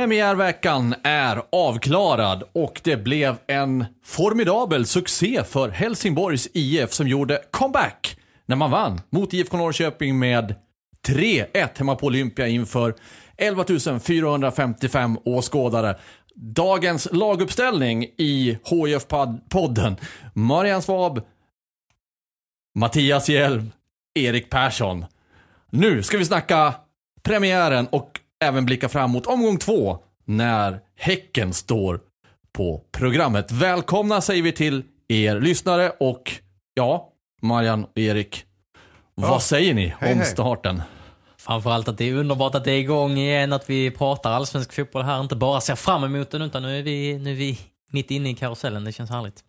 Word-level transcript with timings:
Premiärveckan 0.00 0.94
är 1.02 1.42
avklarad 1.52 2.42
och 2.52 2.80
det 2.84 2.96
blev 2.96 3.36
en 3.46 3.84
formidabel 4.04 4.86
succé 4.86 5.44
för 5.44 5.68
Helsingborgs 5.68 6.48
IF 6.54 6.92
som 6.92 7.08
gjorde 7.08 7.42
comeback 7.50 8.18
när 8.46 8.56
man 8.56 8.70
vann 8.70 9.00
mot 9.10 9.34
IFK 9.34 9.56
Norrköping 9.56 10.18
med 10.18 10.54
3-1 11.06 11.78
hemma 11.78 11.94
på 11.96 12.06
Olympia 12.06 12.48
inför 12.48 12.94
11 13.36 13.64
455 14.00 15.18
åskådare. 15.24 15.98
Dagens 16.34 17.08
laguppställning 17.12 18.04
i 18.04 18.58
HIF-podden. 18.64 19.96
Marian 20.34 20.82
Svab, 20.82 21.20
Mattias 22.74 23.28
Hjelm, 23.28 23.70
Erik 24.14 24.50
Persson. 24.50 25.04
Nu 25.70 26.02
ska 26.02 26.18
vi 26.18 26.24
snacka 26.24 26.74
premiären 27.22 27.86
och 27.86 28.19
även 28.44 28.64
blicka 28.66 28.88
fram 28.88 29.10
mot 29.10 29.26
omgång 29.26 29.58
två 29.58 29.98
när 30.24 30.80
Häcken 30.96 31.54
står 31.54 32.00
på 32.52 32.80
programmet. 32.92 33.52
Välkomna 33.52 34.20
säger 34.20 34.42
vi 34.42 34.52
till 34.52 34.82
er 35.08 35.40
lyssnare 35.40 35.90
och 36.00 36.32
ja, 36.74 37.12
Marian 37.42 37.84
och 37.84 37.98
Erik. 37.98 38.44
Vad 39.14 39.30
Ja. 39.30 39.40
säger 39.40 39.74
ni 39.74 39.94
Hej, 40.00 40.12
om 40.12 40.18
hej. 40.18 40.26
starten? 40.26 40.82
Framförallt 41.36 41.88
att 41.88 41.98
det 41.98 42.04
är 42.08 42.14
underbart 42.14 42.54
att 42.54 42.64
det 42.64 42.72
är 42.72 42.78
igång 42.78 43.18
igen, 43.18 43.52
att 43.52 43.70
vi 43.70 43.90
pratar 43.90 44.30
allsvensk 44.32 44.72
fotboll 44.72 45.02
här. 45.02 45.20
Inte 45.20 45.36
bara 45.36 45.60
ser 45.60 45.74
fram 45.74 46.04
emot 46.04 46.30
den, 46.30 46.42
utan 46.42 46.62
nu 46.62 46.78
är 46.78 46.82
vi, 46.82 47.18
nu 47.18 47.30
är 47.30 47.34
vi 47.34 47.58
mitt 47.92 48.10
inne 48.10 48.30
i 48.30 48.34
karusellen. 48.34 48.84
Det 48.84 48.92
känns 48.92 49.10
härligt. 49.10 49.44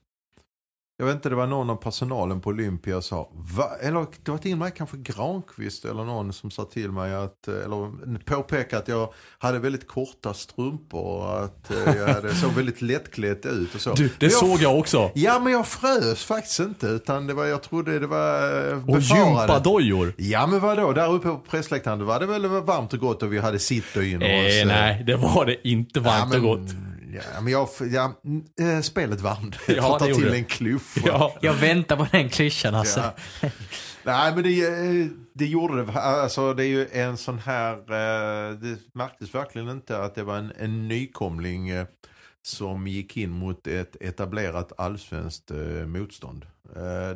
Jag 1.02 1.06
vet 1.06 1.16
inte, 1.16 1.30
det 1.30 1.36
var 1.36 1.48
någon 1.48 1.70
av 1.70 1.76
personalen 1.76 2.42
på 2.42 2.50
Olympia 2.50 3.02
sa, 3.02 3.30
Va? 3.34 3.70
eller 3.82 4.06
det 4.24 4.32
var 4.32 4.38
till 4.38 4.52
och 4.52 4.58
med 4.58 4.76
kanske 4.76 4.98
Granqvist 4.98 5.86
eller 5.86 6.04
någon 6.04 6.34
som 6.34 6.52
sa 6.52 6.64
till 6.64 6.92
mig 6.92 7.16
att, 7.16 7.48
eh, 7.48 7.54
eller 7.56 8.18
påpekade 8.26 8.82
att 8.82 8.88
jag 8.88 9.14
hade 9.38 9.60
väldigt 9.60 9.88
korta 9.88 10.34
strumpor 10.34 11.02
och 11.02 11.44
att 11.44 11.72
eh, 11.72 11.96
jag 11.96 12.08
hade, 12.08 12.36
såg 12.42 12.52
väldigt 12.52 12.82
lättklädd 12.82 13.46
ut 13.46 13.76
och 13.76 13.82
så. 13.82 13.94
Du, 13.94 14.08
det 14.08 14.14
Men 14.20 14.30
såg 14.30 14.62
jag 14.62 14.80
också. 14.80 15.12
Ja 15.16 15.40
men 15.40 15.54
jag 15.54 15.68
frös 15.68 16.24
faktiskt 16.24 16.60
inte 16.60 16.88
utan 16.88 17.28
det 17.28 17.34
var, 17.34 17.46
jag 17.46 17.64
trodde 17.64 18.00
det 18.00 18.08
var 18.08 18.68
eh, 18.70 18.78
Och 18.78 18.82
befarade. 18.86 19.30
gympadojor. 19.30 20.14
Ja 20.18 20.48
men 20.48 20.60
vadå, 20.60 20.92
där 20.92 21.14
uppe 21.14 21.28
på 21.28 21.38
pressläktaren 21.50 22.06
var 22.06 22.20
det 22.20 22.26
väl 22.26 22.48
varmt 22.48 22.94
och 22.94 23.00
gott 23.00 23.24
och 23.24 23.34
vi 23.34 23.40
hade 23.40 23.60
sittdyn 23.60 24.22
och 24.22 24.28
Eh, 24.28 24.68
nej, 24.68 25.04
det 25.08 25.16
var 25.16 25.46
det 25.46 25.68
inte 25.68 26.00
varmt 26.00 26.34
ja, 26.34 26.38
och 26.38 26.44
men, 26.44 26.66
gott. 26.66 26.72
Ja, 27.14 27.42
men 27.42 27.54
jag, 27.54 27.70
ja, 27.92 28.14
mm, 28.26 28.46
eh, 28.60 28.82
spelet 28.82 29.22
vann. 29.22 29.54
Ja, 29.68 29.74
Jag 29.74 29.84
får 29.84 30.00
ta 30.00 30.06
det 30.06 30.14
till 30.14 30.34
en 30.34 30.46
kluffa. 30.46 31.02
Ja. 31.06 31.36
Jag 31.42 31.54
väntar 31.54 31.96
på 31.98 32.08
den 32.12 32.30
klyschan 32.30 32.76
alltså. 32.76 33.00
Ja. 33.42 33.50
Nej 34.04 34.36
men 34.36 34.44
det, 34.44 34.62
eh, 34.62 35.08
det 35.34 35.46
gjorde 35.46 35.86
det. 35.86 35.92
Alltså 35.92 36.54
det 36.54 36.66
är 36.66 36.68
ju 36.68 36.88
en 36.92 37.18
sån 37.18 37.40
här, 37.40 37.74
eh, 37.74 38.56
det 38.56 38.78
märktes 38.94 39.36
verkligen 39.36 39.70
inte 39.70 40.04
att 40.04 40.16
det 40.16 40.24
var 40.24 40.38
en, 40.38 40.52
en 40.60 40.88
nykomling 40.88 41.72
som 42.48 42.88
gick 42.88 43.18
in 43.18 43.30
mot 43.32 43.68
ett 43.68 43.96
etablerat 44.02 44.72
allsvenskt 44.78 45.52
motstånd. 45.86 46.46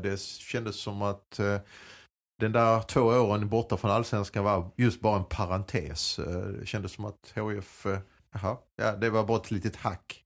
Det 0.03 0.19
kändes 0.21 0.75
som 0.75 1.01
att 1.01 1.39
den 2.39 2.51
där 2.51 2.81
två 2.81 3.01
åren 3.01 3.49
borta 3.49 3.77
från 3.77 3.91
allsvenskan 3.91 4.43
var 4.43 4.71
just 4.75 5.01
bara 5.01 5.17
en 5.17 5.25
parentes. 5.25 6.19
Det 6.59 6.65
kändes 6.65 6.91
som 6.91 7.05
att 7.05 7.33
eh, 7.35 7.97
jaha, 8.41 8.57
ja, 8.75 8.91
det 8.91 9.09
var 9.09 9.23
bara 9.23 9.37
ett 9.37 9.51
litet 9.51 9.75
hack. 9.75 10.21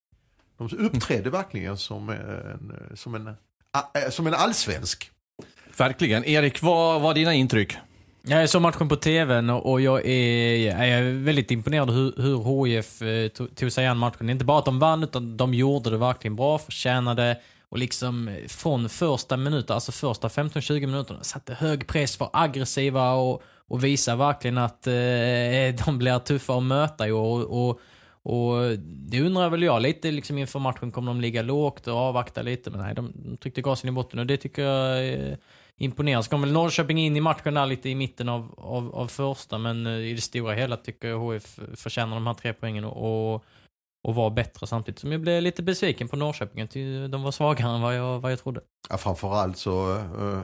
De 0.58 0.78
uppträdde 0.78 1.30
verkligen 1.30 1.78
som 1.78 2.10
en, 2.10 2.98
som 2.98 3.16
en, 3.16 3.28
eh, 3.28 4.10
som 4.10 4.28
en 4.28 4.34
allsvensk. 4.34 5.12
Verkligen. 5.78 6.26
Erik, 6.26 6.62
vad 6.62 7.02
var 7.02 7.14
dina 7.14 7.34
intryck? 7.34 7.78
Jag 8.22 8.50
såg 8.50 8.62
matchen 8.62 8.90
på 8.90 8.96
tvn 8.96 9.50
och 9.50 9.82
jag 9.82 10.06
är, 10.06 10.58
jag 10.58 10.90
är 10.90 11.24
väldigt 11.24 11.52
imponerad 11.52 11.90
hur, 11.90 12.14
hur 12.18 12.66
HIF 12.66 13.02
eh, 13.02 13.28
tog, 13.28 13.56
tog 13.56 13.72
sig 13.72 13.88
an 13.88 13.98
matchen. 13.98 14.28
Det 14.28 14.30
är 14.30 14.32
inte 14.32 14.46
bara 14.46 14.60
att 14.60 14.66
de 14.66 14.80
vann, 14.80 15.04
utan 15.04 15.38
de 15.38 15.54
gjorde 15.54 15.90
det 15.90 15.98
verkligen 15.98 16.36
bra, 16.36 16.58
förtjänade 16.58 17.38
och 17.70 17.78
liksom 17.78 18.28
eh, 18.28 18.48
från 18.48 18.90
första 18.90 19.38
minuten, 19.38 19.74
alltså 19.74 19.92
första 19.92 20.28
15-20 20.28 20.86
minuterna, 20.86 21.24
satte 21.24 21.54
hög 21.54 21.88
press, 21.88 22.20
var 22.20 22.30
aggressiva 22.34 23.12
och, 23.14 23.44
och 23.68 23.84
visade 23.84 24.18
verkligen 24.18 24.58
att 24.58 24.88
eh, 24.88 25.86
de 25.86 25.98
blir 25.98 26.20
tuffa 26.20 26.58
att 26.58 26.64
möta 26.64 27.08
i 27.08 27.12
år. 27.12 27.44
Och, 27.44 27.70
och, 27.70 27.80
och 28.30 28.78
det 28.80 29.22
undrar 29.22 29.50
väl 29.50 29.64
jag 29.64 29.82
lite 29.82 30.12
liksom 30.12 30.38
inför 30.38 30.60
matchen, 30.60 30.92
kommer 30.92 31.12
de 31.12 31.22
ligga 31.22 31.42
lågt 31.42 31.88
och 31.88 31.98
avvakta 31.98 32.42
lite? 32.42 32.70
Men 32.72 32.82
nej, 32.82 32.96
de, 32.96 33.38
tryckte 33.38 33.62
gasen 33.62 33.90
i 33.90 33.92
botten 33.92 34.20
och 34.20 34.26
det 34.26 34.38
tycker 34.38 34.62
jag 34.62 35.06
är 35.06 35.38
imponerande. 35.78 36.24
Så 36.24 36.30
kom 36.30 36.42
väl 36.42 36.52
Norrköping 36.52 37.00
in 37.00 37.18
i 37.18 37.22
matchen 37.22 37.54
där 37.54 37.66
lite 37.66 37.90
i 37.90 37.96
mitten 37.96 38.30
av, 38.30 38.54
av, 38.58 38.96
av 38.96 39.08
första, 39.08 39.58
men 39.58 39.88
eh, 39.88 39.94
i 39.94 40.14
det 40.14 40.22
stora 40.22 40.54
hela 40.54 40.78
tycker 40.78 41.08
jag 41.08 41.20
HF 41.20 41.60
förtjänar 41.76 42.16
de 42.16 42.28
här 42.28 42.34
tre 42.34 42.54
poängen 42.54 42.86
och, 42.86 43.36
och, 44.04 44.16
var 44.16 44.30
bättre 44.30 44.68
samtidigt 44.68 45.00
som 45.00 45.12
jag 45.12 45.22
blev 45.22 45.42
lite 45.42 45.64
besviken 45.64 46.08
på 46.08 46.16
Norrköping. 46.16 46.68
De 47.12 47.24
var 47.24 47.32
svagare 47.32 47.76
än 47.76 47.82
vad 47.82 47.96
jag, 47.96 48.20
vad 48.20 48.32
jag 48.32 48.40
trodde. 48.40 48.62
Ja, 48.90 48.98
framförallt 48.98 49.58
så, 49.58 49.96
eh, 49.96 50.42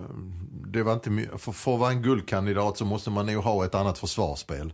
det 0.68 0.84
var 0.84 0.94
inte, 0.94 1.38
för, 1.38 1.52
för 1.52 1.74
att 1.74 1.80
vara 1.80 1.92
en 1.92 2.02
guldkandidat 2.02 2.78
så 2.78 2.86
måste 2.86 3.10
man 3.10 3.26
nog 3.26 3.44
ha 3.44 3.66
ett 3.66 3.76
annat 3.76 3.98
försvarsspel. 3.98 4.74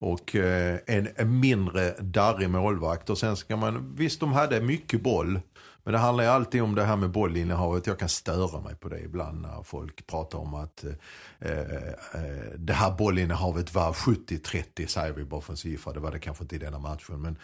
Och 0.00 0.36
eh, 0.36 0.78
en, 0.86 1.08
en 1.16 1.40
mindre 1.40 1.94
darrig 2.00 2.50
målvakt. 2.50 3.10
Och 3.10 3.18
sen 3.18 3.36
ska 3.36 3.56
man, 3.56 3.94
visst 3.94 4.20
de 4.20 4.32
hade 4.32 4.60
mycket 4.60 5.02
boll. 5.02 5.40
Men 5.84 5.92
det 5.92 5.98
handlar 5.98 6.24
ju 6.24 6.30
alltid 6.30 6.62
om 6.62 6.74
det 6.74 6.84
här 6.84 6.96
med 6.96 7.10
bollinnehavet. 7.10 7.86
Jag 7.86 7.98
kan 7.98 8.08
störa 8.08 8.60
mig 8.60 8.74
på 8.74 8.88
det 8.88 9.00
ibland 9.00 9.40
när 9.40 9.62
folk 9.62 10.06
pratar 10.06 10.38
om 10.38 10.54
att 10.54 10.84
eh, 11.38 11.50
eh, 11.50 12.50
det 12.56 12.72
här 12.72 12.90
bollinnehavet 12.90 13.74
var 13.74 13.92
70-30 13.92 14.86
säger 14.86 15.12
vi 15.12 15.24
bara 15.24 15.40
för 15.40 15.52
en 15.52 15.56
siffra. 15.56 15.92
Det 15.92 16.00
var 16.00 16.10
det 16.10 16.18
kanske 16.18 16.44
inte 16.44 16.56
i 16.56 16.58
denna 16.58 16.78
matchen. 16.78 17.22
Men 17.22 17.38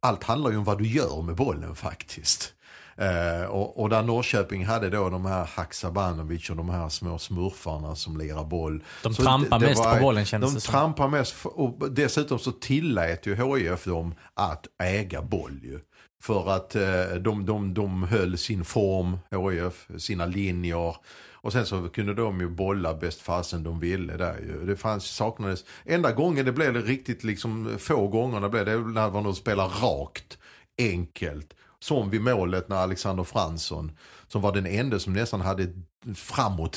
allt 0.00 0.24
handlar 0.24 0.50
ju 0.50 0.56
om 0.56 0.64
vad 0.64 0.78
du 0.78 0.86
gör 0.86 1.22
med 1.22 1.36
bollen 1.36 1.74
faktiskt. 1.74 2.54
Eh, 2.96 3.44
och, 3.46 3.80
och 3.80 3.88
där 3.88 4.02
Norrköping 4.02 4.64
hade 4.66 4.90
då 4.90 5.10
de 5.10 5.26
här 5.26 5.48
Haksabanovic 5.56 6.50
och 6.50 6.56
de 6.56 6.70
här 6.70 6.88
små 6.88 7.18
smurfarna 7.18 7.94
som 7.96 8.16
lirar 8.16 8.44
boll. 8.44 8.84
De 9.02 9.14
Så 9.14 9.22
trampar 9.22 9.58
det- 9.58 9.64
det 9.64 9.70
mest 9.70 9.84
var- 9.84 9.94
på 9.94 10.00
bollen 10.02 10.24
kändes 10.24 10.50
De 10.50 10.54
det 10.54 10.60
som. 10.60 10.72
trampar 10.72 11.08
mest 11.08 11.34
och 11.44 11.92
dessutom 11.92 12.38
så 12.38 12.52
tillät 12.52 13.26
ju 13.26 13.34
HIF 13.56 13.84
dem 13.84 14.14
att 14.34 14.66
äga 14.82 15.22
boll 15.22 15.60
ju. 15.62 15.80
För 16.22 16.50
att 16.50 16.74
eh, 16.76 17.14
de, 17.20 17.46
de, 17.46 17.74
de 17.74 18.02
höll 18.02 18.38
sin 18.38 18.64
form, 18.64 19.18
HIF, 19.30 19.88
sina 20.02 20.26
linjer. 20.26 20.96
Och 21.44 21.52
sen 21.52 21.66
så 21.66 21.88
kunde 21.88 22.14
de 22.14 22.40
ju 22.40 22.48
bolla 22.48 22.94
bäst 22.94 23.20
fasen 23.20 23.62
de 23.64 23.80
ville 23.80 24.16
där 24.16 24.38
ju. 24.38 24.66
Det 24.66 24.76
fanns, 24.76 25.04
saknades, 25.04 25.64
enda 25.84 26.12
gången 26.12 26.44
det 26.44 26.52
blev 26.52 26.74
det 26.74 26.80
riktigt 26.80 27.24
liksom 27.24 27.76
få 27.78 28.08
gånger 28.08 28.40
det 28.40 28.48
blev 28.48 28.66
det 28.66 28.76
när 28.78 29.10
någon 29.10 29.34
spelar 29.34 29.68
rakt, 29.68 30.38
enkelt. 30.78 31.54
Som 31.82 32.10
vid 32.10 32.20
målet 32.20 32.68
när 32.68 32.76
Alexander 32.76 33.24
Fransson, 33.24 33.92
som 34.28 34.42
var 34.42 34.52
den 34.52 34.66
enda 34.66 34.98
som 34.98 35.12
nästan 35.12 35.40
hade 35.40 35.62
ett 35.62 35.74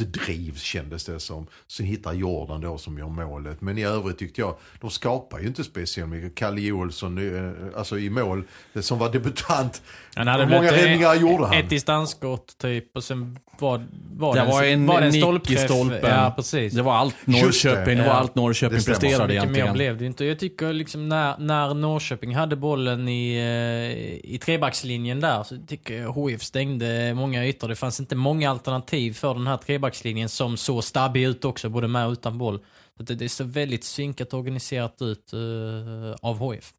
driv 0.05 0.57
kändes 0.57 1.05
det 1.05 1.19
som. 1.19 1.47
Så 1.67 1.83
hittar 1.83 2.13
Jordan 2.13 2.61
då 2.61 2.77
som 2.77 2.97
gör 2.97 3.07
målet. 3.07 3.61
Men 3.61 3.77
i 3.77 3.83
övrigt 3.83 4.17
tyckte 4.17 4.41
jag, 4.41 4.55
de 4.81 4.89
skapar 4.89 5.39
ju 5.39 5.47
inte 5.47 5.63
speciellt 5.63 6.09
mycket. 6.09 6.35
Kalle 6.35 6.71
Olsson, 6.71 7.17
eh, 7.17 7.51
alltså 7.79 7.99
i 7.99 8.09
mål, 8.09 8.43
det 8.73 8.83
som 8.83 8.99
var 8.99 9.11
debutant. 9.11 9.81
Han 10.15 10.27
hade 10.27 10.43
Hur 10.43 10.51
många 10.51 10.71
räddningar 10.71 11.15
gjorde 11.15 11.45
han? 11.45 11.57
Ett 11.57 11.69
distansskott 11.69 12.57
typ 12.57 12.95
och 12.95 13.03
sen 13.03 13.39
var, 13.59 13.85
var 14.13 14.35
Det 14.35 14.41
det 14.41 14.47
var 14.47 14.63
en 14.63 14.85
var 14.87 15.01
det 15.01 15.07
nick 15.07 15.15
i 15.15 15.19
stolpträff. 15.21 15.59
stolpen. 15.59 16.09
Ja, 16.09 16.33
precis. 16.35 16.73
Det 16.73 16.81
var 16.81 16.95
allt 16.95 17.15
Norrköping, 17.25 17.97
det, 17.97 18.03
det, 18.03 18.07
var 18.07 18.15
allt 18.15 18.35
Norrköping 18.35 18.77
Det 18.79 18.85
presterade 18.85 19.27
mycket 19.27 19.27
mer 19.27 19.41
egentligen. 19.41 19.73
blev 19.73 19.97
det 19.97 20.05
inte. 20.05 20.25
Jag 20.25 20.39
tycker 20.39 20.73
liksom 20.73 21.09
när, 21.09 21.37
när 21.37 21.73
Norrköping 21.73 22.35
hade 22.35 22.55
bollen 22.55 23.07
i, 23.09 23.35
eh, 23.35 24.31
i 24.33 24.39
trebackslinjen 24.41 25.19
där 25.19 25.43
så 25.43 25.57
tycker 25.67 26.01
jag 26.01 26.29
HIF 26.29 26.43
stängde 26.43 27.13
många 27.13 27.45
ytor. 27.45 27.67
Det 27.67 27.75
fanns 27.75 27.99
inte 27.99 28.15
många 28.15 28.51
alternativ 28.51 29.13
för 29.17 29.33
den 29.33 29.47
här 29.47 29.57
trebackslinjen 29.57 30.29
som 30.29 30.57
såg 30.57 30.83
stabbig 30.83 31.23
ut 31.23 31.45
också, 31.45 31.69
både 31.69 31.87
med 31.87 32.05
och 32.05 32.11
utan 32.11 32.37
boll. 32.37 32.59
Så 32.97 33.03
det, 33.03 33.15
det 33.15 33.29
ser 33.29 33.43
väldigt 33.43 33.83
synkat 33.83 34.33
och 34.33 34.39
organiserat 34.39 35.01
ut 35.01 35.33
uh, 35.33 36.15
av 36.21 36.37
HF. 36.37 36.73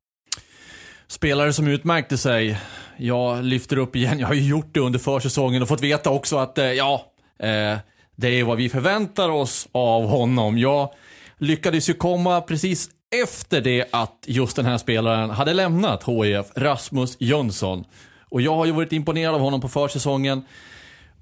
Spelare 1.08 1.52
som 1.52 1.66
utmärkte 1.66 2.18
sig. 2.18 2.58
Jag 2.96 3.44
lyfter 3.44 3.76
upp 3.76 3.96
igen, 3.96 4.18
jag 4.18 4.26
har 4.26 4.34
ju 4.34 4.48
gjort 4.48 4.74
det 4.74 4.80
under 4.80 4.98
försäsongen 4.98 5.62
och 5.62 5.68
fått 5.68 5.80
veta 5.80 6.10
också 6.10 6.36
att, 6.36 6.58
eh, 6.58 6.72
ja, 6.72 7.12
eh, 7.38 7.78
det 8.16 8.28
är 8.28 8.44
vad 8.44 8.56
vi 8.56 8.68
förväntar 8.68 9.28
oss 9.28 9.68
av 9.72 10.06
honom. 10.06 10.58
Jag 10.58 10.90
lyckades 11.38 11.88
ju 11.88 11.94
komma 11.94 12.40
precis 12.40 12.90
efter 13.22 13.60
det 13.60 13.84
att 13.90 14.24
just 14.26 14.56
den 14.56 14.64
här 14.64 14.78
spelaren 14.78 15.30
hade 15.30 15.54
lämnat 15.54 16.04
HIF, 16.04 16.46
Rasmus 16.56 17.16
Jönsson. 17.18 17.84
Och 18.30 18.40
jag 18.40 18.54
har 18.54 18.66
ju 18.66 18.72
varit 18.72 18.92
imponerad 18.92 19.34
av 19.34 19.40
honom 19.40 19.60
på 19.60 19.68
försäsongen. 19.68 20.42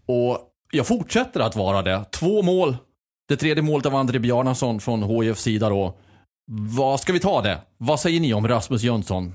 Och 0.06 0.38
jag 0.74 0.86
fortsätter 0.86 1.40
att 1.40 1.56
vara 1.56 1.82
det. 1.82 2.04
Två 2.10 2.42
mål. 2.42 2.76
Det 3.28 3.36
tredje 3.36 3.62
målet 3.62 3.86
av 3.86 3.94
André 3.94 4.18
Bjarnason 4.18 4.80
från 4.80 5.02
HIFs 5.02 5.42
sida 5.42 5.68
då. 5.68 5.98
Vad 6.50 7.00
ska 7.00 7.12
vi 7.12 7.20
ta 7.20 7.42
det? 7.42 7.60
Vad 7.78 8.00
säger 8.00 8.20
ni 8.20 8.34
om 8.34 8.48
Rasmus 8.48 8.82
Jönsson? 8.82 9.32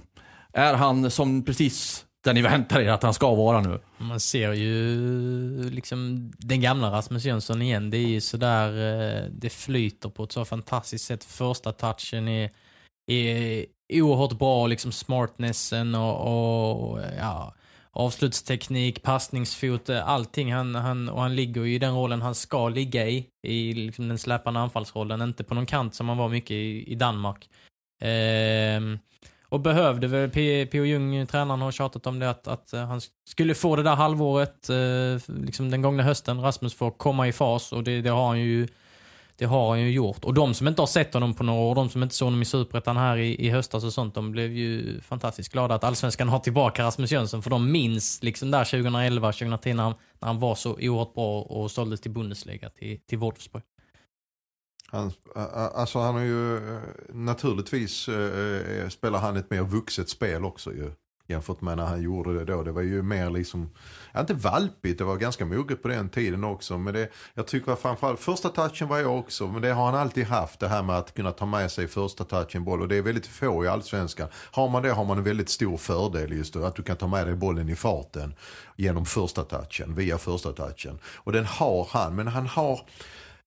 Är 0.53 0.73
han 0.73 1.11
som 1.11 1.45
precis 1.45 2.05
där 2.23 2.33
ni 2.33 2.41
väntar 2.41 2.79
er 2.81 2.89
att 2.89 3.03
han 3.03 3.13
ska 3.13 3.35
vara 3.35 3.61
nu? 3.61 3.79
Man 3.97 4.19
ser 4.19 4.53
ju 4.53 5.69
liksom 5.69 6.31
den 6.37 6.61
gamla 6.61 6.91
Rasmus 6.91 7.25
Jönsson 7.25 7.61
igen. 7.61 7.89
Det 7.89 7.97
är 7.97 8.07
ju 8.07 8.21
sådär, 8.21 8.67
eh, 8.67 9.23
det 9.31 9.49
flyter 9.49 10.09
på 10.09 10.23
ett 10.23 10.31
så 10.31 10.45
fantastiskt 10.45 11.05
sätt. 11.05 11.23
Första 11.23 11.71
touchen 11.71 12.27
är, 12.27 12.49
är 13.07 13.65
oerhört 13.89 14.39
bra, 14.39 14.67
liksom 14.67 14.91
smartnessen 14.91 15.95
och, 15.95 16.91
och 16.91 17.01
ja, 17.19 17.53
avslutsteknik, 17.99 19.03
passningsfot, 19.03 19.89
allting. 19.89 20.53
Han, 20.53 20.75
han, 20.75 21.09
och 21.09 21.21
han 21.21 21.35
ligger 21.35 21.63
ju 21.63 21.75
i 21.75 21.79
den 21.79 21.95
rollen 21.95 22.21
han 22.21 22.35
ska 22.35 22.69
ligga 22.69 23.07
i, 23.07 23.25
i 23.47 23.73
liksom 23.73 24.07
den 24.07 24.17
släpande 24.17 24.59
anfallsrollen, 24.59 25.21
inte 25.21 25.43
på 25.43 25.55
någon 25.55 25.65
kant 25.65 25.95
som 25.95 26.09
han 26.09 26.17
var 26.17 26.29
mycket 26.29 26.51
i, 26.51 26.91
i 26.91 26.95
Danmark. 26.95 27.49
Ehm, 28.01 28.99
och 29.49 29.59
behövde 29.59 30.07
väl 30.07 30.29
P.O. 30.29 30.83
Jung, 30.83 31.27
tränaren, 31.27 31.61
har 31.61 31.71
tjatat 31.71 32.07
om 32.07 32.19
det 32.19 32.29
att, 32.29 32.47
att 32.47 32.73
eh, 32.73 32.85
han 32.85 33.01
skulle 33.29 33.55
få 33.55 33.75
det 33.75 33.83
där 33.83 33.95
halvåret, 33.95 34.69
eh, 34.69 35.35
liksom 35.45 35.71
den 35.71 35.81
gångna 35.81 36.03
hösten, 36.03 36.41
Rasmus 36.41 36.73
får 36.73 36.91
komma 36.91 37.27
i 37.27 37.31
fas 37.31 37.71
och 37.71 37.83
det, 37.83 38.01
det, 38.01 38.09
har 38.09 38.27
han 38.27 38.39
ju 38.39 38.67
det 39.39 39.45
har 39.45 39.69
han 39.69 39.81
ju 39.81 39.91
gjort. 39.91 40.25
Och 40.25 40.33
de 40.33 40.53
som 40.53 40.67
inte 40.67 40.81
har 40.81 40.87
sett 40.87 41.13
honom 41.13 41.33
på 41.33 41.43
några 41.43 41.59
år, 41.59 41.75
de 41.75 41.89
som 41.89 42.03
inte 42.03 42.15
såg 42.15 42.25
honom 42.25 42.41
i 42.41 42.45
Superettan 42.45 42.97
här 42.97 43.17
i, 43.17 43.45
i 43.45 43.49
höstas 43.49 43.83
och 43.83 43.93
sånt, 43.93 44.15
de 44.15 44.31
blev 44.31 44.51
ju 44.51 45.01
fantastiskt 45.01 45.51
glada 45.51 45.75
att 45.75 45.83
Allsvenskan 45.83 46.29
har 46.29 46.39
tillbaka 46.39 46.83
Rasmus 46.83 47.11
Jönsson, 47.11 47.43
för 47.43 47.49
de 47.49 47.71
minns 47.71 48.23
liksom 48.23 48.51
där 48.51 48.65
2011, 48.65 49.31
2010 49.31 49.73
när 49.73 49.83
han, 49.83 49.93
när 50.19 50.27
han 50.27 50.39
var 50.39 50.55
så 50.55 50.71
oerhört 50.71 51.13
bra 51.13 51.41
och 51.41 51.71
såldes 51.71 52.01
till 52.01 52.11
Bundesliga, 52.11 52.69
till, 52.69 52.99
till 52.99 53.17
Wolfsburg. 53.17 53.63
Han, 54.91 55.11
alltså 55.53 55.99
han 55.99 56.15
har 56.15 56.21
ju 56.21 56.57
eh, 56.57 56.81
naturligtvis 57.09 58.09
eh, 58.09 58.81
eh, 58.81 58.89
spelar 58.89 59.19
han 59.19 59.37
ett 59.37 59.51
mer 59.51 59.61
vuxet 59.61 60.09
spel 60.09 60.45
också 60.45 60.73
ju. 60.73 60.91
Jämfört 61.29 61.61
med 61.61 61.77
när 61.77 61.85
han 61.85 62.01
gjorde 62.01 62.33
det 62.33 62.45
då. 62.45 62.63
Det 62.63 62.71
var 62.71 62.81
ju 62.81 63.01
mer 63.01 63.29
liksom, 63.29 63.69
ja, 64.13 64.19
inte 64.19 64.33
valpigt, 64.33 64.97
det 64.97 65.03
var 65.03 65.17
ganska 65.17 65.45
moget 65.45 65.81
på 65.81 65.87
den 65.87 66.09
tiden 66.09 66.43
också. 66.43 66.77
Men 66.77 66.93
det, 66.93 67.09
jag 67.33 67.47
tycker 67.47 67.75
framförallt, 67.75 68.19
första 68.19 68.49
touchen 68.49 68.87
var 68.87 68.99
jag 68.99 69.19
också, 69.19 69.47
men 69.47 69.61
det 69.61 69.73
har 69.73 69.85
han 69.85 69.95
alltid 69.95 70.25
haft. 70.25 70.59
Det 70.59 70.67
här 70.67 70.83
med 70.83 70.97
att 70.97 71.13
kunna 71.13 71.31
ta 71.31 71.45
med 71.45 71.71
sig 71.71 71.87
första 71.87 72.23
touchen 72.23 72.63
boll. 72.63 72.81
Och 72.81 72.87
det 72.87 72.95
är 72.95 73.01
väldigt 73.01 73.27
få 73.27 73.65
i 73.65 73.67
allsvenskan. 73.67 74.27
Har 74.33 74.69
man 74.69 74.83
det 74.83 74.91
har 74.91 75.05
man 75.05 75.17
en 75.17 75.23
väldigt 75.23 75.49
stor 75.49 75.77
fördel 75.77 76.31
just 76.31 76.53
då. 76.53 76.63
Att 76.63 76.75
du 76.75 76.83
kan 76.83 76.97
ta 76.97 77.07
med 77.07 77.27
dig 77.27 77.35
bollen 77.35 77.69
i 77.69 77.75
farten 77.75 78.33
genom 78.75 79.05
första 79.05 79.43
touchen, 79.43 79.95
via 79.95 80.17
första 80.17 80.53
touchen. 80.53 80.99
Och 81.15 81.31
den 81.31 81.45
har 81.45 81.87
han, 81.91 82.15
men 82.15 82.27
han 82.27 82.47
har 82.47 82.79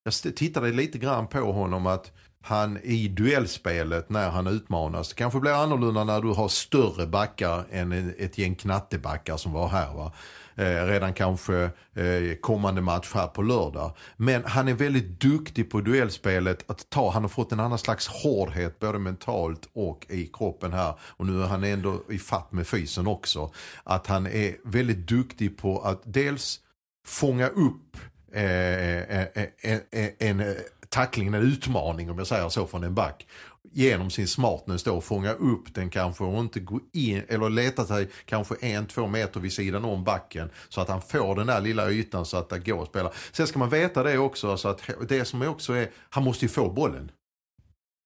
jag 0.04 0.14
tittade 0.36 0.72
lite 0.72 0.98
grann 0.98 1.26
på 1.26 1.52
honom 1.52 1.86
att 1.86 2.12
han 2.42 2.78
i 2.82 3.08
duellspelet 3.08 4.10
när 4.10 4.30
han 4.30 4.46
utmanas. 4.46 5.08
Det 5.08 5.14
kanske 5.14 5.40
blir 5.40 5.52
annorlunda 5.52 6.04
när 6.04 6.20
du 6.20 6.28
har 6.28 6.48
större 6.48 7.06
backar 7.06 7.64
än 7.70 8.14
ett 8.18 8.38
gäng 8.38 8.54
knattebackar 8.54 9.36
som 9.36 9.52
var 9.52 9.68
här. 9.68 9.94
Va? 9.94 10.12
Eh, 10.54 10.86
redan 10.86 11.14
kanske 11.14 11.62
eh, 11.94 12.36
kommande 12.40 12.80
match 12.80 13.10
här 13.14 13.26
på 13.26 13.42
lördag. 13.42 13.92
Men 14.16 14.44
han 14.44 14.68
är 14.68 14.74
väldigt 14.74 15.20
duktig 15.20 15.70
på 15.70 15.80
duellspelet 15.80 16.70
att 16.70 16.90
ta. 16.90 17.10
Han 17.10 17.22
har 17.22 17.28
fått 17.28 17.52
en 17.52 17.60
annan 17.60 17.78
slags 17.78 18.08
hårdhet 18.08 18.78
både 18.78 18.98
mentalt 18.98 19.68
och 19.72 20.06
i 20.08 20.26
kroppen 20.26 20.72
här. 20.72 20.94
Och 21.00 21.26
nu 21.26 21.42
är 21.42 21.46
han 21.46 21.64
ändå 21.64 22.02
i 22.10 22.18
fatt 22.18 22.52
med 22.52 22.66
fysen 22.66 23.06
också. 23.06 23.52
Att 23.84 24.06
han 24.06 24.26
är 24.26 24.56
väldigt 24.64 25.08
duktig 25.08 25.58
på 25.58 25.80
att 25.80 26.00
dels 26.04 26.60
fånga 27.06 27.48
upp 27.48 27.96
Eh, 28.34 29.18
eh, 29.18 29.26
eh, 29.34 29.48
eh, 29.62 29.78
eh 29.90 30.10
en 30.18 30.56
tacklingen, 30.92 31.34
en 31.34 31.42
utmaning 31.42 32.10
om 32.10 32.18
jag 32.18 32.26
säger 32.26 32.48
så 32.48 32.66
från 32.66 32.84
en 32.84 32.94
back. 32.94 33.26
Genom 33.72 34.10
sin 34.10 34.28
smartness 34.28 34.82
då 34.82 35.00
fånga 35.00 35.32
upp 35.32 35.74
den 35.74 35.90
kanske 35.90 36.24
och 36.24 36.40
inte 36.40 36.60
gå 36.60 36.80
in 36.92 37.22
eller 37.28 37.50
leta 37.50 37.84
sig 37.86 38.08
kanske 38.24 38.54
en, 38.60 38.86
två 38.86 39.06
meter 39.06 39.40
vid 39.40 39.52
sidan 39.52 39.84
om 39.84 40.04
backen. 40.04 40.50
Så 40.68 40.80
att 40.80 40.88
han 40.88 41.02
får 41.02 41.36
den 41.36 41.46
där 41.46 41.60
lilla 41.60 41.90
ytan 41.90 42.26
så 42.26 42.36
att 42.36 42.48
det 42.48 42.58
går 42.58 42.82
att 42.82 42.88
spela. 42.88 43.12
Sen 43.32 43.46
ska 43.46 43.58
man 43.58 43.70
veta 43.70 44.02
det 44.02 44.18
också, 44.18 44.50
alltså 44.50 44.68
att 44.68 44.80
det 45.08 45.24
som 45.24 45.42
också 45.42 45.72
är, 45.72 45.90
han 46.10 46.24
måste 46.24 46.44
ju 46.44 46.48
få 46.48 46.70
bollen. 46.70 47.10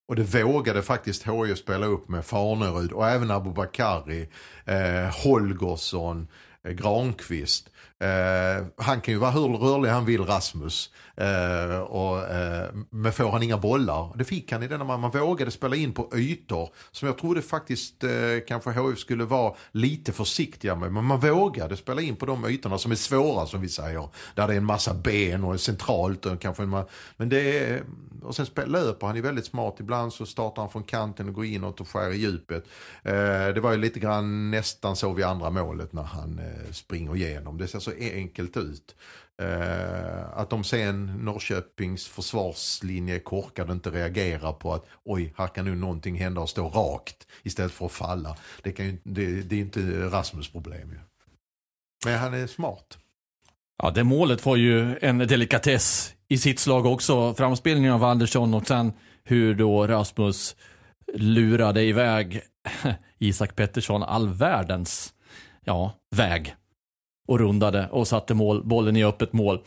Och 0.08 0.16
det 0.16 0.22
vågade 0.22 0.82
faktiskt 0.82 1.26
HIF 1.26 1.58
spela 1.58 1.86
upp 1.86 2.08
med 2.08 2.24
Farnerud 2.24 2.92
och 2.92 3.08
även 3.08 3.30
Abubakari, 3.30 4.28
eh, 4.64 5.24
Holgersson, 5.24 6.28
eh, 6.64 6.72
Granqvist. 6.72 7.70
Eh, 8.00 8.66
han 8.76 9.00
kan 9.00 9.14
ju 9.14 9.20
vara 9.20 9.30
hur 9.30 9.48
rörlig 9.48 9.90
han 9.90 10.04
vill, 10.04 10.24
Rasmus. 10.24 10.90
Eh, 11.16 11.78
och, 11.78 12.18
eh, 12.28 12.68
men 12.90 13.12
får 13.12 13.30
han 13.30 13.42
inga 13.42 13.58
bollar? 13.58 14.12
Det 14.16 14.24
fick 14.24 14.52
han 14.52 14.62
i 14.62 14.68
denna 14.68 14.84
man, 14.84 15.00
man 15.00 15.10
vågade 15.10 15.50
spela 15.50 15.76
in 15.76 15.92
på 15.92 16.10
ytor 16.14 16.68
som 16.92 17.06
jag 17.06 17.18
trodde 17.18 17.42
faktiskt 17.42 18.04
eh, 18.04 18.10
kanske 18.48 18.70
HF 18.70 18.98
skulle 18.98 19.24
vara 19.24 19.54
lite 19.72 20.12
försiktiga 20.12 20.76
med. 20.76 20.92
Men 20.92 21.04
man 21.04 21.20
vågade 21.20 21.76
spela 21.76 22.02
in 22.02 22.16
på 22.16 22.26
de 22.26 22.46
ytorna 22.46 22.78
som 22.78 22.92
är 22.92 22.96
svåra 22.96 23.46
som 23.46 23.60
vi 23.60 23.68
säger. 23.68 24.08
Där 24.34 24.46
det 24.46 24.52
är 24.54 24.58
en 24.58 24.64
massa 24.64 24.94
ben 24.94 25.44
och 25.44 25.60
centralt. 25.60 26.26
Och 26.26 26.40
kanske 26.40 26.62
en, 26.62 26.84
men 27.16 27.28
det 27.28 27.58
är, 27.58 27.82
och 28.22 28.36
sen 28.36 28.46
löper 28.66 29.06
han 29.06 29.16
ju 29.16 29.22
väldigt 29.22 29.46
smart. 29.46 29.76
Ibland 29.80 30.12
så 30.12 30.26
startar 30.26 30.62
han 30.62 30.70
från 30.70 30.82
kanten 30.82 31.28
och 31.28 31.34
går 31.34 31.44
inåt 31.44 31.80
och 31.80 31.88
skär 31.88 32.10
i 32.10 32.16
djupet. 32.16 32.64
Eh, 33.02 33.12
det 33.54 33.60
var 33.60 33.72
ju 33.72 33.78
lite 33.78 34.00
grann 34.00 34.50
nästan 34.50 34.96
så 34.96 35.12
vid 35.12 35.24
andra 35.24 35.50
målet 35.50 35.92
när 35.92 36.02
han 36.02 36.38
eh, 36.38 36.72
springer 36.72 37.16
igenom. 37.16 37.58
Det 37.58 37.68
ser 37.68 37.85
så 37.90 37.92
enkelt 38.00 38.56
ut. 38.56 38.96
Eh, 39.42 40.38
att 40.38 40.50
de 40.50 40.64
sen 40.64 41.06
Norrköpings 41.06 42.06
försvarslinje 42.06 43.14
är 43.14 43.18
korkad 43.18 43.68
och 43.68 43.74
inte 43.74 43.90
reagerar 43.90 44.52
på 44.52 44.74
att 44.74 44.86
oj, 45.04 45.34
här 45.38 45.48
kan 45.48 45.64
nu 45.64 45.74
någonting 45.74 46.18
hända 46.18 46.40
och 46.40 46.50
stå 46.50 46.68
rakt 46.68 47.26
istället 47.42 47.72
för 47.72 47.86
att 47.86 47.92
falla. 47.92 48.36
Det, 48.62 48.72
kan 48.72 48.86
ju, 48.86 48.98
det, 49.04 49.42
det 49.42 49.56
är 49.56 49.60
inte 49.60 49.80
Rasmus 50.10 50.48
problem 50.48 50.90
ju. 50.90 50.98
Men 52.04 52.18
han 52.18 52.34
är 52.34 52.46
smart. 52.46 52.98
Ja, 53.82 53.90
det 53.90 54.04
målet 54.04 54.46
var 54.46 54.56
ju 54.56 54.98
en 54.98 55.18
delikatess 55.18 56.14
i 56.28 56.38
sitt 56.38 56.58
slag 56.58 56.86
också. 56.86 57.34
Framspelningen 57.34 57.92
av 57.92 58.04
Andersson 58.04 58.54
och 58.54 58.66
sen 58.66 58.92
hur 59.24 59.54
då 59.54 59.86
Rasmus 59.86 60.56
lurade 61.14 61.82
iväg 61.82 62.42
Isak 63.18 63.56
Pettersson 63.56 64.02
all 64.02 64.28
världens 64.28 65.14
ja, 65.64 65.92
väg 66.16 66.54
och 67.26 67.38
rundade 67.38 67.88
och 67.90 68.08
satte 68.08 68.34
mål, 68.34 68.64
bollen 68.64 68.96
i 68.96 69.04
öppet 69.04 69.32
mål. 69.32 69.60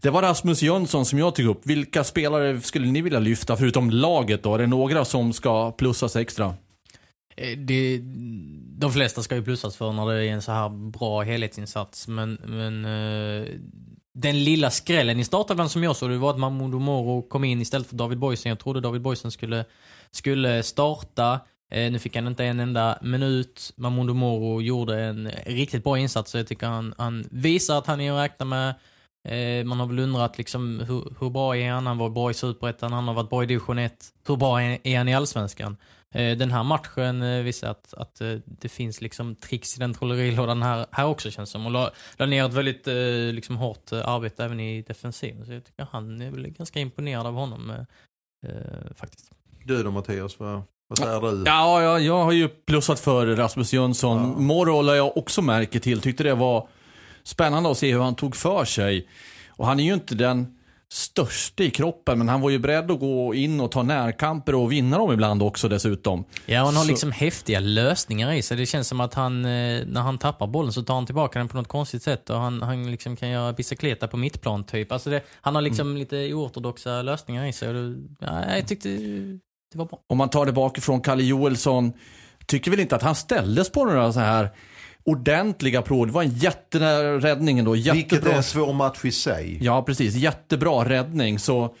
Det 0.00 0.10
var 0.10 0.22
Rasmus 0.22 0.62
Jönsson 0.62 1.06
som 1.06 1.18
jag 1.18 1.34
tog 1.34 1.46
upp. 1.46 1.66
Vilka 1.66 2.04
spelare 2.04 2.60
skulle 2.60 2.86
ni 2.86 3.02
vilja 3.02 3.18
lyfta 3.18 3.56
förutom 3.56 3.90
laget 3.90 4.42
då? 4.42 4.54
Är 4.54 4.58
det 4.58 4.66
några 4.66 5.04
som 5.04 5.32
ska 5.32 5.72
plussas 5.72 6.16
extra? 6.16 6.54
Eh, 7.36 7.58
det, 7.58 8.00
de 8.78 8.92
flesta 8.92 9.22
ska 9.22 9.34
ju 9.34 9.44
plussas 9.44 9.76
för 9.76 9.92
när 9.92 10.06
det 10.06 10.24
är 10.24 10.32
en 10.32 10.42
så 10.42 10.52
här 10.52 10.68
bra 10.68 11.22
helhetsinsats. 11.22 12.08
Men, 12.08 12.38
men 12.44 12.84
eh, 12.84 13.48
den 14.14 14.44
lilla 14.44 14.70
skrällen 14.70 15.20
i 15.20 15.24
startelvan 15.24 15.68
som 15.68 15.84
jag 15.84 15.96
såg 15.96 16.10
det 16.10 16.18
var 16.18 16.30
att 16.30 16.38
Mahmoud 16.38 16.80
Moro 16.80 17.22
kom 17.22 17.44
in 17.44 17.60
istället 17.60 17.86
för 17.86 17.96
David 17.96 18.18
Boysen. 18.18 18.50
Jag 18.50 18.58
trodde 18.58 18.80
David 18.80 19.02
Boysen 19.02 19.30
skulle, 19.30 19.64
skulle 20.10 20.62
starta. 20.62 21.40
Eh, 21.70 21.92
nu 21.92 21.98
fick 21.98 22.16
han 22.16 22.26
inte 22.26 22.44
en 22.44 22.60
enda 22.60 22.98
minut. 23.02 23.72
Mamundo 23.76 24.14
Moro 24.14 24.62
gjorde 24.62 25.00
en 25.00 25.30
riktigt 25.46 25.84
bra 25.84 25.98
insats. 25.98 26.30
Så 26.30 26.38
jag 26.38 26.46
tycker 26.46 26.66
han, 26.66 26.94
han 26.98 27.28
visar 27.30 27.78
att 27.78 27.86
han 27.86 28.00
är 28.00 28.12
att 28.12 28.24
räkna 28.24 28.46
med. 28.46 28.74
Eh, 29.28 29.64
man 29.64 29.80
har 29.80 29.86
väl 29.86 29.98
undrat 29.98 30.38
liksom, 30.38 30.80
hur, 30.80 31.14
hur 31.20 31.30
bra 31.30 31.56
är 31.56 31.70
han? 31.70 31.86
Han 31.86 31.98
var 31.98 32.10
bra 32.10 32.30
i 32.30 32.34
Superettan, 32.34 32.92
han 32.92 33.08
har 33.08 33.14
varit 33.14 33.30
bra 33.30 33.42
i 33.42 33.46
division 33.46 33.78
1. 33.78 34.04
Hur 34.26 34.36
bra 34.36 34.62
är, 34.62 34.98
han 34.98 35.08
i 35.08 35.14
Allsvenskan? 35.14 35.76
Eh, 36.16 36.36
den 36.36 36.50
här 36.50 36.62
matchen 36.62 37.22
eh, 37.22 37.42
visar 37.42 37.70
att, 37.70 37.94
att 37.94 38.20
eh, 38.20 38.34
det 38.46 38.68
finns 38.68 39.00
liksom 39.00 39.34
tricks 39.34 39.76
i 39.76 39.80
den 39.80 39.94
trollerilådan 39.94 40.62
här, 40.62 40.86
här 40.90 41.06
också 41.06 41.30
känns 41.30 41.50
som. 41.50 41.66
Och 41.66 41.72
la, 41.72 41.90
la 42.16 42.26
ner 42.26 42.44
ett 42.44 42.52
väldigt 42.52 42.86
liksom 43.34 43.56
hårt 43.56 43.92
arbete 43.92 44.44
även 44.44 44.60
i 44.60 44.82
defensiven. 44.82 45.46
Så 45.46 45.52
jag 45.52 45.64
tycker 45.64 45.86
han 45.90 46.22
är 46.22 46.30
väl 46.30 46.48
ganska 46.48 46.80
imponerad 46.80 47.26
av 47.26 47.34
honom 47.34 47.86
faktiskt. 48.94 49.30
Du 49.64 49.82
då 49.82 49.90
Mattias, 49.90 50.38
vad, 50.38 50.62
vad 50.88 50.98
säger 50.98 51.20
du? 51.20 51.42
Ja, 51.46 51.82
ja, 51.82 51.98
jag 51.98 52.24
har 52.24 52.32
ju 52.32 52.48
plussat 52.48 53.00
för 53.00 53.26
Rasmus 53.26 53.72
Jönsson. 53.72 54.16
Ja. 54.18 54.40
Moro 54.40 54.82
la 54.82 54.96
jag 54.96 55.16
också 55.16 55.42
märke 55.42 55.80
till. 55.80 56.00
Tyckte 56.00 56.24
det 56.24 56.34
var 56.34 56.68
spännande 57.24 57.70
att 57.70 57.78
se 57.78 57.92
hur 57.92 58.00
han 58.00 58.14
tog 58.14 58.36
för 58.36 58.64
sig. 58.64 59.08
Och 59.50 59.66
han 59.66 59.80
är 59.80 59.84
ju 59.84 59.94
inte 59.94 60.14
den 60.14 60.52
störste 60.88 61.64
i 61.64 61.70
kroppen, 61.70 62.18
men 62.18 62.28
han 62.28 62.40
var 62.40 62.50
ju 62.50 62.58
beredd 62.58 62.90
att 62.90 63.00
gå 63.00 63.34
in 63.34 63.60
och 63.60 63.70
ta 63.72 63.82
närkamper 63.82 64.54
och 64.54 64.72
vinna 64.72 64.98
dem 64.98 65.12
ibland 65.12 65.42
också 65.42 65.68
dessutom. 65.68 66.24
Ja, 66.46 66.64
han 66.64 66.76
har 66.76 66.82
Så- 66.82 66.88
liksom 66.88 67.12
häftiga 67.12 67.60
lösningar 67.60 68.32
i 68.32 68.42
sig. 68.42 68.56
Det 68.56 68.66
känns 68.66 68.88
som 68.88 69.00
att 69.00 69.14
han, 69.14 69.44
eh, 69.44 69.86
när 69.86 70.00
han 70.00 70.18
tappar 70.18 70.46
bollen 70.46 70.72
så 70.72 70.82
tar 70.82 70.94
han 70.94 71.06
tillbaka 71.06 71.38
den 71.38 71.48
på 71.48 71.56
något 71.56 71.68
konstigt 71.68 72.02
sätt 72.02 72.30
och 72.30 72.36
han, 72.38 72.62
han 72.62 72.90
liksom 72.90 73.16
kan 73.16 73.28
göra 73.28 73.52
bicicleta 73.52 74.08
på 74.08 74.16
mittplan 74.16 74.64
typ. 74.64 74.92
Alltså 74.92 75.10
det, 75.10 75.22
han 75.40 75.54
har 75.54 75.62
liksom 75.62 75.86
Mm. 75.86 75.98
lite 75.98 76.34
oortodoxa 76.34 77.02
lösningar 77.02 77.46
i 77.46 77.52
sig. 77.52 77.68
Och 77.68 77.74
det, 77.74 77.94
ja, 78.20 78.54
jag 78.56 78.68
tyckte 78.68 78.88
det 79.72 79.78
var 79.78 79.84
bra. 79.86 79.98
Om 80.06 80.18
man 80.18 80.28
tar 80.28 80.46
det 80.46 80.52
bakifrån, 80.52 81.00
Kalle 81.00 81.22
Joelsson, 81.24 81.92
tycker 82.46 82.70
väl 82.70 82.80
inte 82.80 82.96
att 82.96 83.02
han 83.02 83.14
ställdes 83.14 83.70
på 83.70 83.84
några 83.84 84.12
så 84.12 84.20
här 84.20 84.50
ordentliga 85.04 85.82
prov. 85.82 86.06
Det 86.06 86.12
var 86.12 86.22
en 86.22 86.30
jättenära 86.30 87.18
räddning 87.20 87.58
ändå. 87.58 87.72
Vilket 87.72 87.94
är 87.94 87.96
Jättebra. 87.98 88.36
en 88.36 88.42
svår 88.42 88.72
match 88.72 89.04
i 89.04 89.12
sig. 89.12 89.58
Ja, 89.60 89.82
precis. 89.82 90.14
Jättebra 90.14 90.88
räddning. 90.88 91.38
Så 91.38 91.74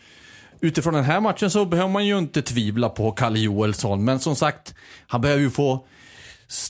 utifrån 0.60 0.94
den 0.94 1.04
här 1.04 1.20
matchen 1.20 1.50
så 1.50 1.64
behöver 1.64 1.90
man 1.90 2.06
ju 2.06 2.18
inte 2.18 2.42
tvivla 2.42 2.88
på 2.88 3.10
Kalle 3.12 3.38
Joelsson. 3.38 4.04
Men 4.04 4.18
som 4.20 4.36
sagt, 4.36 4.74
han 5.06 5.20
behöver 5.20 5.42
ju 5.42 5.50
få 5.50 5.86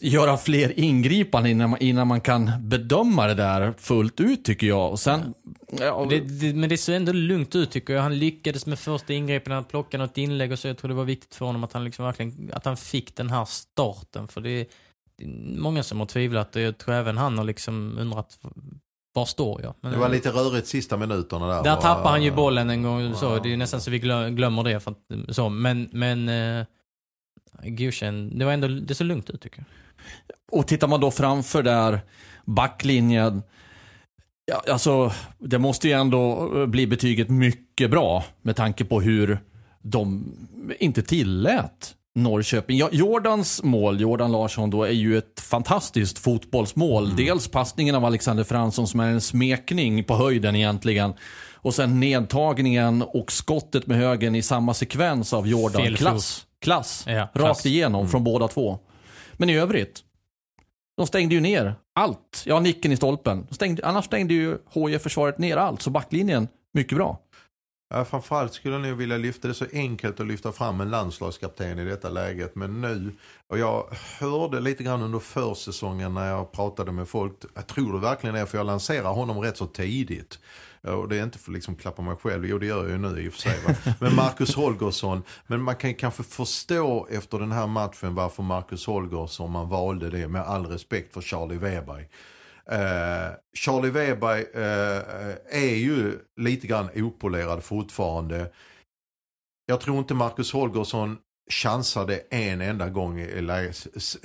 göra 0.00 0.36
fler 0.36 0.78
ingripanden 0.80 1.52
innan 1.52 1.70
man, 1.70 1.78
innan 1.82 2.06
man 2.06 2.20
kan 2.20 2.50
bedöma 2.60 3.26
det 3.26 3.34
där 3.34 3.74
fullt 3.78 4.20
ut 4.20 4.44
tycker 4.44 4.66
jag. 4.66 4.90
Och 4.90 5.00
sen, 5.00 5.34
ja, 5.80 6.06
Det, 6.10 6.20
det, 6.20 6.54
men 6.54 6.68
det 6.68 6.76
ser 6.78 6.96
ändå 6.96 7.12
lugnt 7.12 7.54
ut 7.54 7.70
tycker 7.70 7.94
jag. 7.94 8.02
Han 8.02 8.18
lyckades 8.18 8.66
med 8.66 8.78
första 8.78 9.12
ingreppen, 9.12 9.52
han 9.52 9.64
plockade 9.64 10.04
något 10.06 10.18
inlägg 10.18 10.52
och 10.52 10.58
så. 10.58 10.68
Jag 10.68 10.78
tror 10.78 10.88
det 10.88 10.94
var 10.94 11.04
viktigt 11.04 11.34
för 11.34 11.46
honom 11.46 11.64
att 11.64 11.72
han 11.72 11.84
liksom 11.84 12.04
verkligen 12.04 12.50
att 12.52 12.64
han 12.64 12.76
fick 12.76 13.16
den 13.16 13.30
här 13.30 13.44
starten. 13.44 14.28
För 14.28 14.40
det 14.40 14.50
är, 14.50 14.66
det 15.18 15.24
är 15.24 15.58
många 15.60 15.82
som 15.82 15.98
har 15.98 16.06
tvivlat 16.06 16.56
och 16.56 16.62
jag 16.62 16.78
tror 16.78 16.94
även 16.94 17.16
han 17.18 17.38
har 17.38 17.44
liksom 17.44 17.98
undrat 17.98 18.38
var 19.14 19.24
står 19.24 19.62
jag? 19.62 19.74
Men, 19.80 19.92
Det 19.92 19.98
var 19.98 20.08
lite 20.08 20.30
rörigt 20.30 20.66
sista 20.66 20.96
minuterna 20.96 21.46
där. 21.46 21.62
Där 21.62 21.74
Var- 21.74 21.82
tappar 21.82 22.10
han 22.10 22.22
ju 22.22 22.30
bollen 22.30 22.70
en 22.70 22.82
gång 22.82 23.14
så. 23.14 23.24
Ja. 23.26 23.40
Det 23.42 23.52
är 23.52 23.56
nästan 23.56 23.80
så 23.80 23.90
vi 23.90 23.98
glö- 23.98 24.30
glömmer 24.30 24.62
det. 24.64 24.80
För 24.80 24.90
att, 24.90 25.34
så. 25.36 25.48
Men, 25.48 25.88
men 25.92 26.28
eh, 27.62 27.70
godkänd. 27.70 28.38
Det 28.38 28.44
var 28.44 28.52
ändå, 28.52 28.68
det 28.68 28.94
ser 28.94 29.04
lugnt 29.04 29.30
ut 29.30 29.40
tycker 29.40 29.58
jag. 29.58 29.66
Och 30.60 30.66
tittar 30.66 30.88
man 30.88 31.00
då 31.00 31.10
framför 31.10 31.62
där, 31.62 32.00
backlinjen. 32.44 33.42
Ja, 34.44 34.72
alltså, 34.72 35.12
det 35.38 35.58
måste 35.58 35.88
ju 35.88 35.94
ändå 35.94 36.66
bli 36.66 36.86
betyget 36.86 37.28
mycket 37.28 37.90
bra 37.90 38.24
med 38.42 38.56
tanke 38.56 38.84
på 38.84 39.00
hur 39.00 39.38
de 39.82 40.32
inte 40.78 41.02
tillät 41.02 41.96
Norrköping. 42.16 42.78
Ja, 42.78 42.88
Jordans 42.92 43.62
mål, 43.62 44.00
Jordan 44.00 44.32
Larsson 44.32 44.70
då, 44.70 44.84
är 44.84 44.90
ju 44.90 45.18
ett 45.18 45.40
fantastiskt 45.40 46.18
fotbollsmål. 46.18 47.16
Dels 47.16 47.48
passningen 47.48 47.94
av 47.94 48.04
Alexander 48.04 48.44
Fransson 48.44 48.88
som 48.88 49.00
är 49.00 49.08
en 49.08 49.20
smekning 49.20 50.04
på 50.04 50.16
höjden 50.16 50.56
egentligen. 50.56 51.14
Och 51.54 51.74
sen 51.74 52.00
nedtagningen 52.00 53.02
och 53.02 53.32
skottet 53.32 53.86
med 53.86 53.98
högen 53.98 54.34
i 54.34 54.42
samma 54.42 54.74
sekvens 54.74 55.32
av 55.32 55.48
Jordan. 55.48 55.82
Klass. 56.60 57.04
Ja, 57.06 57.20
Rakt 57.20 57.32
klass. 57.34 57.66
igenom 57.66 58.08
från 58.08 58.24
båda 58.24 58.48
två. 58.48 58.78
Men 59.32 59.50
i 59.50 59.56
övrigt, 59.56 60.02
de 60.96 61.06
stängde 61.06 61.34
ju 61.34 61.40
ner 61.40 61.74
allt. 61.94 62.42
Ja, 62.46 62.60
nicken 62.60 62.92
i 62.92 62.96
stolpen. 62.96 63.46
De 63.48 63.54
Stängde, 63.54 63.86
annars 63.86 64.04
stängde 64.04 64.34
ju 64.34 64.58
HIF 64.72 65.02
försvaret 65.02 65.38
ner 65.38 65.56
allt, 65.56 65.82
så 65.82 65.90
backlinjen, 65.90 66.48
mycket 66.72 66.96
bra. 66.98 67.20
Ja, 67.94 68.04
framförallt 68.04 68.52
skulle 68.54 68.74
jag 68.74 68.82
nog 68.82 68.96
vilja 68.96 69.16
lyfta 69.16 69.48
det 69.48 69.54
så 69.54 69.64
enkelt 69.72 70.20
att 70.20 70.26
lyfta 70.26 70.52
fram 70.52 70.80
en 70.80 70.90
landslagskapten 70.90 71.78
i 71.78 71.84
detta 71.84 72.08
läget. 72.08 72.54
Men 72.54 72.80
nu, 72.80 73.12
och 73.48 73.58
jag 73.58 73.86
hörde 74.20 74.60
lite 74.60 74.82
grann 74.84 75.02
under 75.02 75.18
försäsongen 75.18 76.14
när 76.14 76.28
jag 76.28 76.52
pratade 76.52 76.92
med 76.92 77.08
folk. 77.08 77.32
Jag 77.54 77.66
tror 77.66 77.92
det 77.92 77.98
verkligen 77.98 78.36
är 78.36 78.46
för 78.46 78.58
jag 78.58 78.66
lanserar 78.66 79.12
honom 79.12 79.38
rätt 79.38 79.56
så 79.56 79.66
tidigt. 79.66 80.38
Och 80.86 81.08
det 81.08 81.18
är 81.18 81.22
inte 81.22 81.38
för 81.38 81.50
att 81.50 81.54
liksom 81.54 81.76
klappa 81.76 82.02
mig 82.02 82.16
själv, 82.16 82.46
jo 82.46 82.58
det 82.58 82.66
gör 82.66 82.82
jag 82.82 82.90
ju 82.90 82.98
nu 82.98 83.22
i 83.22 83.28
och 83.28 83.32
för 83.32 83.40
sig. 83.40 83.60
Va? 83.66 83.94
Men 84.00 84.14
Marcus 84.14 84.54
Holgersson, 84.54 85.22
men 85.46 85.62
man 85.62 85.76
kan 85.76 85.90
ju 85.90 85.96
kanske 85.96 86.22
förstå 86.22 87.06
efter 87.10 87.38
den 87.38 87.52
här 87.52 87.66
matchen 87.66 88.14
varför 88.14 88.42
Marcus 88.42 88.86
Holgersson 88.86 89.50
man 89.50 89.68
valde 89.68 90.10
det 90.10 90.28
med 90.28 90.42
all 90.42 90.66
respekt 90.66 91.14
för 91.14 91.20
Charlie 91.20 91.58
Weber. 91.58 92.08
Eh, 92.70 93.34
Charlie 93.54 93.90
Weber 93.90 94.36
eh, 94.54 95.62
är 95.62 95.76
ju 95.76 96.18
lite 96.36 96.66
grann 96.66 96.88
opolerad 96.94 97.64
fortfarande. 97.64 98.52
Jag 99.66 99.80
tror 99.80 99.98
inte 99.98 100.14
Marcus 100.14 100.52
Holgersson 100.52 101.18
chansade 101.50 102.22
en 102.30 102.60
enda 102.60 102.88
gång, 102.88 103.20
eller 103.20 103.72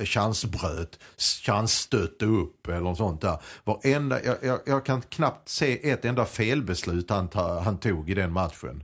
chansbröt, 0.06 1.00
chansstötte 1.18 2.25
upp 2.25 2.68
eller 2.68 2.80
något 2.80 2.98
sånt 2.98 3.22
där. 3.22 3.38
Varenda, 3.63 4.24
jag, 4.24 4.38
jag, 4.42 4.60
jag 4.66 4.86
kan 4.86 5.01
knappt 5.01 5.50
se 5.50 5.90
ett 5.92 6.06
enda 6.06 6.25
felbeslut 6.25 7.10
han, 7.10 7.28
ta, 7.28 7.60
han 7.60 7.80
tog 7.80 8.10
i 8.10 8.13
den 8.13 8.32
matchen. 8.32 8.84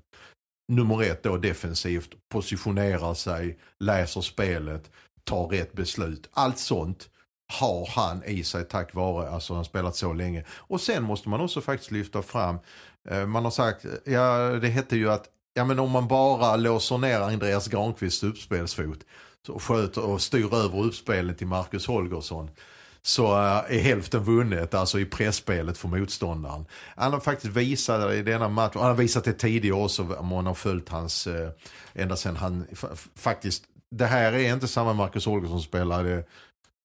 Nummer 0.71 1.03
ett 1.03 1.23
då 1.23 1.37
defensivt, 1.37 2.09
positionerar 2.29 3.13
sig, 3.13 3.59
läser 3.79 4.21
spelet, 4.21 4.91
tar 5.23 5.47
rätt 5.47 5.73
beslut. 5.73 6.29
Allt 6.33 6.59
sånt 6.59 7.09
har 7.53 7.87
han 7.95 8.23
i 8.23 8.43
sig 8.43 8.65
tack 8.65 8.93
vare 8.93 9.29
alltså 9.29 9.53
han 9.53 9.57
har 9.57 9.63
spelat 9.63 9.95
så 9.95 10.13
länge. 10.13 10.45
Och 10.49 10.81
sen 10.81 11.03
måste 11.03 11.29
man 11.29 11.41
också 11.41 11.61
faktiskt 11.61 11.91
lyfta 11.91 12.21
fram, 12.21 12.59
eh, 13.09 13.25
man 13.25 13.43
har 13.43 13.51
sagt, 13.51 13.85
ja 14.05 14.37
det 14.37 14.67
hette 14.67 14.97
ju 14.97 15.11
att 15.11 15.29
ja 15.57 15.65
men 15.65 15.79
om 15.79 15.91
man 15.91 16.07
bara 16.07 16.55
låser 16.55 16.97
ner 16.97 17.19
Andreas 17.19 17.67
Granqvists 17.67 18.23
uppspelsfot 18.23 18.99
och 19.47 19.63
sköter 19.63 20.05
och 20.05 20.21
styr 20.21 20.53
över 20.53 20.83
uppspelet 20.83 21.37
till 21.37 21.47
Marcus 21.47 21.87
Holgersson 21.87 22.49
så 23.01 23.25
eh, 23.25 23.77
är 23.77 23.79
hälften 23.79 24.23
vunnet, 24.23 24.73
alltså 24.73 24.99
i 24.99 25.05
pressspelet 25.05 25.77
för 25.77 25.87
motståndaren. 25.87 26.65
Han 26.95 27.13
har 27.13 27.19
faktiskt 27.19 27.53
visat 27.53 28.13
i 28.13 28.21
denna 28.21 28.49
match, 28.49 28.73
han 28.75 28.83
har 28.83 28.93
visat 28.93 29.23
det 29.23 29.33
tidigare 29.33 29.83
också 29.83 30.15
om 30.15 30.27
man 30.27 30.45
har 30.45 30.53
följt 30.53 30.89
hans, 30.89 31.27
eh, 31.27 31.49
ända 31.93 32.15
sen 32.15 32.35
han 32.35 32.65
faktiskt, 33.15 33.63
det 33.91 34.05
här 34.05 34.33
är 34.33 34.53
inte 34.53 34.67
samma 34.67 34.93
Marcus 34.93 35.25
Holgersson 35.25 35.59
som 35.59 35.67
spelade 35.67 36.23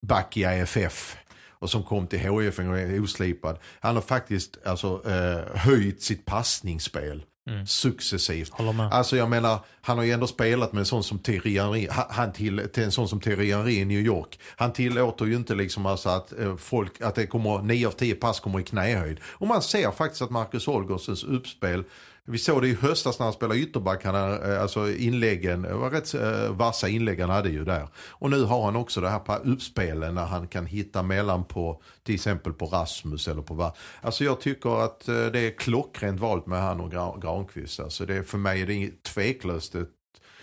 back 0.07 0.37
i 0.37 0.45
AFF 0.45 1.17
och 1.49 1.71
som 1.71 1.83
kom 1.83 2.07
till 2.07 2.19
HIF 2.19 2.59
och 2.59 2.79
är 2.79 3.03
oslipad. 3.03 3.59
Han 3.81 3.95
har 3.95 4.03
faktiskt 4.03 4.59
alltså, 4.67 5.11
eh, 5.11 5.57
höjt 5.57 6.03
sitt 6.03 6.25
passningsspel 6.25 7.23
successivt. 7.67 8.51
Håller 8.53 8.73
med. 8.73 8.93
Alltså 8.93 9.17
jag 9.17 9.31
menar, 9.31 9.59
han 9.81 9.99
har 9.99 10.05
ju 10.05 10.13
ändå 10.13 10.27
spelat 10.27 10.73
med 10.73 10.81
en 10.81 10.87
sån 10.87 11.05
som 11.05 11.19
Thierry 11.19 11.59
Henry, 11.59 11.89
han- 11.91 12.33
till, 12.33 12.69
till 12.73 12.83
en 12.83 12.93
sån 12.93 13.09
som 13.09 13.21
Thierry 13.21 13.53
Henry 13.53 13.79
i 13.81 13.85
New 13.85 14.01
York. 14.01 14.39
Han 14.57 14.73
tillåter 14.73 15.25
ju 15.25 15.35
inte 15.37 15.55
liksom 15.55 15.87
alltså 15.87 16.09
att 16.09 16.39
eh, 16.39 16.57
folk, 16.57 17.01
att 17.01 17.15
det 17.15 17.27
kommer, 17.27 17.63
9 17.63 17.87
av 17.87 17.91
10 17.93 18.15
pass 18.15 18.41
kommer 18.41 18.61
i 18.61 18.65
knähöjd. 18.65 19.19
Och 19.25 19.47
man 19.47 19.63
ser 19.63 19.91
faktiskt 19.91 20.23
att 20.23 20.31
Marcus 20.31 20.67
Holgersons 20.67 21.25
uppspel, 21.25 21.85
vi 22.27 22.39
såg 22.39 22.63
det 22.63 22.69
i 22.69 22.75
höstas 22.75 23.19
när 23.19 23.27
han 23.27 23.33
spelade 23.33 23.61
ytterback, 23.61 24.05
han, 24.05 24.15
hade 24.15 24.61
alltså 24.61 24.91
inläggen, 24.91 25.63
det 25.63 25.75
var 25.75 25.91
rätt 25.91 26.15
eh, 26.15 26.57
vassa 26.57 26.89
inlägg 26.89 27.21
han 27.21 27.31
hade 27.31 27.49
ju 27.49 27.65
där. 27.65 27.89
Och 27.97 28.31
nu 28.31 28.43
har 28.43 28.65
han 28.65 28.77
också 28.77 29.01
det 29.01 29.09
här 29.09 29.19
på 29.19 29.35
uppspelen 29.35 30.15
när 30.15 30.25
han 30.25 30.49
kan 30.49 30.67
hitta 30.67 31.03
mellan 31.03 31.45
på, 31.45 31.83
till 32.03 32.15
exempel 32.15 32.53
på 32.53 32.67
Rasmus 32.67 33.29
eller 33.29 33.43
på 33.43 33.55
vad. 33.55 33.77
Alltså 34.01 34.25
jag 34.25 34.41
tycker 34.41 34.85
att 34.85 35.09
eh, 35.09 35.27
det 35.27 35.41
är 35.41 35.59
klockrent 35.59 36.21
valt 36.21 36.47
med 36.47 36.63
han 36.63 36.81
och 36.81 37.23
Granqvist. 37.23 37.81
Alltså 37.81 38.07
det, 38.07 38.25
för 38.25 38.39
mig 38.39 38.63
är 38.63 38.67
det 38.67 38.75
inget 38.75 39.03
tveklöst 39.03 39.75
ett 39.75 39.89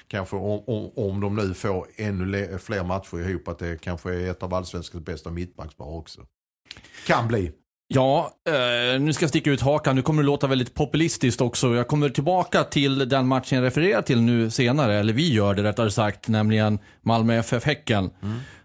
kanske 0.08 0.36
om, 0.36 0.64
om, 0.68 0.92
om 0.96 1.20
de 1.20 1.36
nu 1.36 1.54
får 1.54 1.88
ännu 1.96 2.58
fler 2.60 2.84
matcher 2.84 3.30
ihop 3.30 3.48
att 3.48 3.60
det 3.60 3.82
kanske 3.82 4.14
är 4.14 4.32
ett 4.32 4.44
av 4.44 4.54
allsvenskans 4.54 5.06
bästa 5.06 5.32
mittbackspar 5.32 5.86
också. 5.86 6.26
Kan 7.08 7.28
bli. 7.28 7.52
Ja, 7.93 8.31
eh, 8.48 9.01
nu 9.01 9.13
ska 9.13 9.24
jag 9.24 9.29
sticka 9.29 9.51
ut 9.51 9.62
hakan. 9.62 9.96
Nu 9.96 10.01
kommer 10.01 10.24
det 10.24 10.27
låta 10.27 10.48
väldigt 10.48 10.74
populistiskt 10.74 11.41
också. 11.41 11.75
Jag 11.75 11.88
kommer 11.88 12.10
tillbaka 12.10 12.63
till 12.63 13.10
den 13.10 13.27
matchen 13.27 13.58
jag 13.58 13.65
refererar 13.65 14.01
till 14.01 14.22
nu 14.22 14.50
senare, 14.50 14.96
eller 14.96 15.13
vi 15.13 15.34
gör 15.34 15.53
det 15.53 15.63
rättare 15.63 15.91
sagt, 15.91 16.27
nämligen 16.27 16.79
Malmö 17.01 17.36
FF-Häcken. 17.36 18.10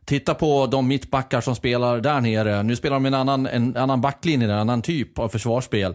Titta 0.04 0.34
på 0.34 0.66
de 0.66 0.88
mittbackar 0.88 1.40
som 1.40 1.56
spelar 1.56 2.00
där 2.00 2.20
nere. 2.20 2.62
Nu 2.62 2.76
spelar 2.76 2.96
de 2.96 3.06
en 3.06 3.14
annan, 3.14 3.46
en 3.46 3.76
annan 3.76 4.00
backlinje, 4.00 4.48
en 4.48 4.58
annan 4.58 4.82
typ 4.82 5.18
av 5.18 5.28
försvarsspel. 5.28 5.94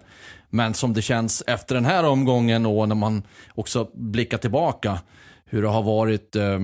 Men 0.49 0.73
som 0.73 0.93
det 0.93 1.01
känns 1.01 1.43
efter 1.47 1.75
den 1.75 1.85
här 1.85 2.05
omgången 2.05 2.65
och 2.65 2.87
när 2.87 2.95
man 2.95 3.23
också 3.55 3.89
blickar 3.93 4.37
tillbaka 4.37 4.99
hur 5.45 5.61
det 5.61 5.67
har 5.67 5.83
varit 5.83 6.35
eh, 6.35 6.59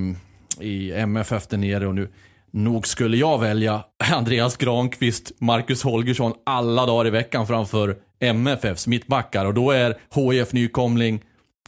i 0.60 0.91
MFF 0.91 1.48
där 1.48 1.57
nere 1.57 1.88
och 1.88 1.95
nu. 1.95 2.10
Nog 2.56 2.88
skulle 2.88 3.18
jag 3.18 3.40
välja 3.40 3.84
Andreas 4.14 4.58
Granqvist, 4.58 5.32
Marcus 5.38 5.84
Holgersson 5.84 6.34
alla 6.44 6.86
dagar 6.86 7.08
i 7.08 7.10
veckan 7.10 7.48
framför 7.48 7.98
MFFs 8.20 8.88
mittbackar. 8.88 9.46
Och 9.46 9.54
då 9.54 9.72
är 9.72 9.98
HIF 10.16 10.54
nykomling, 10.54 11.22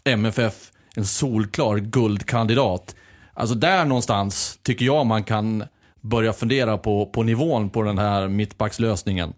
MFF 0.06 0.72
en 0.96 1.06
solklar 1.06 1.77
guldkandidat. 1.77 2.96
Alltså 3.34 3.56
där 3.56 3.86
någonstans 3.86 4.60
tycker 4.63 4.86
jag 4.86 5.06
man 5.06 5.24
kan 5.24 5.63
börja 6.01 6.34
fundera 6.34 6.77
på, 6.77 7.06
på 7.06 7.24
nivån 7.24 7.70
på 7.70 7.82
den 7.82 7.98
här 7.98 8.27
mittbackslösningen. 8.27 9.34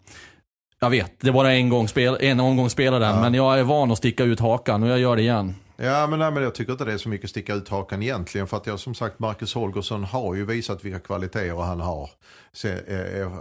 Jag 0.79 0.89
vet, 0.89 1.13
det 1.21 1.27
är 1.27 1.31
bara 1.31 1.53
en, 1.53 1.69
gång 1.69 1.87
spel, 1.87 2.17
en 2.19 2.39
omgång 2.39 2.69
spelare 2.69 3.05
den, 3.05 3.21
men 3.21 3.33
jag 3.33 3.59
är 3.59 3.63
van 3.63 3.91
att 3.91 3.97
sticka 3.97 4.23
ut 4.23 4.39
hakan 4.39 4.83
och 4.83 4.89
jag 4.89 4.99
gör 4.99 5.15
det 5.15 5.21
igen. 5.21 5.55
Ja, 5.81 6.07
men, 6.07 6.19
nej, 6.19 6.31
men 6.31 6.43
jag 6.43 6.55
tycker 6.55 6.71
inte 6.71 6.85
det 6.85 6.93
är 6.93 6.97
så 6.97 7.09
mycket 7.09 7.23
att 7.25 7.29
sticka 7.29 7.53
ut 7.53 7.69
hakan 7.69 8.03
egentligen. 8.03 8.47
För 8.47 8.57
att 8.57 8.67
jag 8.67 8.79
som 8.79 8.95
sagt, 8.95 9.19
Marcus 9.19 9.53
Holgersson 9.53 10.03
har 10.03 10.35
ju 10.35 10.45
visat 10.45 10.85
vilka 10.85 10.99
kvaliteter 10.99 11.55
han 11.55 11.79
har. 11.79 12.09
Så, 12.53 12.67
eh, 12.67 13.21
eh, 13.21 13.31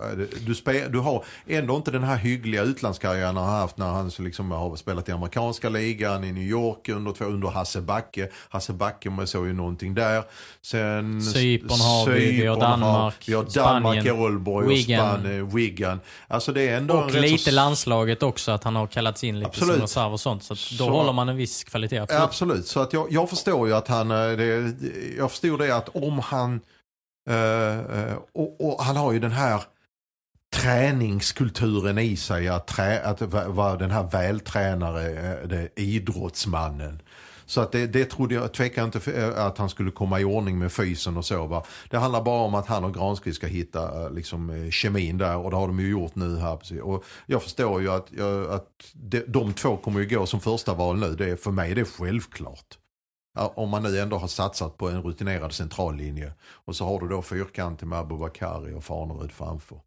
du, 0.47 0.55
spe, 0.55 0.89
du 0.89 0.99
har 0.99 1.25
ändå 1.47 1.77
inte 1.77 1.91
den 1.91 2.03
här 2.05 2.17
hyggliga 2.17 2.63
utlandskarriären 2.63 3.37
han 3.37 3.45
har 3.49 3.59
haft 3.59 3.79
när 3.79 3.87
han 3.87 4.11
så 4.11 4.23
liksom 4.23 4.51
har 4.51 4.77
spelat 4.77 5.09
i 5.09 5.13
amerikanska 5.13 5.69
ligan 5.69 6.25
i 6.25 6.33
New 6.33 6.43
York 6.43 6.89
under, 6.89 7.13
två, 7.13 7.25
under 7.25 7.49
Hasse 7.49 7.81
Backe. 7.81 8.29
Hasse 8.49 8.73
Backe 8.73 9.11
man 9.11 9.27
såg 9.27 9.47
ju 9.47 9.53
någonting 9.53 9.95
där. 9.95 10.23
Sen 10.63 11.23
Cypern 11.23 11.81
har 11.81 12.11
vi, 12.11 12.33
vi 12.41 12.47
har 12.47 12.61
Danmark, 12.61 13.15
vi 13.27 13.35
har 13.35 13.43
Danmark, 13.55 14.01
Spanien, 14.03 14.25
Aalborg 14.25 14.67
och. 14.73 14.79
Spanien, 14.79 15.49
Wigan. 15.51 16.01
Alltså 16.29 16.53
det 16.53 16.69
är 16.69 16.77
ändå 16.77 16.95
Och 16.95 17.15
lite 17.15 17.39
så- 17.45 17.51
landslaget 17.51 18.23
också, 18.23 18.53
att 18.53 18.65
han 18.65 18.77
har 18.77 18.87
kallats 18.87 19.25
in 19.25 19.39
lite 19.39 19.49
Absolut. 19.49 19.75
som 19.75 19.83
reserv 19.83 20.13
och 20.13 20.21
sånt. 20.21 20.43
Så, 20.43 20.53
att 20.53 20.71
då 20.71 20.85
Så- 20.85 20.91
håller 20.91 21.13
man 21.13 21.29
en 21.29 21.37
viss 21.37 21.65
kvalitet. 21.65 22.07
Ja, 22.09 22.28
Absolut. 22.29 22.67
Så 22.67 22.81
att 22.81 22.93
jag, 22.93 23.07
jag 23.11 23.31
förstår 23.31 23.69
ju 23.69 23.75
att 23.75 23.89
han, 23.89 24.11
eh, 24.11 24.17
det, 24.37 24.75
jag 25.17 25.31
förstår 25.31 25.59
det 25.59 25.77
att 25.77 25.89
om 25.89 26.19
han, 26.19 26.61
eh, 27.31 27.79
eh, 27.79 28.17
och, 28.35 28.61
och 28.61 28.85
han 28.85 28.97
har 28.97 29.13
ju 29.13 29.19
den 29.19 29.33
här 29.33 29.63
träningskulturen 30.55 31.99
i 31.99 32.17
sig, 32.17 32.49
att, 32.49 32.67
trä, 32.67 33.03
att 33.05 33.21
vara 33.47 33.77
den 33.77 33.91
här 33.91 34.03
vältränare, 34.03 35.11
eh, 35.11 35.49
det, 35.49 35.69
idrottsmannen. 35.77 37.03
Så 37.49 37.61
att 37.61 37.73
det, 37.73 37.87
det 37.87 38.05
trodde 38.05 38.35
jag, 38.35 38.53
tveka 38.53 38.85
inte 38.85 39.01
för, 39.01 39.19
eh, 39.19 39.47
att 39.47 39.59
han 39.59 39.69
skulle 39.69 39.91
komma 39.91 40.21
i 40.21 40.25
ordning 40.25 40.59
med 40.59 40.73
fysen 40.73 41.17
och 41.17 41.25
så. 41.25 41.47
Va? 41.47 41.65
Det 41.91 41.99
handlar 41.99 42.23
bara 42.23 42.43
om 42.43 42.55
att 42.55 42.67
han 42.67 42.85
och 42.85 42.95
Granqvist 42.95 43.37
ska 43.37 43.47
hitta 43.47 44.05
eh, 44.05 44.11
liksom, 44.11 44.51
eh, 44.51 44.71
kemin 44.71 45.19
där 45.19 45.37
och 45.37 45.51
det 45.51 45.57
har 45.57 45.67
de 45.67 45.81
ju 45.81 45.91
gjort 45.91 46.15
nu 46.15 46.37
här. 46.37 46.83
Och 46.83 47.05
jag 47.27 47.43
förstår 47.43 47.81
ju 47.81 47.91
att, 47.91 48.21
att 48.51 48.93
de, 48.93 49.21
de 49.27 49.53
två 49.55 49.77
kommer 49.77 50.01
ju 50.01 50.09
gå 50.09 50.27
som 50.27 50.41
första 50.41 50.75
val 50.75 50.99
nu. 50.99 51.15
Det 51.15 51.37
för 51.37 51.51
mig 51.51 51.71
är 51.71 51.75
det 51.75 51.85
självklart. 51.85 52.79
Om 53.55 53.69
man 53.69 53.83
nu 53.83 53.99
ändå 53.99 54.17
har 54.17 54.29
satsat 54.29 54.77
på 54.77 54.89
en 54.89 55.03
rutinerad 55.03 55.53
centrallinje 55.53 56.33
och 56.43 56.77
så 56.77 56.85
har 56.85 57.01
du 57.01 57.09
då 57.09 57.23
fyrkanten 57.23 57.89
med 57.89 57.99
Abubakari 57.99 58.75
och 58.75 58.85
Farnerud 58.85 59.33
framför. 59.33 59.81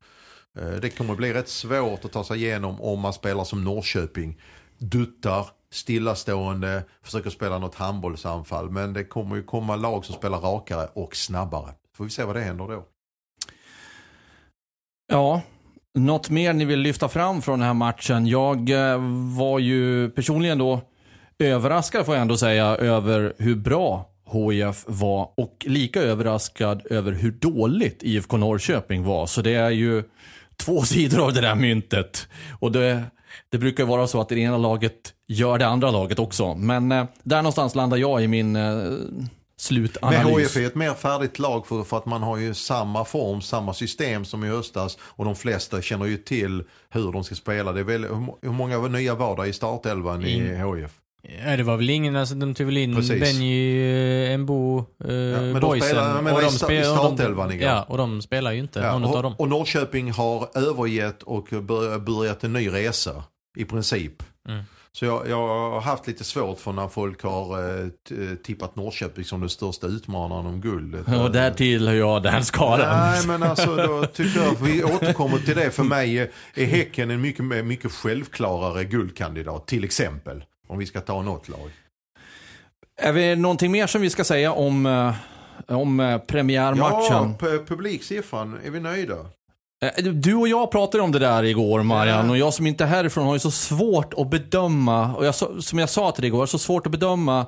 Det 0.81 0.97
kommer 0.97 1.15
bli 1.15 1.33
rätt 1.33 1.49
svårt 1.49 2.05
att 2.05 2.11
ta 2.11 2.23
sig 2.23 2.37
igenom 2.37 2.81
om 2.81 2.99
man 2.99 3.13
spelar 3.13 3.43
som 3.43 3.63
Norrköping. 3.63 4.41
Duttar, 4.77 5.47
stillastående, 5.71 6.83
försöker 7.03 7.29
spela 7.29 7.59
något 7.59 7.75
handbollsanfall. 7.75 8.69
Men 8.69 8.93
det 8.93 9.03
kommer 9.03 9.35
ju 9.35 9.43
komma 9.43 9.75
lag 9.75 10.05
som 10.05 10.15
spelar 10.15 10.39
rakare 10.39 10.87
och 10.93 11.15
snabbare. 11.15 11.73
Får 11.95 12.03
vi 12.03 12.09
se 12.09 12.23
vad 12.23 12.35
det 12.35 12.41
händer 12.41 12.67
då. 12.67 12.85
Ja, 15.07 15.41
något 15.93 16.29
mer 16.29 16.53
ni 16.53 16.65
vill 16.65 16.79
lyfta 16.79 17.09
fram 17.09 17.41
från 17.41 17.59
den 17.59 17.67
här 17.67 17.73
matchen? 17.73 18.27
Jag 18.27 18.69
eh, 18.69 18.99
var 19.37 19.59
ju 19.59 20.09
personligen 20.09 20.57
då 20.57 20.81
överraskad 21.39 22.05
får 22.05 22.15
jag 22.15 22.21
ändå 22.21 22.37
säga 22.37 22.65
över 22.65 23.33
hur 23.37 23.55
bra 23.55 24.11
HIF 24.31 24.83
var 24.87 25.29
och 25.37 25.65
lika 25.65 26.01
överraskad 26.01 26.81
över 26.89 27.11
hur 27.11 27.31
dåligt 27.31 28.03
IFK 28.03 28.37
Norrköping 28.37 29.03
var. 29.03 29.25
Så 29.25 29.41
det 29.41 29.53
är 29.53 29.69
ju 29.69 30.03
två 30.57 30.81
sidor 30.85 31.25
av 31.25 31.33
det 31.33 31.41
där 31.41 31.55
myntet. 31.55 32.27
Och 32.59 32.71
det, 32.71 33.03
det 33.49 33.57
brukar 33.57 33.85
vara 33.85 34.07
så 34.07 34.21
att 34.21 34.29
det 34.29 34.39
ena 34.39 34.57
laget 34.57 35.13
gör 35.27 35.57
det 35.57 35.67
andra 35.67 35.91
laget 35.91 36.19
också. 36.19 36.55
Men 36.55 36.91
eh, 36.91 37.05
där 37.23 37.37
någonstans 37.37 37.75
landar 37.75 37.97
jag 37.97 38.23
i 38.23 38.27
min 38.27 38.55
eh, 38.55 38.61
Men 38.73 39.29
slutanalys. 39.57 40.37
HIF 40.37 40.57
är 40.57 40.67
ett 40.67 40.75
mer 40.75 40.93
färdigt 40.93 41.39
lag 41.39 41.67
för, 41.67 41.83
för 41.83 41.97
att 41.97 42.05
man 42.05 42.23
har 42.23 42.37
ju 42.37 42.53
samma 42.53 43.05
form, 43.05 43.41
samma 43.41 43.73
system 43.73 44.25
som 44.25 44.43
i 44.43 44.47
höstas. 44.47 44.97
Och 45.01 45.25
de 45.25 45.35
flesta 45.35 45.81
känner 45.81 46.05
ju 46.05 46.17
till 46.17 46.63
hur 46.89 47.11
de 47.11 47.23
ska 47.23 47.35
spela. 47.35 47.71
Det 47.71 47.79
är 47.79 47.83
väl, 47.83 48.03
hur 48.05 48.15
må- 48.15 48.37
hur 48.41 48.51
många 48.51 48.77
nya 48.77 49.15
var 49.15 49.35
det 49.43 49.47
i 49.49 49.53
startelvan 49.53 50.25
i 50.25 50.39
HIF? 50.39 50.91
Ja, 51.45 51.57
det 51.57 51.63
var 51.63 51.77
väl 51.77 51.89
ingen, 51.89 52.15
alltså 52.15 52.35
de 52.35 52.53
tog 52.53 52.65
väl 52.65 52.77
in 52.77 52.95
Precis. 52.95 53.19
Benji 53.21 53.81
eh, 54.27 54.33
Embo, 54.33 54.77
eh, 54.79 54.83
men 55.07 55.53
de 55.53 55.59
boysen. 55.59 55.87
spelar- 55.89 56.15
jag 56.15 56.23
menar 56.23 56.37
och 56.37 56.41
de 56.43 56.47
sta- 56.49 56.67
spe- 56.67 56.73
i 56.73 56.81
och 56.81 56.85
startelvan 56.85 57.51
igår. 57.51 57.67
Ja, 57.67 57.83
och 57.89 57.97
de 57.97 58.21
spelar 58.21 58.51
ju 58.51 58.59
inte, 58.59 58.79
Ja, 58.79 58.97
någon 58.99 59.15
av 59.15 59.23
dem. 59.23 59.33
och, 59.33 59.41
och 59.41 59.49
Norrköping 59.49 60.11
har 60.11 60.49
övergett 60.55 61.23
och 61.23 61.47
bör- 61.51 61.99
börjat 61.99 62.43
en 62.43 62.53
ny 62.53 62.69
resa 62.69 63.23
i 63.57 63.65
princip. 63.65 64.23
Mm. 64.49 64.63
Så 64.93 65.05
jag, 65.05 65.29
jag 65.29 65.47
har 65.47 65.81
haft 65.81 66.07
lite 66.07 66.23
svårt 66.23 66.59
för 66.59 66.71
när 66.71 66.87
folk 66.87 67.23
har 67.23 67.59
eh, 67.83 67.87
t- 68.09 68.35
tippat 68.43 68.75
Norrköping 68.75 69.23
som 69.25 69.39
den 69.39 69.49
största 69.49 69.87
utmanaren 69.87 70.45
om 70.45 70.61
guldet. 70.61 71.07
Och 71.23 71.31
där 71.31 71.51
tillhör 71.51 71.93
jag 71.95 72.23
den 72.23 72.45
skaran. 72.45 73.11
Nej 73.11 73.27
men 73.27 73.43
alltså 73.43 73.75
då 73.75 74.05
tycker 74.05 74.39
jag 74.41 74.51
att 74.53 74.61
vi 74.61 74.83
återkommer 74.83 75.37
till 75.37 75.55
det. 75.55 75.71
För 75.71 75.83
mig 75.83 76.17
är- 76.19 76.65
Häcken 76.65 77.11
en 77.11 77.21
mycket, 77.21 77.45
mycket 77.65 77.91
självklarare 77.91 78.83
guldkandidat 78.83 79.67
till 79.67 79.83
exempel. 79.83 80.43
Om 80.71 80.77
vi 80.77 80.85
ska 80.85 81.01
ta 81.01 81.21
något 81.21 81.49
lag. 81.49 81.71
Är 83.01 83.13
det 83.13 83.35
någonting 83.35 83.71
mer 83.71 83.87
som 83.87 84.01
vi 84.01 84.09
ska 84.09 84.23
säga 84.23 84.51
om, 84.53 84.85
eh, 84.85 85.13
om 85.77 85.99
eh, 85.99 86.05
Ja, 86.11 86.19
premiärmatchen? 86.19 87.35
pu- 87.39 87.65
publiksiffran, 87.65 88.59
är 88.65 88.69
vi 88.69 88.79
nöjda? 88.79 89.15
Eh, 89.85 90.03
Du 90.03 90.35
och 90.35 90.47
jag 90.47 90.71
pratade 90.71 91.03
om 91.03 91.11
det 91.11 91.19
där 91.19 91.43
igår 91.43 91.83
Marianne 91.83 92.27
Ja. 92.27 92.31
och 92.31 92.37
jag 92.37 92.53
som 92.53 92.67
inte 92.67 92.83
är 92.83 92.87
härifrån 92.87 93.25
har 93.25 93.33
ju 93.33 93.39
så 93.39 93.51
svårt 93.51 94.13
att 94.13 94.29
bedöma, 94.29 95.15
och 95.15 95.25
jag, 95.25 95.35
som 95.63 95.79
jag 95.79 95.89
sa 95.89 96.11
till 96.11 96.21
dig 96.21 96.27
igår, 96.27 96.45
så 96.45 96.57
svårt 96.59 96.85
att 96.85 96.91
bedöma 96.91 97.45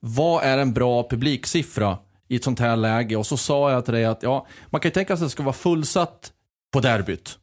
vad 0.00 0.42
är 0.44 0.58
en 0.58 0.72
bra 0.72 1.08
publiksiffra 1.08 1.98
i 2.28 2.36
ett 2.36 2.44
sånt 2.44 2.60
här 2.60 2.76
läge. 2.76 3.16
Och 3.16 3.26
så 3.26 3.36
sa 3.36 3.70
jag 3.72 3.84
till 3.84 3.94
dig 3.94 4.04
att 4.04 4.22
ja, 4.22 4.46
man 4.70 4.80
kan 4.80 4.88
ju 4.88 4.92
tänka 4.92 5.16
sig 5.16 5.24
att 5.24 5.28
det 5.28 5.32
ska 5.32 5.42
vara 5.42 5.52
fullsatt 5.52 6.32
på 6.72 6.80
derbyt. 6.80 7.38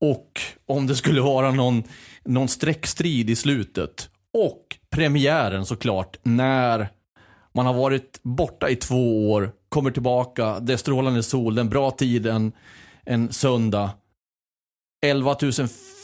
Och 0.00 0.40
om 0.66 0.86
det 0.86 0.94
skulle 0.96 1.20
vara 1.20 1.50
någon, 1.50 1.82
någon 2.28 2.48
streckstrid 2.48 3.30
i 3.30 3.36
slutet. 3.36 4.10
Och 4.32 4.76
premiären 4.90 5.66
såklart, 5.66 6.16
när 6.22 6.88
man 7.54 7.66
har 7.66 7.74
varit 7.74 8.20
borta 8.22 8.68
i 8.68 8.76
två 8.76 9.30
år, 9.32 9.52
kommer 9.68 9.90
tillbaka, 9.90 10.60
det 10.60 10.72
är 10.72 10.76
strålande 10.76 11.22
sol, 11.22 11.54
den 11.54 11.68
bra 11.68 11.90
tiden, 11.90 12.52
en 13.04 13.32
söndag. 13.32 13.90
11 15.06 15.36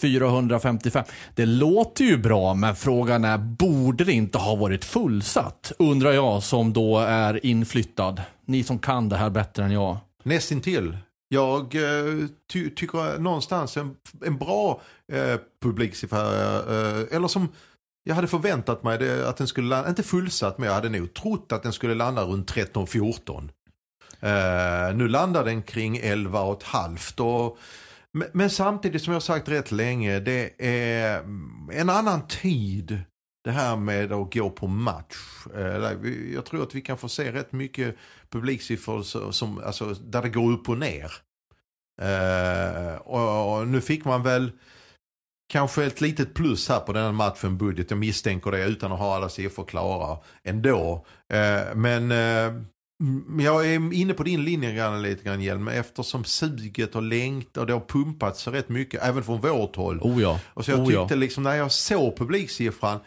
455. 0.00 1.04
Det 1.34 1.46
låter 1.46 2.04
ju 2.04 2.18
bra, 2.18 2.54
men 2.54 2.76
frågan 2.76 3.24
är, 3.24 3.38
borde 3.38 4.04
det 4.04 4.12
inte 4.12 4.38
ha 4.38 4.54
varit 4.54 4.84
fullsatt? 4.84 5.72
Undrar 5.78 6.12
jag 6.12 6.42
som 6.42 6.72
då 6.72 6.98
är 6.98 7.46
inflyttad. 7.46 8.22
Ni 8.46 8.62
som 8.62 8.78
kan 8.78 9.08
det 9.08 9.16
här 9.16 9.30
bättre 9.30 9.64
än 9.64 9.70
jag. 9.70 9.98
Nästintill. 10.22 10.96
Jag 11.28 11.74
eh, 11.74 12.26
ty 12.52 12.70
tycker 12.70 13.18
någonstans 13.18 13.76
en, 13.76 13.96
en 14.24 14.38
bra 14.38 14.80
eh, 15.12 15.40
publiksiffra, 15.62 16.20
eh, 16.58 17.16
eller 17.16 17.28
som 17.28 17.48
jag 18.04 18.14
hade 18.14 18.28
förväntat 18.28 18.82
mig 18.82 18.98
det, 18.98 19.28
att 19.28 19.36
den 19.36 19.46
skulle 19.46 19.68
landa, 19.68 19.88
inte 19.88 20.02
fullsatt 20.02 20.58
men 20.58 20.66
jag 20.66 20.74
hade 20.74 20.88
nog 20.88 21.14
trott 21.14 21.52
att 21.52 21.62
den 21.62 21.72
skulle 21.72 21.94
landa 21.94 22.24
runt 22.24 22.52
13-14. 22.52 23.50
Eh, 24.20 24.96
nu 24.96 25.08
landar 25.08 25.44
den 25.44 25.62
kring 25.62 25.96
11 25.96 26.40
och 26.40 26.56
ett 26.58 26.62
halvt 26.62 27.20
och 27.20 27.58
men, 28.12 28.28
men 28.32 28.50
samtidigt 28.50 29.02
som 29.02 29.12
jag 29.12 29.16
har 29.16 29.20
sagt 29.20 29.48
rätt 29.48 29.72
länge, 29.72 30.20
det 30.20 30.66
är 30.66 31.20
en 31.72 31.90
annan 31.90 32.28
tid 32.28 33.02
det 33.44 33.50
här 33.50 33.76
med 33.76 34.12
att 34.12 34.34
gå 34.34 34.50
på 34.50 34.66
match. 34.66 35.46
Eh, 35.54 35.92
Jag 36.34 36.44
tror 36.44 36.62
att 36.62 36.74
vi 36.74 36.80
kan 36.80 36.98
få 36.98 37.08
se 37.08 37.32
rätt 37.32 37.52
mycket 37.52 37.96
publiksiffror 38.30 39.32
som, 39.32 39.58
alltså, 39.58 39.94
där 39.94 40.22
det 40.22 40.28
går 40.28 40.52
upp 40.52 40.68
och 40.68 40.78
ner. 40.78 41.12
Eh, 42.02 42.94
och, 42.96 43.68
nu 43.68 43.80
fick 43.80 44.04
man 44.04 44.22
väl 44.22 44.52
kanske 45.52 45.84
ett 45.84 46.00
litet 46.00 46.34
plus 46.34 46.68
här 46.68 46.80
på 46.80 46.92
den 46.92 47.04
här 47.04 47.12
matchen 47.12 47.58
budget. 47.58 47.90
Jag 47.90 47.98
misstänker 47.98 48.50
det 48.50 48.64
utan 48.64 48.92
att 48.92 48.98
ha 48.98 49.16
alla 49.16 49.28
siffror 49.28 49.64
klara 49.64 50.18
ändå. 50.44 51.06
Eh, 51.32 51.74
men 51.74 52.10
jag 53.40 53.66
är 53.66 53.92
inne 53.92 54.14
på 54.14 54.22
din 54.22 54.44
linje 54.44 54.74
grann, 54.74 55.02
lite 55.02 55.24
grann 55.24 55.40
Hjelm. 55.40 55.68
Eftersom 55.68 56.24
suget 56.24 56.94
och 56.94 57.02
längt 57.02 57.56
och 57.56 57.66
det 57.66 57.72
har 57.72 57.80
pumpats 57.80 58.42
så 58.42 58.50
rätt 58.50 58.68
mycket 58.68 59.02
även 59.02 59.24
från 59.24 59.40
vårt 59.40 59.76
håll. 59.76 60.00
Oh 60.02 60.22
ja. 60.22 60.40
Och 60.46 60.64
så 60.64 60.70
jag 60.70 60.80
oh 60.80 60.92
ja. 60.92 61.02
tyckte 61.02 61.16
liksom 61.16 61.42
när 61.42 61.54
jag 61.54 61.72
såg 61.72 62.16
publiksiffran. 62.16 63.00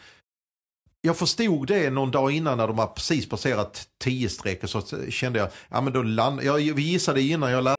Jag 1.02 1.18
förstod 1.18 1.68
det 1.68 1.90
någon 1.90 2.12
dag 2.12 2.32
innan 2.32 2.58
när 2.58 2.68
de 2.68 2.80
har 2.80 2.88
precis 2.88 3.30
passerat 3.30 3.88
10 4.04 4.30
streck 4.30 4.64
och 4.64 4.70
så 4.70 4.82
kände 5.10 5.40
jag, 5.40 5.50
ja 5.70 5.82
men 5.82 5.94
då 5.94 6.04
land, 6.04 6.44
jag, 6.44 6.56
vi 6.58 6.82
gissade 6.82 7.22
innan 7.22 7.52
jag 7.52 7.64
landade. 7.64 7.78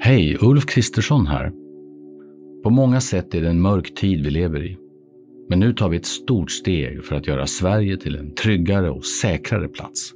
Hej, 0.00 0.38
Ulf 0.40 0.66
Kristersson 0.66 1.26
här. 1.26 1.52
På 2.62 2.70
många 2.70 3.00
sätt 3.00 3.34
är 3.34 3.40
det 3.40 3.48
en 3.48 3.60
mörk 3.60 3.94
tid 3.94 4.24
vi 4.24 4.30
lever 4.30 4.64
i. 4.64 4.78
Men 5.48 5.60
nu 5.60 5.72
tar 5.72 5.88
vi 5.88 5.96
ett 5.96 6.06
stort 6.06 6.50
steg 6.50 7.04
för 7.04 7.16
att 7.16 7.26
göra 7.26 7.46
Sverige 7.46 7.96
till 7.96 8.16
en 8.16 8.34
tryggare 8.34 8.90
och 8.90 9.04
säkrare 9.04 9.68
plats. 9.68 10.12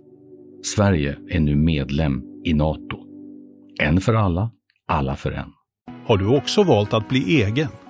Sverige 0.63 1.17
är 1.29 1.41
nu 1.41 1.57
medlem 1.57 2.23
i 2.45 2.55
NATO. 2.55 2.97
En 3.81 4.01
för 4.01 4.15
alla, 4.15 4.51
alla 4.87 5.17
för 5.17 5.33
en. 5.33 5.53
Har 6.07 6.17
du 6.17 6.27
också 6.27 6.63
valt 6.63 6.95
att 6.95 7.09
bli 7.09 7.43
egen? 7.43 7.69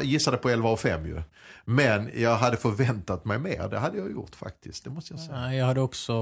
Jag 0.00 0.06
gissade 0.06 0.36
på 0.36 0.50
11 0.50 0.68
och 0.68 0.80
5 0.80 1.06
ju. 1.06 1.22
Men 1.64 2.10
jag 2.14 2.36
hade 2.36 2.56
förväntat 2.56 3.24
mig 3.24 3.38
mer, 3.38 3.68
det 3.68 3.78
hade 3.78 3.98
jag 3.98 4.10
gjort 4.10 4.34
faktiskt. 4.34 4.84
Det 4.84 4.90
måste 4.90 5.12
jag 5.12 5.20
säga. 5.20 5.38
Ja, 5.38 5.54
Jag 5.54 5.66
hade 5.66 5.80
också 5.80 6.12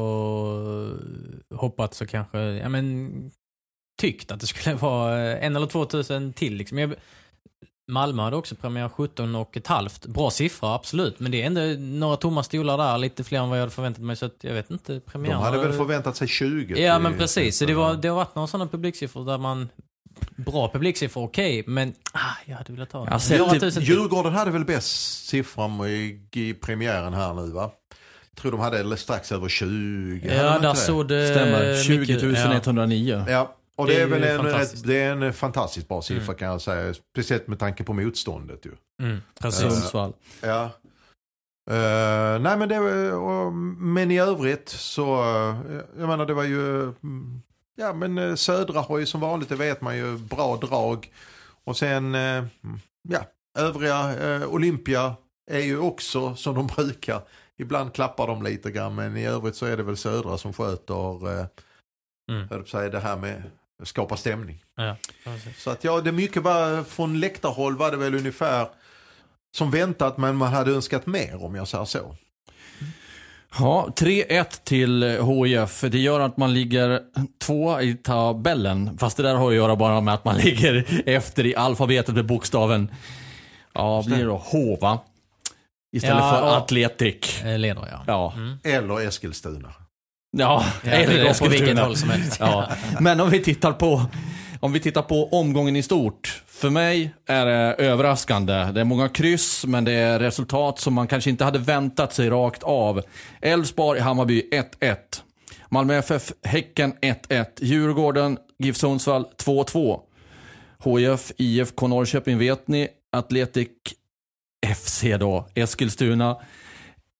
hoppats 1.54 2.00
och 2.00 2.08
kanske, 2.08 2.38
ja 2.38 2.68
men, 2.68 3.10
tyckt 4.00 4.30
att 4.30 4.40
det 4.40 4.46
skulle 4.46 4.76
vara 4.80 5.38
en 5.38 5.56
eller 5.56 5.66
två 5.66 5.84
tusen 5.84 6.32
till. 6.32 6.54
Liksom. 6.54 6.78
Jag, 6.78 6.94
Malmö 7.90 8.22
hade 8.22 8.36
också 8.36 8.54
premiär 8.54 8.88
17 8.88 9.34
och 9.34 9.56
ett 9.56 9.66
halvt. 9.66 10.06
Bra 10.06 10.30
siffra, 10.30 10.74
absolut. 10.74 11.20
Men 11.20 11.32
det 11.32 11.42
är 11.42 11.46
ändå 11.46 11.60
några 11.78 12.16
tomma 12.16 12.42
stolar 12.42 12.78
där, 12.78 12.98
lite 12.98 13.24
fler 13.24 13.38
än 13.38 13.48
vad 13.48 13.58
jag 13.58 13.62
hade 13.62 13.72
förväntat 13.72 14.02
mig. 14.04 14.16
Så 14.16 14.26
att, 14.26 14.36
jag 14.40 14.54
vet 14.54 14.70
inte, 14.70 15.00
premiär... 15.00 15.32
De 15.32 15.42
hade 15.42 15.58
väl 15.58 15.72
förväntat 15.72 16.16
sig 16.16 16.28
20. 16.28 16.82
Ja 16.82 16.98
men 16.98 17.18
precis, 17.18 17.58
så 17.58 17.64
det, 17.64 17.74
var, 17.74 17.94
det 17.94 18.08
har 18.08 18.16
varit 18.16 18.34
några 18.34 18.46
sådana 18.46 18.70
publiksiffror 18.70 19.24
där 19.24 19.38
man... 19.38 19.68
Bra 20.36 20.70
publiksiffror, 20.72 21.24
okej, 21.24 21.64
men 21.66 21.94
ah, 22.12 22.18
jag 22.46 22.56
hade 22.56 22.72
velat 22.72 22.92
ha 22.92 23.00
några 23.04 23.18
typ 23.52 23.74
till. 23.74 23.82
Djurgården 23.82 24.32
hade 24.32 24.50
väl 24.50 24.64
bäst 24.64 25.26
siffra 25.28 25.88
i, 25.88 26.20
i 26.32 26.54
premiären 26.54 27.14
här 27.14 27.34
nu 27.34 27.50
va? 27.52 27.70
Jag 28.30 28.42
tror 28.42 28.50
de 28.52 28.60
hade 28.60 28.96
strax 28.96 29.32
över 29.32 29.48
20. 29.48 30.28
hade 30.28 30.42
de 30.42 30.46
Ja, 30.54 30.58
där 30.58 30.74
såg 30.74 31.08
det 31.08 31.26
Stämmer. 31.34 31.98
mycket- 31.98 32.20
20 32.20 32.36
ja. 32.36 32.52
109. 32.54 33.24
Ja, 33.28 33.56
och 33.76 33.86
Det 33.86 33.94
det 33.94 34.00
är 34.02 34.06
väl 34.06 34.24
en, 34.24 34.36
fantastiskt. 34.42 34.82
rätt, 34.82 34.86
det 34.88 34.96
är 34.98 35.10
en 35.22 35.32
fantastiskt 35.32 35.88
bra 35.88 36.02
siffra 36.02 36.22
Mm. 36.24 36.36
kan 36.36 36.48
jag 36.48 36.60
säga. 36.60 36.94
Speciellt 37.12 37.46
med 37.48 37.58
tanke 37.58 37.84
på 37.84 37.92
motståndet 37.92 38.66
ju. 38.66 38.70
Mm. 39.02 39.18
Sundsvall. 39.52 40.12
Ja. 40.42 40.70
Eh, 41.70 42.38
nej 42.40 42.56
men 42.58 42.68
det 42.68 42.80
var- 42.80 43.12
och, 43.12 43.52
men 43.52 44.10
i 44.10 44.18
övrigt 44.18 44.68
så, 44.68 45.14
eh, 45.22 45.56
jag 45.98 46.08
menar 46.08 46.26
det 46.26 46.34
var 46.34 46.44
ju, 46.44 46.82
mm, 46.82 47.42
ja 47.78 47.92
men 47.92 48.18
eh, 48.18 48.34
Södra 48.34 48.80
har 48.80 48.98
ju 48.98 49.06
som 49.06 49.20
vanligt, 49.20 49.48
det 49.48 49.56
vet 49.56 49.80
man 49.80 49.96
ju, 49.96 50.18
bra 50.18 50.56
drag. 50.56 51.12
Och 51.64 51.76
sen, 51.76 52.14
eh, 52.14 52.44
mm, 52.64 52.80
ja, 53.08 53.20
övriga 53.58 54.16
eh, 54.34 54.48
Olympia 54.48 55.16
är 55.50 55.60
ju 55.60 55.78
också 55.78 56.34
som 56.36 56.54
de 56.54 56.66
brukar. 56.76 57.22
Ibland 57.56 57.94
klappar 57.94 58.26
de 58.26 58.42
lite 58.42 58.70
grann 58.70 58.94
men 58.94 59.16
i 59.16 59.26
övrigt 59.26 59.56
så 59.56 59.66
är 59.66 59.76
det 59.76 59.82
väl 59.82 59.96
Södra 59.96 60.38
som 60.38 60.52
sköter, 60.52 61.48
Mm. 62.30 62.66
säga, 62.66 62.88
det 62.88 63.00
här 63.00 63.16
med 63.16 63.42
att 63.82 63.88
skapa 63.88 64.16
stämning. 64.16 64.64
Ja. 64.76 64.96
Så 65.56 65.70
att 65.70 65.84
ja, 65.84 66.00
det 66.00 66.12
mycket 66.12 66.42
var, 66.42 66.84
från 66.84 67.20
läktarhåll 67.20 67.76
var 67.76 67.90
det 67.90 67.96
väl 67.96 68.14
ungefär 68.14 68.68
som 69.56 69.70
väntat 69.70 70.18
men 70.18 70.36
man 70.36 70.52
hade 70.52 70.70
önskat 70.70 71.06
mer 71.06 71.44
om 71.44 71.54
jag 71.54 71.68
säger 71.68 71.84
så. 71.84 72.16
Ja, 73.58 73.88
3-1 73.96 74.44
till 74.64 75.02
HIF. 75.02 75.80
Det 75.92 75.98
gör 75.98 76.20
att 76.20 76.36
man 76.36 76.54
ligger 76.54 77.00
två 77.42 77.80
i 77.80 77.94
tabellen. 77.94 78.98
Fast 78.98 79.16
det 79.16 79.22
där 79.22 79.34
har 79.34 79.48
att 79.48 79.54
göra 79.56 79.76
bara 79.76 80.00
med 80.00 80.14
att 80.14 80.24
man 80.24 80.36
ligger 80.44 80.84
efter 81.06 81.46
i 81.46 81.56
alfabetet 81.56 82.14
med 82.14 82.26
bokstaven. 82.26 82.90
Ja, 83.74 84.02
blir 84.06 84.16
det 84.18 84.24
då 84.24 84.36
H 84.44 84.76
va? 84.80 84.98
Istället 85.96 86.16
Ja, 86.18 86.30
för 86.30 86.56
Atletic. 86.56 87.42
Eh, 87.44 87.58
Leder 87.58 87.88
ja. 87.92 88.04
Ja, 88.06 88.32
Mm. 88.36 88.58
Eller 88.64 89.00
Eskilstuna. 89.08 89.68
ja. 90.36 90.64
Ja, 90.84 90.90
eller 90.90 91.32
ska 91.32 91.44
vilket 91.44 91.60
Eskilstuna. 91.62 91.84
håll 91.84 91.96
som 91.96 92.10
helst. 92.10 92.36
Ja. 92.40 92.68
Men 93.00 93.20
om 93.20 93.30
vi 93.30 93.40
tittar 93.44 93.72
på 93.72 94.02
om 94.60 94.72
vi 94.72 94.80
tittar 94.80 95.02
på 95.02 95.28
omgången 95.28 95.76
i 95.76 95.82
stort. 95.82 96.42
För 96.46 96.70
mig 96.70 97.14
är 97.26 97.46
det 97.46 97.74
överraskande. 97.74 98.52
Det 98.52 98.80
är 98.80 98.84
många 98.84 99.08
kryss, 99.08 99.64
men 99.66 99.84
det 99.84 99.92
är 99.92 100.18
resultat 100.18 100.78
som 100.78 100.94
man 100.94 101.06
kanske 101.06 101.30
inte 101.30 101.44
hade 101.44 101.58
väntat 101.58 102.14
sig 102.14 102.30
rakt 102.30 102.62
av. 102.62 103.02
Elfsborg, 103.40 104.00
Hammarby 104.00 104.48
1-1. 104.80 104.96
Malmö 105.68 105.94
FF, 105.94 106.32
Häcken 106.42 106.92
1-1. 107.02 107.46
Djurgården, 107.60 108.38
GIF 108.58 108.76
Sundsvall 108.76 109.26
2-2. 109.36 110.00
HIF, 110.84 111.32
IFK 111.36 111.86
Norrköping 111.86 112.38
vet 112.38 112.68
ni. 112.68 112.88
Atletic 113.12 113.68
FC 114.74 115.04
då, 115.20 115.48
Eskilstuna. 115.54 116.36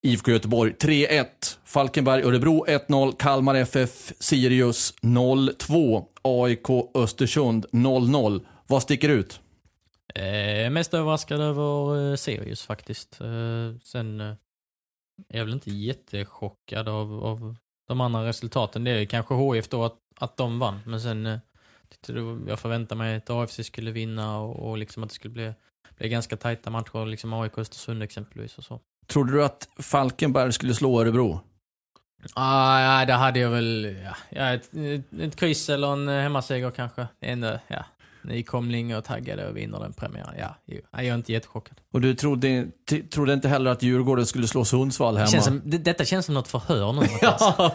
IFK 0.02 0.30
Göteborg 0.30 0.72
3-1. 0.72 1.26
Falkenberg 1.64 2.22
Örebro 2.22 2.64
1-0. 2.66 3.16
Kalmar 3.18 3.54
FF 3.54 4.12
Sirius 4.18 4.94
0-2. 5.02 6.04
AIK 6.22 6.70
Östersund 6.94 7.66
0-0. 7.72 8.46
Vad 8.66 8.82
sticker 8.82 9.08
ut? 9.08 9.40
Eh, 10.14 10.70
mest 10.70 10.94
överraskad 10.94 11.40
över 11.40 12.10
eh, 12.10 12.16
Sirius 12.16 12.66
faktiskt. 12.66 13.20
Eh, 13.20 13.80
sen 13.82 14.20
eh, 14.20 14.26
är 15.28 15.38
jag 15.38 15.44
väl 15.44 15.54
inte 15.54 15.70
jättechockad 15.70 16.88
av, 16.88 17.24
av 17.24 17.56
de 17.88 18.00
andra 18.00 18.26
resultaten. 18.26 18.84
Det 18.84 18.90
är 18.90 19.04
kanske 19.04 19.34
HIF 19.34 19.68
då 19.68 19.84
att, 19.84 19.98
att 20.18 20.36
de 20.36 20.58
vann, 20.58 20.80
men 20.86 21.00
sen 21.00 21.26
eh, 21.26 21.38
jag 22.46 22.60
förväntade 22.60 22.98
mig 22.98 23.16
att 23.16 23.30
AFC 23.30 23.60
skulle 23.66 23.90
vinna 23.90 24.38
och, 24.40 24.70
och 24.70 24.78
liksom 24.78 25.02
att 25.02 25.08
det 25.08 25.14
skulle 25.14 25.34
bli, 25.34 25.52
bli 25.96 26.08
ganska 26.08 26.36
tajta 26.36 26.70
matcher, 26.70 27.06
liksom 27.06 27.32
AIK 27.32 27.58
Östersund 27.58 28.02
exempelvis 28.02 28.58
och 28.58 28.64
så. 28.64 28.80
Trodde 29.12 29.32
du 29.32 29.44
att 29.44 29.68
Falkenberg 29.78 30.52
skulle 30.52 30.74
slå 30.74 31.00
Örebro? 31.00 31.40
Ah, 32.34 32.80
ja, 33.00 33.06
det 33.06 33.12
hade 33.12 33.40
jag 33.40 33.50
väl, 33.50 33.96
ja, 34.30 34.52
ett, 34.54 34.74
ett, 34.74 35.20
ett 35.20 35.36
kryss 35.36 35.68
eller 35.68 35.92
en 35.92 36.08
eh, 36.08 36.20
hemmaseger 36.20 36.70
kanske. 36.70 37.08
Ändå, 37.20 37.58
ja, 37.68 37.84
nykomling 38.22 38.96
och 38.96 39.04
taggade 39.04 39.48
och 39.48 39.56
vinner 39.56 39.80
den 39.80 39.92
premiären. 39.92 40.34
Ja, 40.38 40.56
jo, 40.66 40.80
jag 40.92 41.04
är 41.06 41.14
inte 41.14 41.32
jättechockad. 41.32 41.80
Och 41.92 42.00
du 42.00 42.14
trodde, 42.14 42.66
trodde 43.12 43.32
inte 43.32 43.48
heller 43.48 43.70
att 43.70 43.82
Djurgården 43.82 44.26
skulle 44.26 44.46
slå 44.46 44.64
Sundsvall 44.64 45.16
hemma? 45.16 45.26
Känns 45.30 45.44
som, 45.44 45.62
det, 45.64 45.78
detta 45.78 46.04
känns 46.04 46.26
som 46.26 46.34
något 46.34 46.48
förhör 46.48 46.92
nu. 46.92 47.00
Ja, 47.22 47.74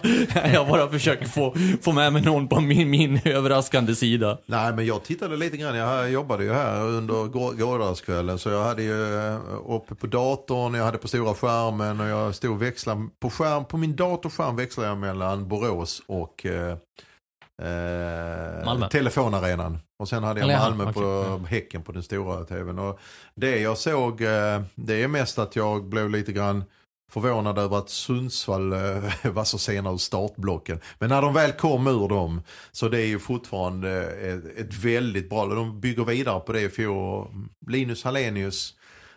jag 0.53 0.67
bara 0.67 0.89
försöker 0.89 1.25
få, 1.25 1.56
få 1.82 1.91
med 1.91 2.13
mig 2.13 2.21
någon 2.21 2.47
på 2.47 2.62
min, 2.62 2.89
min 2.89 3.19
överraskande 3.25 3.95
sida. 3.95 4.38
Nej 4.45 4.73
men 4.73 4.86
jag 4.86 5.03
tittade 5.03 5.38
lite 5.38 5.58
grann, 5.58 5.75
jag 5.75 6.12
jobbade 6.12 6.43
ju 6.43 6.53
här 6.53 6.82
under 6.82 7.13
går- 7.27 7.53
gårdagskvällen 7.53 8.39
så 8.39 8.49
jag 8.49 8.63
hade 8.63 8.84
ju 8.84 9.27
eh, 9.27 9.38
uppe 9.67 9.95
på 9.95 10.08
datorn, 10.08 10.73
jag 10.73 10.84
hade 10.86 10.97
på 10.97 11.08
stora 11.08 11.34
skärmen 11.34 11.99
och 11.99 12.08
jag 12.08 12.36
stod 12.36 12.51
och 12.51 12.62
växlade 12.62 13.08
på 13.19 13.29
skärm, 13.29 13.65
på 13.65 13.77
min 13.77 13.95
datorskärm 13.95 14.56
växlade 14.56 14.89
jag 14.89 14.97
mellan 14.97 15.47
Borås 15.47 16.01
och 16.08 16.45
eh, 16.45 16.77
Malmö. 18.65 18.89
telefonarenan. 18.89 19.80
Och 19.99 20.10
sen 20.10 20.23
hade 20.23 20.39
jag 20.39 20.49
Eller 20.49 20.60
Malmö 20.60 20.93
på 20.93 21.02
okej, 21.02 21.47
Häcken 21.49 21.84
på 21.84 21.91
den 21.91 22.04
stora 22.04 22.43
tvn. 22.45 22.80
Och 22.80 22.99
det 23.36 23.60
jag 23.60 23.78
såg, 23.78 24.21
eh, 24.21 24.62
det 24.76 25.04
är 25.04 25.08
mest 25.08 25.39
att 25.39 25.56
jag 25.56 25.86
blev 25.86 26.10
lite 26.10 26.32
grann 26.34 26.63
förvånad 27.12 27.60
över 27.60 27.78
att 27.78 27.89
Sundsvall 27.89 28.73
eh, 28.73 29.04
var 29.32 29.43
så 29.43 29.58
sena 29.58 29.91
ur 29.91 29.97
startblocken. 29.97 30.80
Men 30.99 31.10
när 31.10 31.21
de 31.21 31.34
väl 31.34 31.52
kom 31.52 31.88
ur 31.88 32.08
dem 32.08 32.41
så 32.71 32.89
det 32.89 33.02
är 33.02 33.06
ju 33.06 33.19
fortfarande 33.19 34.08
ett, 34.08 34.58
ett 34.58 34.73
väldigt 34.73 35.30
bra, 35.30 35.45
de 35.45 35.80
bygger 35.80 36.06
vidare 36.06 36.39
på 36.39 36.52
det 36.52 36.62
i 36.62 36.69
fjol. 36.69 37.28
Linus 37.67 38.04
Hallenius, 38.04 38.73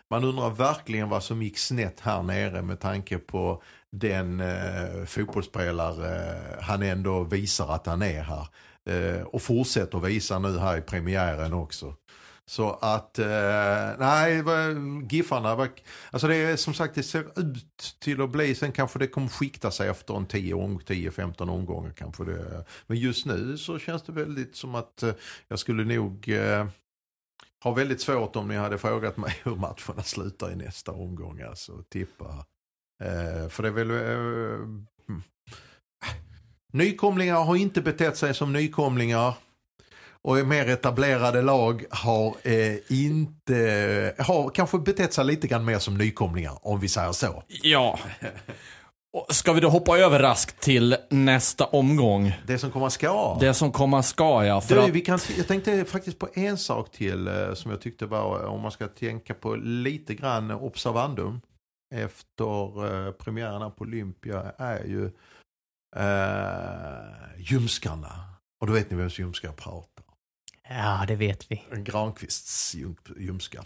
man 0.09 0.23
undrar 0.23 0.49
verkligen 0.49 1.09
vad 1.09 1.23
som 1.23 1.41
gick 1.41 1.57
snett 1.57 1.99
här 1.99 2.23
nere 2.23 2.61
med 2.61 2.79
tanke 2.79 3.17
på 3.17 3.61
den 3.99 4.39
eh, 4.39 5.05
fotbollsspelare 5.05 6.29
eh, 6.29 6.63
han 6.63 6.83
ändå 6.83 7.23
visar 7.23 7.75
att 7.75 7.85
han 7.85 8.01
är 8.01 8.21
här. 8.21 8.47
Eh, 8.85 9.21
och 9.21 9.41
fortsätter 9.41 9.99
visa 9.99 10.39
nu 10.39 10.57
här 10.57 10.77
i 10.77 10.81
premiären 10.81 11.53
också. 11.53 11.95
Så 12.49 12.71
att, 12.81 13.19
eh, 13.19 13.97
nej, 13.99 14.43
Giffarna, 15.09 15.55
var, 15.55 15.69
alltså 16.11 16.27
det 16.27 16.35
är 16.35 16.55
som 16.55 16.73
sagt 16.73 16.95
det 16.95 17.03
ser 17.03 17.39
ut 17.39 17.97
till 17.99 18.21
att 18.21 18.29
bli, 18.29 18.55
sen 18.55 18.71
kanske 18.71 18.99
det 18.99 19.07
kommer 19.07 19.27
skikta 19.27 19.71
sig 19.71 19.89
efter 19.89 20.17
en 20.17 20.27
10-15 20.27 21.49
omgångar 21.49 21.91
kanske 21.91 22.23
det. 22.23 22.65
Men 22.87 22.97
just 22.97 23.25
nu 23.25 23.57
så 23.57 23.79
känns 23.79 24.03
det 24.03 24.11
väldigt 24.11 24.55
som 24.55 24.75
att 24.75 25.03
eh, 25.03 25.13
jag 25.47 25.59
skulle 25.59 25.83
nog 25.95 26.29
eh, 26.29 26.67
ha 27.63 27.71
väldigt 27.71 28.01
svårt 28.01 28.35
om 28.35 28.47
ni 28.47 28.55
hade 28.55 28.77
frågat 28.77 29.17
mig 29.17 29.39
hur 29.43 29.55
matcherna 29.55 30.03
slutar 30.03 30.51
i 30.51 30.55
nästa 30.55 30.91
omgång, 30.91 31.41
alltså 31.41 31.83
tippa. 31.89 32.45
Eh, 33.03 33.49
för 33.49 33.63
det 33.63 33.69
är 33.69 33.73
väl, 33.73 33.91
eh. 33.91 34.67
Nykomlingar 36.73 37.43
har 37.43 37.55
inte 37.55 37.81
betett 37.81 38.17
sig 38.17 38.33
som 38.33 38.53
nykomlingar. 38.53 39.33
Och 40.21 40.47
mer 40.47 40.69
etablerade 40.69 41.41
lag 41.41 41.85
har 41.89 42.35
eh, 42.43 42.75
inte, 42.89 44.13
har 44.19 44.49
kanske 44.49 44.79
betett 44.79 45.13
sig 45.13 45.25
lite 45.25 45.47
grann 45.47 45.65
mer 45.65 45.79
som 45.79 45.97
nykomlingar 45.97 46.57
om 46.61 46.79
vi 46.79 46.87
säger 46.87 47.11
så. 47.11 47.43
Ja. 47.47 47.99
Ska 49.29 49.53
vi 49.53 49.61
då 49.61 49.69
hoppa 49.69 49.97
över 49.97 50.19
raskt 50.19 50.59
till 50.59 50.95
nästa 51.09 51.65
omgång? 51.65 52.33
Det 52.47 52.57
som 52.57 52.71
kommer 52.71 52.89
ska. 52.89 53.37
Det 53.39 53.53
som 53.53 53.71
komma 53.71 54.03
ska 54.03 54.45
ja. 54.45 54.61
För 54.61 54.85
Du, 54.85 54.91
vi 54.91 55.01
kan, 55.01 55.19
jag 55.37 55.47
tänkte 55.47 55.85
faktiskt 55.85 56.19
på 56.19 56.29
en 56.33 56.57
sak 56.57 56.91
till 56.91 57.27
eh, 57.27 57.53
som 57.53 57.71
jag 57.71 57.81
tyckte 57.81 58.05
var, 58.05 58.45
om 58.45 58.61
man 58.61 58.71
ska 58.71 58.87
tänka 58.87 59.33
på 59.33 59.55
lite 59.55 60.13
grann 60.13 60.51
observandum 60.51 61.41
efter 61.95 62.85
eh, 63.07 63.11
premiären 63.11 63.71
på 63.71 63.83
Olympia 63.83 64.51
är 64.57 64.83
ju 64.83 65.05
eh, 65.95 67.37
ljumskarna. 67.37 68.33
Och 68.61 68.67
då 68.67 68.73
vet 68.73 68.91
ni 68.91 68.97
vem 68.97 69.07
ljumskar 69.07 69.51
pratar. 69.51 70.03
Ja, 70.69 71.05
det 71.07 71.15
vet 71.15 71.51
vi. 71.51 71.63
Granqvists 71.71 72.75
ljum- 72.75 73.15
ljumskar. 73.17 73.65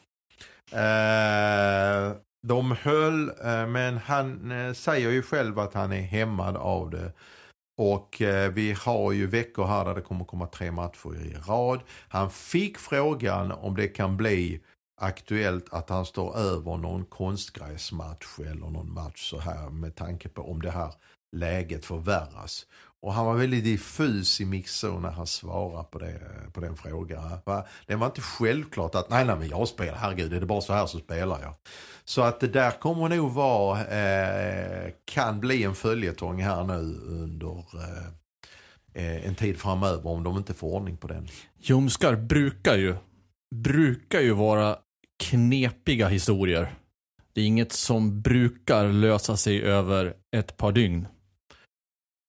Eh, 0.71 2.15
de 2.47 2.71
höll, 2.71 3.29
eh, 3.29 3.67
men 3.67 3.97
han 3.97 4.51
eh, 4.51 4.73
säger 4.73 5.09
ju 5.09 5.21
själv 5.21 5.59
att 5.59 5.73
han 5.73 5.91
är 5.93 6.01
hämmad 6.01 6.57
av 6.57 6.89
det. 6.89 7.13
Och 7.77 8.21
eh, 8.21 8.51
vi 8.51 8.71
har 8.71 9.11
ju 9.11 9.27
veckor 9.27 9.65
här 9.65 9.85
där 9.85 9.95
det 9.95 10.01
kommer 10.01 10.25
komma 10.25 10.47
tre 10.47 10.71
matcher 10.71 11.25
i 11.25 11.33
rad. 11.33 11.81
Han 12.07 12.31
fick 12.31 12.77
frågan 12.77 13.51
om 13.51 13.75
det 13.75 13.87
kan 13.87 14.17
bli 14.17 14.61
aktuellt 15.01 15.65
att 15.71 15.89
han 15.89 16.05
står 16.05 16.37
över 16.37 16.77
någon 16.77 17.05
konstgräsmatch 17.05 18.39
eller 18.39 18.69
någon 18.69 18.93
match 18.93 19.29
så 19.29 19.39
här 19.39 19.69
med 19.69 19.95
tanke 19.95 20.29
på 20.29 20.51
om 20.51 20.61
det 20.61 20.71
här 20.71 20.93
läget 21.31 21.85
förvärras. 21.85 22.65
Och 23.01 23.13
han 23.13 23.25
var 23.25 23.35
väldigt 23.35 23.63
diffus 23.63 24.41
i 24.41 24.45
mixzon 24.45 25.01
när 25.01 25.11
han 25.11 25.27
svarade 25.27 25.83
på, 25.83 25.99
det, 25.99 26.21
på 26.53 26.61
den 26.61 26.77
frågan. 26.77 27.39
Det 27.85 27.95
var 27.95 28.05
inte 28.05 28.21
självklart 28.21 28.95
att 28.95 29.09
nej, 29.09 29.25
nej 29.25 29.35
men 29.35 29.49
jag 29.49 29.67
spelar, 29.67 29.95
herregud 29.95 30.33
är 30.33 30.39
det 30.39 30.45
bara 30.45 30.61
så 30.61 30.73
här 30.73 30.85
så 30.85 30.99
spelar 30.99 31.41
jag. 31.41 31.53
Så 32.03 32.21
att 32.21 32.39
det 32.39 32.47
där 32.47 32.71
kommer 32.71 33.09
nog 33.09 33.31
vara, 33.31 33.85
eh, 33.85 34.91
kan 35.05 35.39
bli 35.39 35.63
en 35.63 35.75
följetong 35.75 36.41
här 36.41 36.63
nu 36.63 36.99
under 37.07 37.57
eh, 37.57 38.05
eh 38.93 39.27
en 39.27 39.35
tid 39.35 39.59
framöver 39.59 40.07
om 40.07 40.23
de 40.23 40.37
inte 40.37 40.53
får 40.53 40.67
ordning 40.67 40.97
på 40.97 41.07
den. 41.07 41.27
Ljumskar 41.59 42.15
brukar 42.15 42.75
ju, 42.75 42.95
brukar 43.55 44.19
ju 44.19 44.33
vara 44.33 44.77
knepiga 45.21 46.07
historier. 46.07 46.75
Det 47.33 47.41
är 47.41 47.45
inget 47.45 47.71
som 47.71 48.21
brukar 48.21 48.87
lösa 48.87 49.37
sig 49.37 49.63
över 49.63 50.13
ett 50.35 50.57
par 50.57 50.71
dygn. 50.71 51.07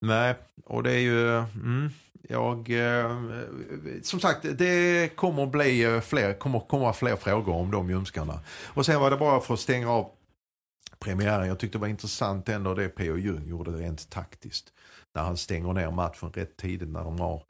Nej, 0.07 0.35
och 0.65 0.83
det 0.83 0.93
är 0.93 0.99
ju, 0.99 1.37
mm, 1.37 1.91
jag, 2.29 2.71
eh, 2.71 3.21
som 4.03 4.21
sagt, 4.21 4.47
det 4.59 5.17
kommer 5.17 5.43
att 5.43 5.53
bli 5.53 5.85
eh, 5.85 6.01
fler, 6.01 6.35
kommer 6.35 6.61
komma 6.61 6.93
fler 6.93 7.17
frågor 7.17 7.55
om 7.55 7.71
de 7.71 7.91
ljumskarna. 7.91 8.41
Och 8.65 8.87
sen 8.87 9.01
var 9.01 9.11
det 9.11 9.17
bara 9.17 9.41
för 9.41 9.55
att 9.55 9.61
stänga 9.61 9.91
av 9.91 10.11
premiären. 10.99 11.49
Jag 11.49 11.59
tyckte 11.59 11.79
det 11.79 11.81
var 11.81 11.89
intressant 11.89 12.49
ändå 12.49 12.75
det 12.75 12.89
P.O. 12.89 13.17
Jung 13.17 13.47
gjorde 13.47 13.71
rent 13.71 14.11
taktiskt. 14.11 14.73
När 15.15 15.23
han 15.23 15.37
stänger 15.37 15.73
ner 15.73 15.91
matchen 15.91 16.33
rätt 16.33 16.57
tidigt 16.57 16.89
när 16.89 17.05
de 17.05 17.21
har 17.21 17.43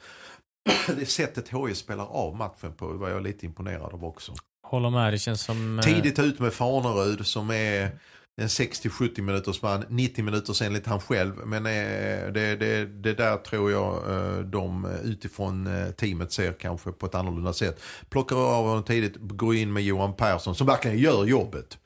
det 0.96 1.06
sättet 1.06 1.48
HIF 1.48 1.76
spelar 1.76 2.06
av 2.06 2.36
matchen 2.36 2.72
på 2.72 2.86
var 2.86 3.08
jag 3.10 3.22
lite 3.22 3.46
imponerad 3.46 3.92
av 3.92 4.04
också. 4.04 4.34
Håller 4.72 4.90
med, 4.90 5.12
det 5.12 5.18
känns 5.18 5.42
som... 5.42 5.78
Eh, 5.78 5.84
tidigt 5.84 6.18
ut 6.18 6.38
med 6.38 6.52
Farnerud 6.52 7.26
som 7.26 7.50
är 7.50 7.98
en 8.36 8.48
60-70 8.48 9.20
minuters 9.20 9.62
man, 9.62 9.84
90 9.88 10.24
minuters 10.24 10.62
enligt 10.62 10.86
han 10.86 11.00
själv. 11.00 11.46
Men 11.46 11.66
eh, 11.66 12.32
det, 12.32 12.56
det, 12.56 12.86
det 12.86 13.14
där 13.14 13.36
tror 13.36 13.70
jag 13.70 14.10
eh, 14.10 14.38
de 14.38 14.86
utifrån 15.04 15.68
teamet 15.96 16.32
ser 16.32 16.52
kanske 16.52 16.92
på 16.92 17.06
ett 17.06 17.14
annorlunda 17.14 17.52
sätt. 17.52 17.82
Plockar 18.08 18.36
av 18.36 18.64
honom 18.64 18.84
tidigt, 18.84 19.16
går 19.16 19.54
in 19.54 19.72
med 19.72 19.82
Johan 19.82 20.16
Persson 20.16 20.54
som 20.54 20.66
verkligen 20.66 20.98
gör 20.98 21.24
jobbet. 21.24 21.78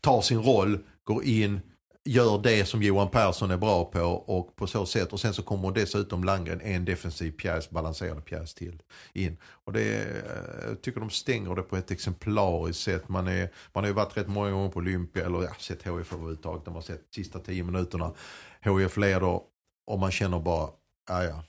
Tar 0.00 0.20
sin 0.20 0.42
roll, 0.42 0.78
går 1.04 1.24
in, 1.24 1.60
gör 2.06 2.38
det 2.38 2.64
som 2.66 2.82
Johan 2.82 3.10
Persson 3.10 3.50
är 3.50 3.56
bra 3.56 3.84
på 3.84 4.00
och 4.02 4.56
på 4.56 4.66
så 4.66 4.86
sätt. 4.86 5.12
Och 5.12 5.20
sen 5.20 5.34
så 5.34 5.42
kommer 5.42 5.70
dessutom 5.72 6.24
Landgren 6.24 6.60
en 6.60 6.84
defensiv 6.84 7.30
pjäs, 7.32 7.70
balanserad 7.70 8.24
pjäs 8.24 8.54
till 8.54 8.82
in. 9.12 9.36
Och 9.44 9.72
det 9.72 9.82
är, 9.82 10.24
jag 10.68 10.82
tycker 10.82 11.00
de 11.00 11.10
stänger 11.10 11.54
det 11.54 11.62
på 11.62 11.76
ett 11.76 11.90
exemplariskt 11.90 12.82
sätt. 12.82 13.08
Man, 13.08 13.28
är, 13.28 13.50
man 13.72 13.84
har 13.84 13.88
ju 13.88 13.94
varit 13.94 14.16
rätt 14.16 14.28
många 14.28 14.50
gånger 14.50 14.68
på 14.68 14.78
Olympia, 14.78 15.26
eller 15.26 15.42
ja, 15.42 15.54
sett 15.58 15.82
HIF 15.82 16.12
överhuvudtaget. 16.12 16.64
De 16.64 16.74
har 16.74 16.82
sett 16.82 17.02
sista 17.14 17.38
tio 17.38 17.64
minuterna. 17.64 18.12
HIF 18.60 18.96
leder 18.96 19.40
och 19.86 19.98
man 19.98 20.10
känner 20.10 20.40
bara, 20.40 20.70
ja 21.08 21.24
ja. 21.24 21.42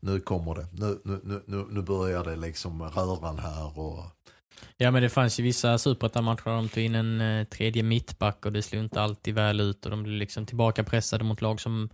Nu 0.00 0.20
kommer 0.20 0.54
det. 0.54 0.66
Nu, 0.72 1.00
nu, 1.04 1.42
nu- 1.46 1.66
nu 1.70 1.82
börjar 1.82 2.24
det 2.24 2.36
liksom 2.36 2.82
röran 2.82 3.38
här 3.38 3.78
och 3.78 4.04
Ja 4.76 4.90
men 4.90 5.02
det 5.02 5.08
fanns 5.08 5.40
ju 5.40 5.42
vissa 5.42 5.78
superettan-matcher 5.78 6.44
där 6.44 6.56
de 6.56 6.68
tog 6.68 6.82
in 6.82 6.94
en 6.94 7.20
eh, 7.20 7.44
tredje 7.44 7.82
mittback 7.82 8.46
och 8.46 8.52
det 8.52 8.62
slog 8.62 8.82
inte 8.82 9.02
alltid 9.02 9.34
väl 9.34 9.60
ut 9.60 9.84
och 9.84 9.90
de 9.90 10.02
blev 10.02 10.14
liksom 10.14 10.46
tillbaka 10.46 10.84
pressade 10.84 11.24
mot 11.24 11.42
lag 11.42 11.60
som 11.60 11.88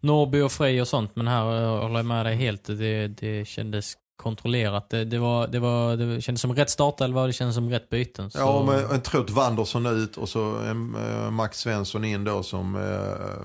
Norrby 0.00 0.40
och 0.40 0.52
Frej 0.52 0.80
och 0.80 0.88
sånt. 0.88 1.16
Men 1.16 1.28
här 1.28 1.62
eh, 1.62 1.82
håller 1.82 1.96
jag 1.96 2.06
med 2.06 2.26
dig 2.26 2.36
helt. 2.36 2.64
Det, 2.64 3.08
det 3.08 3.48
kändes 3.48 3.96
kontrollerat. 4.16 4.90
Det, 4.90 5.04
det, 5.04 5.18
var, 5.18 5.46
det, 5.46 5.58
var, 5.58 5.96
det 5.96 6.20
kändes 6.20 6.40
som 6.40 6.54
rätt 6.54 6.70
startelva 6.70 7.20
och 7.20 7.26
det 7.26 7.32
kändes 7.32 7.54
som 7.54 7.70
rätt 7.70 7.90
byten. 7.90 8.30
Så... 8.30 8.38
Ja, 8.38 8.64
med 8.64 8.84
en 8.90 9.00
trött 9.00 9.30
Wanderson 9.30 9.86
ut 9.86 10.16
och 10.16 10.28
så 10.28 10.56
en, 10.56 10.94
eh, 10.94 11.30
Max 11.30 11.58
Svensson 11.58 12.04
in 12.04 12.24
då 12.24 12.42
som 12.42 12.76
eh, 12.76 13.44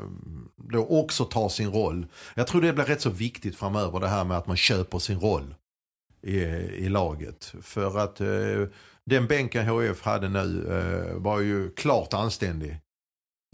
då 0.73 0.86
också 0.86 1.25
tar 1.25 1.49
sin 1.49 1.71
roll. 1.71 2.08
Jag 2.36 2.47
tror 2.47 2.62
det 2.62 2.73
blir 2.73 2.86
rätt 2.86 3.01
så 3.01 3.10
viktigt 3.10 3.56
framöver 3.56 3.99
det 3.99 4.08
här 4.08 4.23
med 4.23 4.38
att 4.38 4.47
man 4.47 4.58
köper 4.58 4.99
sin 4.99 5.19
roll 5.19 5.56
i, 6.25 6.39
i 6.85 6.89
laget. 6.89 7.53
För 7.61 7.97
att 7.99 8.21
eh, 8.21 8.27
den 9.05 9.27
bänken 9.27 9.67
HF 9.67 10.01
hade 10.01 10.29
nu 10.29 10.67
eh, 11.09 11.15
var 11.21 11.39
ju 11.39 11.69
klart 11.69 12.13
anständig 12.13 12.79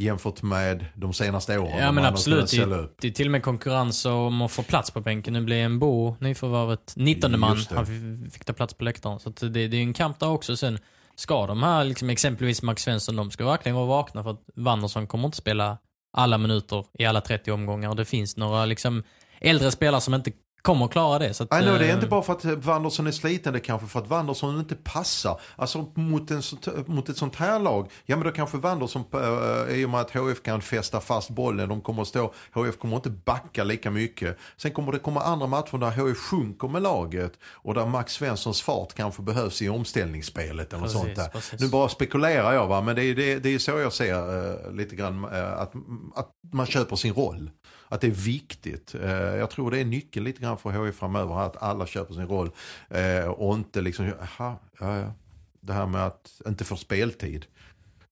jämfört 0.02 0.42
med 0.42 0.86
de 0.96 1.14
senaste 1.14 1.58
åren. 1.58 1.78
Ja 1.78 1.92
men 1.92 2.06
absolut. 2.06 2.52
Det, 2.52 2.88
det 3.02 3.08
är 3.08 3.12
till 3.12 3.28
och 3.28 3.32
med 3.32 3.44
konkurrens 3.44 4.06
om 4.06 4.42
att 4.42 4.52
få 4.52 4.64
plats 4.64 4.92
på 4.92 5.02
bänken. 5.02 5.34
Nu 5.34 5.42
blir 5.42 5.58
en 5.64 5.80
Bo 5.80 6.16
nyförvärvet 6.20 6.94
19 6.96 7.40
man. 7.40 7.58
Han 7.70 7.86
fick- 8.32 8.46
ta 8.46 8.54
plats 8.54 8.74
på 8.74 8.84
läktaren. 8.84 9.20
Så 9.20 9.30
det, 9.30 9.68
det 9.68 9.78
är 9.78 9.82
en 9.82 9.94
kamp 9.94 10.20
där 10.20 10.30
också. 10.30 10.58
Sen 10.58 10.80
ska 11.16 11.48
de 11.48 11.64
här, 11.64 11.84
liksom, 11.84 12.10
exempelvis 12.10 12.62
Max 12.62 12.84
Svensson, 12.84 13.16
de 13.16 13.32
ska 13.32 13.46
verkligen 13.46 13.76
vara 13.76 13.86
vakna 13.86 14.24
för 14.24 14.32
att 14.32 14.42
Wanderson 14.56 15.08
kommer 15.08 15.26
inte 15.26 15.38
spela 15.38 15.78
alla 16.14 16.38
minuter 16.38 16.86
i 17.00 17.06
alla 17.06 17.22
30 17.22 17.52
omgångar. 17.52 17.96
Det 17.96 18.06
finns 18.06 18.38
några 18.38 18.66
liksom, 18.66 19.04
äldre 19.42 19.72
spelare 19.72 20.02
som 20.02 20.14
inte 20.14 20.32
kommer 20.62 20.86
att 20.86 20.92
klara 20.92 21.20
det. 21.20 21.34
Så 21.34 21.44
att, 21.44 21.52
no, 21.52 21.58
det 21.58 21.86
är 21.86 21.90
eh, 21.90 21.94
inte 21.94 22.08
bara 22.08 22.22
för 22.22 22.34
att 22.34 22.46
Wanderson 22.46 23.08
är 23.08 23.12
sliten, 23.12 23.54
det 23.54 23.60
är 23.60 23.64
kanske 23.64 23.88
för 23.88 24.00
att 24.00 24.08
Wanderson 24.08 24.60
inte 24.60 24.76
passar. 24.76 25.40
Alltså 25.56 25.86
mot, 25.96 26.32
en, 26.32 26.42
mot 26.86 27.10
ett 27.10 27.18
sånt 27.18 27.36
här 27.36 27.60
lag, 27.60 27.92
ja 28.06 28.16
men 28.16 28.26
då 28.26 28.32
kanske 28.32 28.58
Wanderson, 28.58 29.04
äh, 29.14 29.76
i 29.76 29.86
och 29.86 29.90
med 29.90 30.02
att 30.02 30.12
HF 30.12 30.44
kan 30.44 30.62
fästa 30.62 31.02
fast 31.02 31.30
bollen, 31.30 31.70
de 31.70 31.82
kommer 31.82 32.02
att 32.02 32.08
stå, 32.08 32.34
HF 32.52 32.78
kommer 32.78 32.96
inte 32.96 33.10
backa 33.10 33.64
lika 33.64 33.92
mycket. 33.92 34.38
Sen 34.58 34.72
kommer 34.72 34.92
det 34.92 35.00
komma 35.00 35.22
andra 35.22 35.48
matcher 35.48 35.78
där 35.78 35.92
HF 35.92 36.18
sjunker 36.18 36.68
med 36.68 36.82
laget 36.82 37.34
och 37.44 37.74
där 37.74 37.86
Max 37.86 38.14
Svenssons 38.14 38.62
fart 38.62 38.94
kanske 38.94 39.22
behövs 39.22 39.62
i 39.62 39.70
omställningsspelet 39.70 40.74
eller 40.74 40.84
Precis, 40.84 41.00
sånt 41.00 41.16
där. 41.16 41.28
precis. 41.28 41.60
Nu 41.60 41.68
bara 41.68 41.90
spekulerar 41.90 42.54
jag 42.54 42.68
va, 42.68 42.82
men 42.82 42.96
det 42.96 43.04
är, 43.04 43.16
det, 43.16 43.40
det 43.40 43.50
är 43.50 43.60
så 43.60 43.72
jag 43.72 43.94
ser 43.94 44.50
eh, 44.68 44.74
lite 44.74 44.96
grann, 44.96 45.24
eh, 45.24 45.54
att, 45.54 45.74
att 46.16 46.30
man 46.54 46.66
köper 46.66 46.96
sin 46.96 47.14
roll. 47.14 47.50
Att 47.92 48.02
det 48.02 48.08
är 48.08 48.12
viktigt. 48.12 48.96
Eh, 48.96 49.12
jag 49.12 49.50
tror 49.50 49.72
det 49.72 49.80
är 49.80 49.86
nyckeln 49.86 50.26
lite 50.26 50.42
grann 50.42 50.58
för 50.58 50.86
HIF 50.86 50.96
framöver, 50.96 51.36
här, 51.36 51.46
att 51.46 51.62
alla 51.62 51.86
köper 51.86 52.14
sin 52.14 52.28
roll. 52.28 52.52
Eh, 52.90 53.26
och 53.26 53.56
inte 53.56 53.82
liksom, 53.82 54.06
jaha, 54.06 54.56
ja, 54.80 54.98
ja. 54.98 55.14
det 55.60 55.74
här 55.74 55.88
med 55.88 56.06
att 56.06 56.42
inte 56.48 56.64
få 56.64 56.78
speltid. 56.78 57.46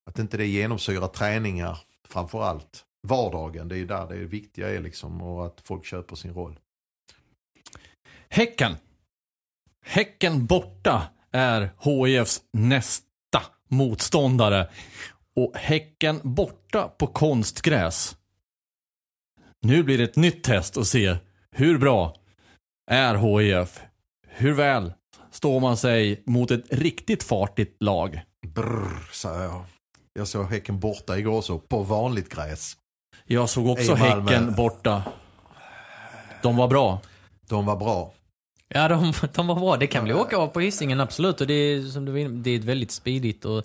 Att 0.06 0.20
inte 0.20 0.38
det 0.38 0.48
genomsyrar 0.48 1.08
träningar 1.08 1.80
framför 2.08 2.44
allt. 2.44 2.86
Vardagen, 3.08 3.68
det 3.68 3.76
är 3.76 3.78
ju 3.78 3.86
där 3.86 4.08
det 4.08 4.16
viktiga 4.16 4.70
är 4.70 4.80
liksom. 4.80 5.22
Och 5.22 5.46
att 5.46 5.62
folk 5.64 5.86
köper 5.86 6.16
sin 6.16 6.34
roll. 6.34 6.60
Häcken. 8.30 8.76
Häcken 9.86 10.46
borta 10.46 11.04
är 11.32 11.70
HIFs 11.80 12.42
nästa 12.52 13.42
motståndare. 13.68 14.70
Och 15.36 15.56
Häcken 15.56 16.20
borta 16.24 16.88
på 16.88 17.08
konstgräs. 17.08 18.19
Nu 19.62 19.84
blir 19.84 19.98
det 19.98 20.04
ett 20.04 20.16
nytt 20.16 20.44
test 20.44 20.78
att 20.78 20.88
se 20.88 21.16
hur 21.52 21.78
bra 21.78 22.16
är 22.92 23.16
HIF? 23.16 23.80
Hur 24.28 24.54
väl 24.54 24.94
står 25.32 25.60
man 25.60 25.78
sig 25.78 26.24
mot 26.26 26.52
ett 26.52 26.66
riktigt 26.70 27.24
fartigt 27.24 27.84
lag? 27.84 28.22
Brr, 28.48 29.12
sa 29.12 29.44
jag. 29.44 29.64
Jag 30.14 30.28
såg 30.28 30.46
Häcken 30.46 30.80
borta 30.80 31.18
igår 31.18 31.42
så, 31.42 31.60
på 31.60 31.84
vanligt 31.84 32.30
gräs. 32.30 32.78
Jag 33.26 33.50
såg 33.50 33.68
också. 33.68 33.96
Häcken 33.96 34.56
borta. 34.56 35.04
De 36.42 36.58
var 36.58 36.68
bra. 36.68 37.02
De 37.48 37.66
var 37.66 37.76
bra. 37.76 38.14
Ja, 38.68 38.88
de, 38.88 39.14
de 39.34 39.48
var 39.48 39.56
bra. 39.56 39.78
Det 39.78 39.88
kan 39.88 40.04
bli 40.04 40.14
åka 40.14 40.38
av 40.38 40.48
på 40.48 40.60
Hisingen, 40.60 41.00
absolut. 41.00 41.42
Och 41.42 41.48
det 41.48 41.54
är, 41.54 41.82
som 41.82 42.06
du 42.06 42.12
var 42.12 42.20
inne, 42.20 42.42
det 42.44 42.52
är 42.52 42.60
ett 42.60 42.66
väldigt 42.66 42.92
speedigt 42.92 43.46
och, 43.46 43.64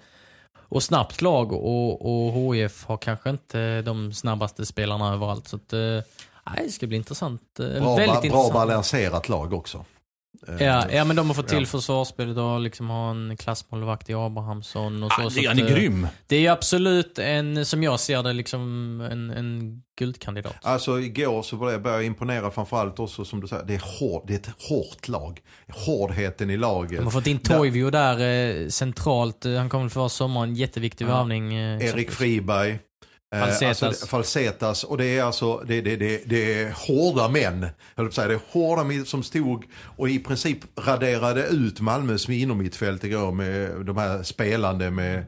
och 0.74 0.82
snabbt 0.82 1.22
lag. 1.22 1.52
Och, 1.52 2.26
och 2.26 2.54
HIF 2.54 2.84
har 2.86 2.96
kanske 2.96 3.30
inte 3.30 3.82
de 3.82 4.12
snabbaste 4.12 4.66
spelarna 4.66 5.12
överallt. 5.14 5.48
Så 5.48 5.56
att, 5.56 5.72
eh, 5.72 5.78
nej, 5.78 6.64
det 6.64 6.70
ska 6.70 6.86
bli 6.86 6.96
intressant. 6.96 7.42
Eh, 7.60 7.66
Bra, 7.66 7.94
väldigt 7.96 8.06
bra 8.06 8.14
intressant. 8.24 8.52
balanserat 8.52 9.28
lag 9.28 9.52
också. 9.52 9.84
Eh, 10.48 10.66
Ja, 10.66 10.84
ja, 10.92 11.04
men 11.04 11.16
de 11.16 11.26
har 11.26 11.34
fått 11.34 11.48
till 11.48 11.58
Ja. 11.60 11.66
försvarsspelet 11.66 12.36
och 12.38 12.60
liksom 12.60 12.90
ha 12.90 13.10
en 13.10 13.36
klassmålvakt 13.36 14.10
i 14.10 14.14
Abrahamsson 14.14 15.02
och 15.02 15.12
så. 15.12 15.22
Ah, 15.22 15.30
så 15.30 15.40
det- 15.40 15.46
att, 15.48 15.56
han 15.58 15.66
är 15.66 15.70
eh, 15.70 15.76
grym. 15.76 16.06
Det 16.26 16.46
är 16.46 16.50
absolut 16.52 17.18
en, 17.18 17.66
som 17.66 17.82
jag 17.82 18.00
ser 18.00 18.22
det, 18.22 18.32
liksom 18.32 18.60
en, 19.12 19.30
en 19.30 19.82
guldkandidat. 19.98 20.54
Alltså 20.62 21.00
igår 21.00 21.42
så 21.42 21.56
blev 21.56 21.70
jag 21.72 21.82
började 21.82 22.04
imponera 22.04 22.50
framförallt 22.50 22.98
också 22.98 23.24
som 23.24 23.40
du 23.40 23.48
säger, 23.48 23.64
det 23.64 23.74
är, 23.74 24.00
hård, 24.00 24.24
det 24.26 24.32
är 24.34 24.38
ett 24.38 24.50
hårt 24.68 25.08
lag. 25.08 25.40
Hårdheten 25.68 26.50
i 26.50 26.56
laget. 26.56 26.98
De 26.98 27.04
har 27.04 27.10
fått 27.10 27.26
in 27.26 27.38
Toivio 27.38 27.90
där 27.90 28.20
eh, 28.62 28.68
centralt. 28.68 29.44
Han 29.44 29.68
kommer 29.68 29.88
förra 29.88 30.08
sommaren. 30.08 30.54
Jätteviktig 30.54 31.04
Ja. 31.04 31.08
värvning. 31.16 31.52
Erik 31.54 32.10
Friberg. 32.10 32.78
Eh, 33.34 33.40
Falsetas. 33.40 33.82
Alltså, 33.82 34.06
Falsetas. 34.06 34.84
Och 34.84 34.98
det 34.98 35.18
är 35.18 35.22
alltså, 35.22 35.56
det, 35.66 35.80
det, 35.80 35.96
det, 35.96 36.22
det 36.26 36.62
är 36.62 36.72
hårda 36.72 37.28
män. 37.28 37.66
Jag 37.94 38.12
säga, 38.12 38.28
det 38.28 38.34
är 38.34 38.40
hårda 38.50 38.84
män 38.84 39.04
som 39.04 39.22
stod 39.22 39.64
och 39.96 40.08
i 40.08 40.18
princip 40.18 40.58
raderade 40.78 41.46
ut 41.46 41.80
Malmös 41.80 42.28
innermittfält 42.28 43.04
igår 43.04 43.32
med 43.32 43.86
de 43.86 43.96
här 43.96 44.22
spelande 44.22 44.90
med 44.90 45.24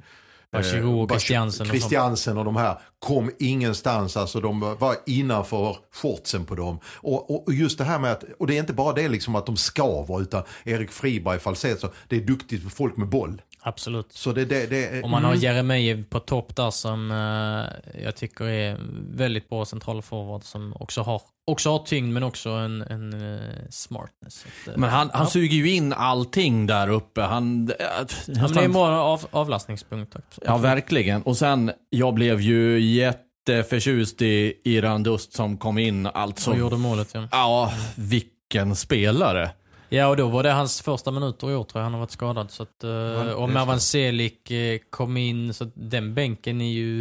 Bachirou 0.52 1.02
och 1.02 1.10
Christiansen. 1.10 1.66
Christiansen 1.66 2.38
och 2.38 2.44
de 2.44 2.56
här 2.56 2.78
kom 2.98 3.30
ingenstans. 3.38 4.16
Alltså 4.16 4.40
de 4.40 4.60
var 4.60 4.96
innanför 5.06 5.76
shortsen 5.92 6.44
på 6.44 6.54
dem. 6.54 6.80
Och, 6.86 7.30
och, 7.30 7.46
och 7.46 7.54
just 7.54 7.78
det 7.78 7.84
här 7.84 7.98
med 7.98 8.12
att, 8.12 8.24
och 8.38 8.46
det 8.46 8.56
är 8.56 8.60
inte 8.60 8.72
bara 8.72 8.92
det 8.92 9.08
liksom 9.08 9.34
att 9.34 9.46
de 9.46 9.56
ska 9.56 10.02
vara 10.02 10.22
utan 10.22 10.42
Erik 10.64 10.90
Friberg, 10.90 11.38
Falsetas, 11.38 11.90
det 12.08 12.16
är 12.16 12.20
duktigt 12.20 12.72
folk 12.74 12.96
med 12.96 13.08
boll. 13.08 13.42
Absolut. 13.68 14.12
Så 14.12 14.32
det, 14.32 14.44
det, 14.44 14.66
det, 14.66 15.02
Och 15.02 15.10
man 15.10 15.24
har 15.24 15.30
mm. 15.30 15.42
Jeremejeff 15.42 16.08
på 16.08 16.20
topp 16.20 16.56
där 16.56 16.70
som 16.70 17.10
eh, 17.10 18.02
jag 18.04 18.16
tycker 18.16 18.44
är 18.44 18.76
väldigt 19.10 19.48
bra 19.48 19.64
central 19.64 20.02
forward 20.02 20.44
som 20.44 20.74
också 20.80 21.02
har, 21.02 21.22
också 21.46 21.70
har 21.70 21.78
tyngd 21.78 22.12
men 22.12 22.22
också 22.22 22.50
en, 22.50 22.82
en 22.82 23.34
eh, 23.34 23.40
smartness. 23.70 24.44
Att, 24.46 24.68
eh, 24.68 24.74
Men 24.76 24.90
han, 24.90 25.10
han 25.12 25.24
ja. 25.24 25.30
suger 25.30 25.56
ju 25.56 25.70
in 25.70 25.92
allting 25.92 26.66
där 26.66 26.88
uppe. 26.88 27.20
Han, 27.20 27.70
äh, 27.70 27.74
Ja, 27.78 28.06
men 28.26 28.52
det 28.52 28.60
är 28.60 28.64
en 28.64 28.72
bra 28.72 28.88
av, 28.88 29.26
avlastningspunkt. 29.30 30.16
också. 30.16 30.40
Ja, 30.44 30.56
verkligen. 30.56 31.22
Och 31.22 31.36
sen, 31.36 31.72
jag 31.90 32.14
blev 32.14 32.40
ju 32.40 32.80
jätteförtjust 32.80 34.22
i 34.22 34.54
Iran 34.64 35.02
Dust 35.02 35.32
som 35.32 35.56
kom 35.56 35.78
in. 35.78 36.06
Alltså, 36.06 36.50
Och 36.50 36.58
gjorde 36.58 36.76
målet 36.76 37.08
ja. 37.14 37.28
ja, 37.30 37.72
vilken 37.96 38.76
spelare. 38.76 39.50
Ja, 39.88 40.06
och 40.08 40.16
då 40.16 40.28
var 40.28 40.42
det 40.42 40.50
hans 40.52 40.82
första 40.82 41.10
minuter 41.10 41.50
i 41.50 41.54
år 41.54 41.64
tror 41.64 41.80
jag. 41.80 41.84
Han 41.84 41.92
har 41.92 42.00
varit 42.00 42.10
skadad. 42.10 42.50
Så 42.50 42.62
att, 42.62 42.84
eh, 42.84 43.30
och 43.32 43.48
Mervan 43.50 43.80
Selik 43.80 44.50
eh, 44.50 44.78
kom 44.90 45.16
in, 45.16 45.54
så 45.54 45.64
att 45.64 45.72
den 45.74 46.14
bänken 46.14 46.60
är 46.60 46.72
ju, 46.72 47.00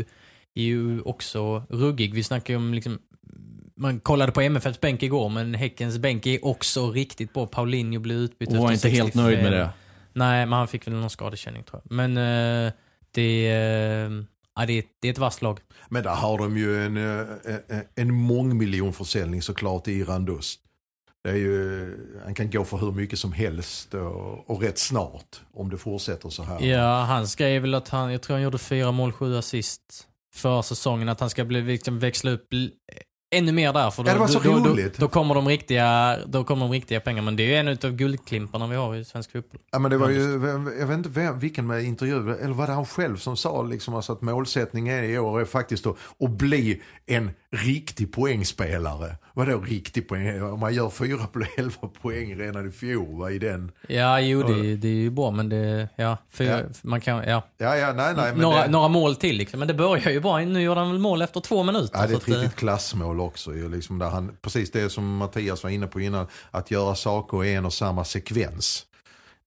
är 0.56 0.64
ju 0.64 1.02
också 1.02 1.64
ruggig. 1.70 2.14
Vi 2.14 2.24
snackar 2.24 2.54
ju 2.54 2.58
om 2.58 2.74
liksom, 2.74 3.00
man 3.78 4.00
kollade 4.00 4.32
på 4.32 4.42
MFFs 4.42 4.82
bänk 4.82 5.04
igår, 5.04 5.30
men 5.30 5.54
Häckens 5.54 5.98
bänk 5.98 6.26
är 6.26 6.46
också 6.46 6.92
riktigt 6.92 7.34
bra. 7.34 7.46
Paulinho 7.48 8.00
blev 8.00 8.18
utbytt 8.18 8.50
Och 8.50 8.56
var 8.56 8.72
inte 8.72 8.90
helt 8.90 9.14
65. 9.14 9.24
nöjd 9.26 9.44
med 9.44 9.52
det. 9.52 9.70
Nej, 10.14 10.46
men 10.46 10.60
han 10.60 10.68
fick 10.68 10.88
väl 10.88 10.94
någon 10.94 11.10
skadekänning 11.10 11.64
tror 11.64 11.82
jag. 11.84 11.92
Men 11.96 12.18
eh, 12.68 12.74
det, 13.12 13.48
eh, 13.48 14.12
ja, 14.56 14.66
det, 14.68 14.74
är- 14.74 14.84
det 15.02 15.08
är 15.08 15.12
ett 15.12 15.18
vasst 15.18 15.42
lag. 15.42 15.60
Men 15.90 16.04
där 16.04 16.16
har 16.16 16.38
de 16.38 16.58
ju 16.58 16.86
en, 16.86 16.98
eh, 16.98 17.26
en, 17.70 17.84
en 17.96 18.14
mångmiljonförsäljning 18.14 19.42
såklart 19.42 19.88
i 19.88 19.92
Iran 19.92 20.26
Dust. 20.26 20.62
Det 21.26 21.32
är 21.32 21.36
ju, 21.36 21.98
han 22.24 22.36
kan 22.36 22.50
gå 22.50 22.66
för 22.66 22.78
hur 22.78 22.92
mycket 22.92 23.20
som 23.20 23.34
helst 23.34 23.94
och, 23.94 24.50
och 24.50 24.62
rätt 24.62 24.78
snart 24.78 25.42
om 25.54 25.70
det 25.70 25.78
fortsätter 25.78 26.30
så 26.30 26.44
här. 26.44 26.62
Ja, 26.62 27.04
han 27.04 27.28
skrev 27.28 27.62
väl 27.62 27.74
att 27.74 27.90
han, 27.90 28.12
jag 28.12 28.22
tror 28.22 28.36
han 28.36 28.44
gjorde 28.44 28.58
fyra 28.58 28.92
mål, 28.92 29.12
sju 29.12 29.38
assist 29.38 30.08
för 30.36 30.62
säsongen. 30.62 31.10
Att 31.10 31.20
han 31.20 31.30
ska 31.30 31.46
bli, 31.46 31.62
liksom, 31.62 32.00
växla 32.00 32.32
upp 32.32 32.54
ännu 33.32 33.52
mer 33.52 33.74
där. 33.74 33.92
För 33.92 34.04
då, 34.04 34.10
Ja, 34.10 34.28
då, 34.44 34.60
då, 34.60 34.76
då, 34.76 34.90
då, 34.98 35.08
kommer 35.08 35.36
de 35.36 35.48
riktiga, 35.48 36.18
då 36.26 36.44
kommer 36.44 36.66
de 36.66 36.72
riktiga 36.72 37.00
pengar. 37.00 37.22
Men 37.22 37.36
det 37.36 37.44
är 37.44 37.48
ju 37.48 37.56
en 37.56 37.68
av 37.68 37.92
guldklimparna 37.92 38.68
vi 38.68 38.76
har 38.76 38.96
i 38.96 39.06
svensk 39.06 39.32
fotboll. 39.32 39.60
Ja, 39.72 39.80
men 39.80 39.92
det 39.92 39.98
var 39.98 40.10
ju, 40.10 40.22
jag 40.80 40.88
vet 40.88 40.98
inte 40.98 41.10
vem, 41.10 41.40
vilken 41.40 41.68
med 41.68 41.84
intervju, 41.84 42.16
eller 42.36 42.54
var 42.54 42.68
det 42.68 42.74
han 42.74 42.86
själv 42.86 43.18
som 43.18 43.38
sa 43.38 43.62
liksom 43.64 43.96
alltså 43.96 44.12
att 44.14 44.22
målsättningen 44.22 45.04
i 45.06 45.18
år 45.20 45.42
är 45.42 45.46
faktiskt 45.46 45.86
att, 45.88 45.96
att 46.20 46.30
bli 46.30 46.82
en 47.06 47.32
riktig 47.52 48.14
poängspelare. 48.14 49.16
Vadå 49.34 49.58
riktig 49.60 50.08
poäng? 50.10 50.42
Om 50.44 50.60
man 50.60 50.74
gör 50.74 50.90
fyra 50.90 51.28
på 51.34 51.40
11 51.58 51.72
poäng 52.02 52.36
redan 52.40 52.68
i 52.68 52.72
fjol, 52.72 53.20
vad 53.20 53.32
i 53.32 53.40
den? 53.40 53.72
Ja, 53.88 54.20
jo 54.20 54.44
det, 54.44 54.54
är- 54.54 54.76
det 54.78 54.88
är 54.88 54.92
ju 54.94 55.10
bra 55.10 55.32
men 55.32 55.50
det, 55.50 55.90
ja, 55.96 56.18
för, 56.30 56.44
Ja. 56.44 56.60
man 56.82 57.02
kan, 57.02 57.18
ja. 57.28 57.42
Ja, 57.58 57.78
ja, 57.78 57.94
nej, 57.94 58.14
nej. 58.18 58.36
Några, 58.36 58.62
det, 58.66 58.72
några 58.72 58.88
mål 58.88 59.16
till 59.16 59.38
liksom. 59.38 59.60
Men 59.60 59.68
det 59.68 59.74
börjar 59.74 60.10
ju 60.12 60.20
bra. 60.20 60.40
Nu 60.40 60.62
gjorde 60.62 60.80
han 60.80 60.92
väl 60.92 61.00
mål 61.00 61.22
efter 61.22 61.40
två 61.40 61.64
minuter. 61.64 61.90
Ja, 62.00 62.08
det 62.08 62.14
är 62.14 62.18
ett 62.18 62.24
att, 62.24 62.30
eh, 62.30 62.34
riktigt 62.36 62.56
klassmål 62.56 63.20
också. 63.26 63.52
Liksom 63.52 64.00
där 64.00 64.10
han, 64.10 64.32
precis 64.42 64.72
det 64.72 64.90
som 64.90 65.18
Mattias 65.18 65.64
var 65.64 65.70
inne 65.70 65.88
på 65.88 66.02
innan, 66.02 66.28
att 66.52 66.72
göra 66.72 66.96
saker 66.96 67.44
i 67.44 67.54
en 67.54 67.66
och 67.66 67.74
samma 67.74 68.06
sekvens. 68.06 68.86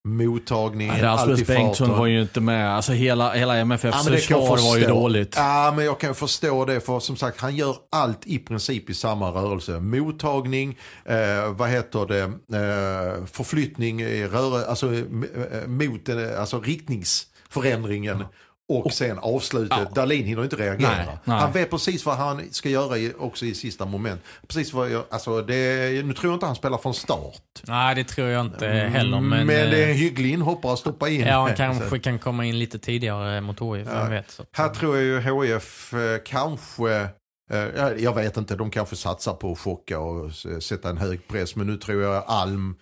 Mottagningen, 0.03 0.95
i 0.95 1.01
Rasmus 1.01 1.47
Bengtsson 1.47 1.89
var 1.89 2.05
ju 2.05 2.21
inte 2.21 2.41
med. 2.41 2.75
Alltså 2.75 2.91
hela, 2.91 3.33
hela 3.33 3.57
MFFs 3.57 4.07
Ja, 4.07 4.13
försvar 4.13 4.69
var 4.69 4.77
ju 4.77 4.85
dåligt. 4.85 5.33
Ja, 5.37 5.73
men 5.75 5.85
jag 5.85 5.99
kan 5.99 6.15
förstå 6.15 6.65
det 6.65 6.79
för 6.79 6.99
som 6.99 7.15
sagt 7.15 7.41
han 7.41 7.55
gör 7.55 7.75
allt 7.91 8.27
i 8.27 8.39
princip 8.39 8.89
i 8.89 8.93
samma 8.93 9.29
rörelse. 9.29 9.79
Mottagning, 9.79 10.77
eh, 11.05 11.53
vad 11.53 11.69
heter 11.69 12.05
det, 12.05 12.21
eh, 12.21 13.25
förflyttning, 13.25 14.05
röre, 14.05 14.65
alltså 14.65 14.93
eh, 14.93 15.67
mot, 15.67 16.09
eh, 16.09 16.39
alltså 16.39 16.59
riktningsförändringen. 16.61 18.23
Och, 18.69 18.93
sen 18.93 19.19
avslutet, 19.19 19.95
Dahlin 19.95 20.25
hinner 20.25 20.43
inte 20.43 20.55
reagera. 20.55 20.89
Nej, 20.89 21.17
nej. 21.23 21.39
Han 21.39 21.51
vet 21.51 21.69
precis 21.69 22.05
vad 22.05 22.17
han 22.17 22.41
ska 22.51 22.69
göra 22.69 22.97
i, 22.97 23.13
också 23.17 23.45
i 23.45 23.53
sista 23.53 23.85
moment. 23.85 24.21
Precis 24.47 24.73
vad 24.73 24.89
jag, 24.89 25.03
alltså 25.09 25.41
det, 25.41 26.05
nu 26.05 26.13
tror 26.13 26.31
jag 26.31 26.35
inte 26.35 26.45
han 26.45 26.55
spelar 26.55 26.77
från 26.77 26.93
start. 26.93 27.41
Nej, 27.67 27.95
det 27.95 28.03
tror 28.03 28.27
jag 28.27 28.45
inte 28.45 28.67
heller. 28.67 29.19
Men, 29.19 29.47
Men, 29.47 29.47
det 29.47 29.77
är 29.77 29.83
eh, 29.83 29.89
en 29.89 29.95
hygglig 29.95 30.33
inhoppare 30.33 30.73
att 30.73 30.79
stoppa 30.79 31.09
in. 31.09 31.21
Ja, 31.21 31.41
han 31.41 31.55
kanske 31.55 31.99
kan 31.99 32.19
komma 32.19 32.45
in 32.45 32.59
lite 32.59 32.79
tidigare 32.79 33.41
mot 33.41 33.59
HIF, 33.61 33.87
vem 33.87 34.09
vet. 34.09 34.31
Så. 34.31 34.45
Här 34.51 34.69
tror 34.69 34.97
jag 34.97 35.05
ju 35.05 35.19
HIF 35.19 35.93
eh, 35.93 36.19
kanske, 36.25 37.09
eh, 37.51 37.87
jag 37.97 38.15
vet 38.15 38.37
inte, 38.37 38.55
de 38.55 38.71
kanske 38.71 38.95
satsar 38.95 39.33
på 39.33 39.51
att 39.51 39.59
chocka 39.59 39.99
och 39.99 40.31
sätta 40.61 40.89
en 40.89 40.97
hög 40.97 41.27
press. 41.27 41.55
Men 41.55 41.67
nu 41.67 41.77
tror 41.77 42.01
jag 42.01 42.23
Alm 42.27 42.75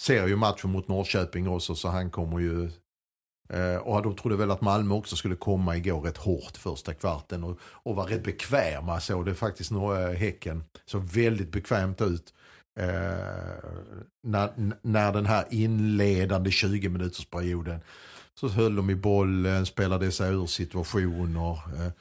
ser 0.00 0.26
ju 0.26 0.36
matchen 0.36 0.70
mot 0.70 0.88
Norrköping 0.88 1.48
också 1.48 1.74
så 1.74 1.88
han 1.88 2.10
kommer 2.10 2.38
ju 2.38 2.64
eh, 2.64 2.70
och 3.82 4.02
de 4.02 4.16
trodde 4.16 4.36
väl 4.36 4.50
att 4.50 4.60
Malmö 4.60 4.94
också 4.94 5.16
skulle 5.16 5.36
komma 5.36 5.76
igår 5.76 6.00
rätt 6.00 6.16
hårt 6.16 6.56
första 6.56 6.94
kvarten 6.94 7.44
och, 7.44 7.58
och 7.62 7.96
var 7.96 8.04
rätt 8.06 8.24
bekväma. 8.24 9.00
Så 9.00 9.22
det 9.22 9.30
är 9.30 9.34
faktiskt 9.34 9.70
några 9.70 10.12
Häcken 10.12 10.64
så 10.86 10.98
väldigt 10.98 11.52
bekvämt 11.52 12.00
ut. 12.00 12.32
Eh, 12.80 12.86
när, 14.22 14.50
när 14.82 15.12
den 15.12 15.26
här 15.26 15.44
inledande 15.50 16.50
20 16.50 16.88
minuters 16.88 17.26
perioden 17.26 17.80
så 18.40 18.48
höll 18.48 18.76
de 18.76 18.90
i 18.90 18.94
bollen, 18.94 19.66
spelade 19.66 20.12
sig 20.12 20.32
ur 20.32 20.46
situationer. 20.46 21.52
Eh, 21.52 21.92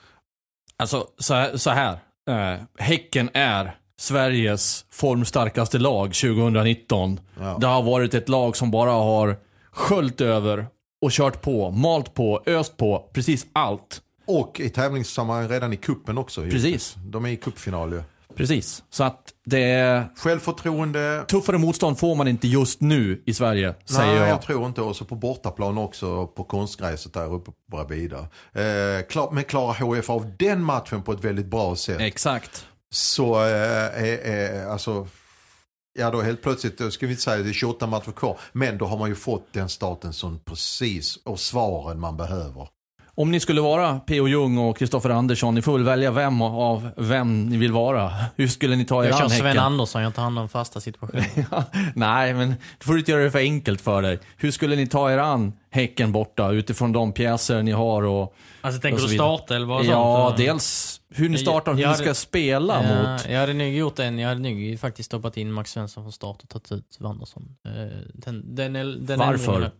Alltså 0.78 1.08
så 1.18 1.34
här. 1.34 1.58
Så 1.58 1.70
här. 1.70 2.00
Eh, 2.30 2.60
häcken 2.78 3.30
är 3.34 3.78
Sveriges 3.98 4.86
formstarkaste 4.90 5.80
lag 5.80 6.14
2019. 6.14 7.20
Ja. 7.40 7.58
Det 7.62 7.68
har 7.68 7.84
varit 7.84 8.14
ett 8.14 8.30
lag 8.30 8.56
som 8.56 8.72
bara 8.72 8.92
har 8.92 9.38
sköljt 9.72 10.22
över 10.22 10.68
och 11.06 11.12
kört 11.12 11.42
på, 11.42 11.72
malt 11.72 12.14
på, 12.14 12.44
öst 12.46 12.78
på, 12.78 13.10
precis 13.14 13.46
allt. 13.54 14.02
Och 14.28 14.60
i 14.60 14.70
tävlingssammanhang 14.70 15.50
redan 15.50 15.74
i 15.74 15.78
kuppen 15.78 16.18
också. 16.18 16.42
Precis. 16.42 16.96
De 17.06 17.26
är 17.26 17.30
i 17.30 17.36
cupfinal 17.38 17.92
ju. 17.92 18.04
Precis. 18.36 18.84
Så 18.90 19.04
att 19.04 19.34
det 19.46 19.64
är 19.64 20.08
Självförtroende. 20.18 21.26
tuffare 21.28 21.58
motstånd 21.58 22.00
får 22.00 22.16
man 22.16 22.28
inte 22.28 22.48
just 22.48 22.82
nu 22.82 23.24
i 23.26 23.34
Sverige, 23.34 23.76
säger 23.86 24.12
Nej, 24.12 24.20
jag. 24.20 24.30
jag 24.30 24.42
tror 24.42 24.66
inte. 24.66 24.82
Och 24.82 24.96
så 24.96 25.06
på 25.06 25.16
bortaplan 25.16 25.78
också, 25.78 26.28
på 26.28 26.44
konstgräset 26.44 27.14
där 27.14 27.34
uppe 27.34 27.52
på 27.52 27.58
Bravida. 27.72 28.20
Eh, 28.54 29.32
men 29.32 29.44
klarar 29.44 29.74
HF 29.74 30.10
av 30.10 30.34
den 30.40 30.64
matchen 30.64 31.02
på 31.02 31.12
ett 31.12 31.24
väldigt 31.24 31.46
bra 31.48 31.76
sätt. 31.76 32.02
Exakt. 32.02 32.66
så 32.92 33.36
eh, 33.36 34.04
är, 34.04 34.18
är, 34.26 34.66
alltså, 34.68 35.08
ja 35.98 36.12
då 36.12 36.22
helt 36.22 36.42
plötsligt, 36.42 36.78
då 36.78 36.92
ska 36.92 37.06
vi 37.06 37.12
inte 37.12 37.24
säga 37.24 37.44
det 37.44 37.50
är 37.50 37.54
28 37.54 37.88
matcher 37.88 38.12
kvar, 38.12 38.40
men 38.52 38.78
då 38.78 38.86
har 38.86 38.98
man 38.98 39.10
ju 39.10 39.16
fått 39.16 39.54
den 39.54 39.70
starten 39.70 40.14
som 40.14 40.40
precis, 40.40 41.20
och 41.24 41.40
svaren 41.40 42.00
man 42.00 42.18
behöver. 42.18 42.68
Om 43.18 43.32
ni 43.32 43.40
skulle 43.40 43.62
vara 43.62 44.00
P.O. 44.00 44.28
Jung 44.28 44.58
och 44.58 44.78
Kristoffer 44.78 45.10
Andersson, 45.10 45.56
ni 45.56 45.62
får 45.62 45.74
väl 45.74 45.84
välja 45.84 46.12
vem 46.12 46.42
av 46.42 46.90
vem 46.98 47.46
ni 47.46 47.58
vill 47.58 47.72
vara. 47.72 48.12
Hur 48.36 48.48
skulle 48.48 48.76
ni 48.76 48.86
ta 48.86 49.04
er 49.04 49.08
Jag 49.10 49.18
kör 49.18 49.24
an 49.24 49.30
Sven 49.30 49.46
Häcken? 49.46 49.64
Andersson, 49.64 50.02
jag 50.02 50.16
tar 50.16 50.22
hand 50.24 50.40
om 50.40 50.50
fasta 50.50 50.82
situationer. 50.82 51.26
Nej, 51.96 52.34
men 52.34 52.50
då 52.50 52.86
får 52.86 52.94
du 52.94 53.00
inte 53.00 53.12
göra 53.12 53.24
det 53.24 53.32
för 53.32 53.40
enkelt 53.40 53.82
för 53.82 54.02
dig. 54.02 54.20
Hur 54.38 54.52
skulle 54.52 54.76
ni 54.76 54.88
ta 54.88 55.12
er 55.12 55.18
an 55.18 55.54
Häcken 55.70 56.12
borta 56.12 56.52
utifrån 56.52 56.92
de 56.92 57.12
pjäser 57.14 57.64
ni 57.64 57.72
har? 57.72 58.04
Och, 58.04 58.36
Alltså 58.62 58.82
tänker 58.82 58.96
Och 58.96 59.02
så 59.02 59.08
du 59.08 59.14
starta 59.14 59.56
eller 59.56 59.66
vad 59.68 59.86
ja, 59.86 60.26
sånt? 60.28 60.38
dels 60.38 61.02
hur 61.10 61.30
ni 61.30 61.38
startar 61.38 61.72
och 61.72 61.78
hur 61.78 61.84
Jag 61.84 61.90
ni 61.92 61.96
ska 61.96 62.04
hade- 62.06 62.16
spela 62.16 62.84
Ja, 62.84 63.12
mot. 63.14 63.30
Jag 63.30 63.40
hade 63.40 63.54
nog 63.54 63.68
gjort 63.74 64.00
en, 64.00 64.20
jag 64.20 64.30
hade 64.30 64.42
nog 64.50 64.80
faktiskt 64.80 65.08
stoppat 65.08 65.38
in 65.38 65.52
Max 65.52 65.72
Svensson 65.72 66.04
från 66.04 66.12
start 66.12 66.38
och 66.44 66.50
tagit 66.50 66.72
ut 66.72 66.98
Wanderson. 67.00 67.56
Eh, 67.66 67.72
Den, 68.14 68.56
den, 68.56 68.76
är- 68.76 68.98
den 69.08 69.20
Varför? 69.20 69.72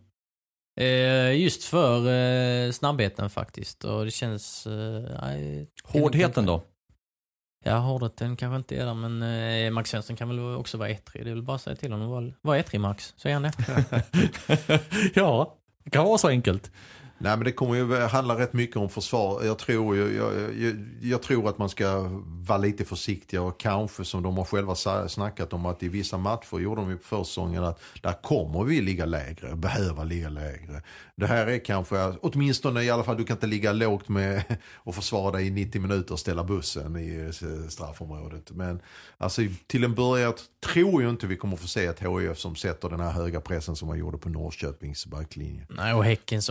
Eh, 0.76 1.32
just 1.42 1.64
för 1.64 2.08
eh, 2.66 2.72
snabbheten 2.72 3.30
faktiskt. 3.30 3.84
Och 3.84 4.04
det 4.04 4.10
känns... 4.10 4.66
Eh, 4.66 5.64
Hårdheten 5.84 6.46
då? 6.46 6.62
Ja, 7.64 7.76
hårdheten 7.76 8.36
kanske 8.36 8.56
inte 8.56 8.76
är 8.76 8.86
där, 8.86 8.94
men 8.94 9.22
eh, 9.22 9.70
Max 9.70 9.90
Svensson 9.90 10.16
kan 10.16 10.28
väl 10.28 10.54
också 10.56 10.78
vara 10.78 10.88
ettrig. 10.88 11.24
Det 11.24 11.30
är 11.30 11.34
väl 11.34 11.42
bara 11.42 11.54
att 11.56 11.62
säga 11.62 11.76
till 11.76 11.92
honom. 11.92 12.10
Var, 12.10 12.34
var 12.40 12.56
ettrig 12.56 12.80
Max, 12.80 13.14
säger 13.16 13.34
han 13.34 13.42
det. 13.42 13.52
ja, 15.14 15.56
det 15.84 15.90
kan 15.90 16.04
vara 16.04 16.18
så 16.18 16.28
enkelt. 16.28 16.70
Nej 17.18 17.36
men 17.36 17.44
det 17.44 17.52
kommer 17.52 17.74
ju 17.74 17.96
handla 17.96 18.38
rätt 18.38 18.52
mycket 18.52 18.76
om 18.76 18.88
försvar. 18.88 19.44
Jag 19.44 19.58
tror, 19.58 19.96
jag, 19.96 20.12
jag, 20.12 20.86
jag 21.02 21.22
tror 21.22 21.48
att 21.48 21.58
man 21.58 21.68
ska 21.68 22.08
vara 22.46 22.58
lite 22.58 22.84
försiktiga 22.84 23.42
och 23.42 23.60
kanske 23.60 24.04
som 24.04 24.22
de 24.22 24.36
har 24.36 24.44
själva 24.44 24.74
snackat 25.08 25.52
om 25.52 25.66
att 25.66 25.82
i 25.82 25.88
vissa 25.88 26.18
matcher 26.18 26.58
gjorde 26.58 26.80
de 26.80 26.90
ju 26.90 26.96
på 26.96 27.04
försäsongen 27.04 27.64
att 27.64 27.80
där 28.02 28.22
kommer 28.22 28.64
vi 28.64 28.80
ligga 28.80 29.04
lägre, 29.04 29.56
behöva 29.56 30.04
ligga 30.04 30.28
lägre. 30.28 30.82
Det 31.16 31.26
här 31.26 31.46
är 31.46 31.58
kanske, 31.58 32.14
åtminstone 32.22 32.82
i 32.82 32.90
alla 32.90 33.04
fall, 33.04 33.16
du 33.16 33.24
kan 33.24 33.36
inte 33.36 33.46
ligga 33.46 33.72
lågt 33.72 34.08
med 34.08 34.44
och 34.74 34.94
försvara 34.94 35.32
dig 35.32 35.46
i 35.46 35.50
90 35.50 35.80
minuter 35.80 36.12
och 36.12 36.20
ställa 36.20 36.44
bussen 36.44 36.96
i 36.96 37.30
eh, 37.42 37.68
straffområdet. 37.68 38.50
Men 38.50 38.80
alltså 39.18 39.42
till 39.66 39.84
en 39.84 39.94
början 39.94 40.32
tror 40.72 41.02
jag 41.02 41.10
inte 41.10 41.26
vi 41.26 41.36
kommer 41.36 41.56
få 41.56 41.68
se 41.68 41.86
ett 41.86 42.00
HIF 42.00 42.38
som 42.38 42.56
sätter 42.56 42.88
den 42.88 43.00
här 43.00 43.10
höga 43.10 43.40
pressen 43.40 43.76
som 43.76 43.88
man 43.88 43.98
gjorde 43.98 44.18
på 44.18 44.28
Norrköpings 44.28 45.06
backlinje. 45.06 45.66
Nej, 45.68 45.94
och 45.94 46.04
Häckens 46.04 46.48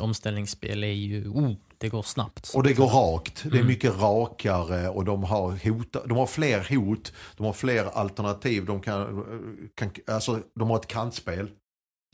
omställningsspel 0.55 0.83
är 0.83 0.87
ju... 0.87 1.29
Oh, 1.29 1.55
det 1.77 1.89
går 1.89 2.03
snabbt. 2.03 2.51
Och 2.55 2.63
det 2.63 2.73
går 2.73 2.87
rakt. 2.87 3.43
Det 3.43 3.49
är 3.49 3.53
Mm. 3.55 3.67
mycket 3.67 3.99
rakare 3.99 4.89
och 4.89 5.05
de 5.05 5.23
har, 5.23 5.69
hot, 5.69 5.95
de 6.07 6.17
har 6.17 6.27
fler 6.27 6.75
hot. 6.75 7.13
De 7.37 7.45
har 7.45 7.53
fler 7.53 7.85
alternativ. 7.85 8.65
De, 8.65 8.81
kan, 8.81 9.69
kan, 9.75 9.91
alltså, 10.07 10.41
de 10.55 10.69
har 10.69 10.77
ett 10.77 10.87
kantspel 10.87 11.49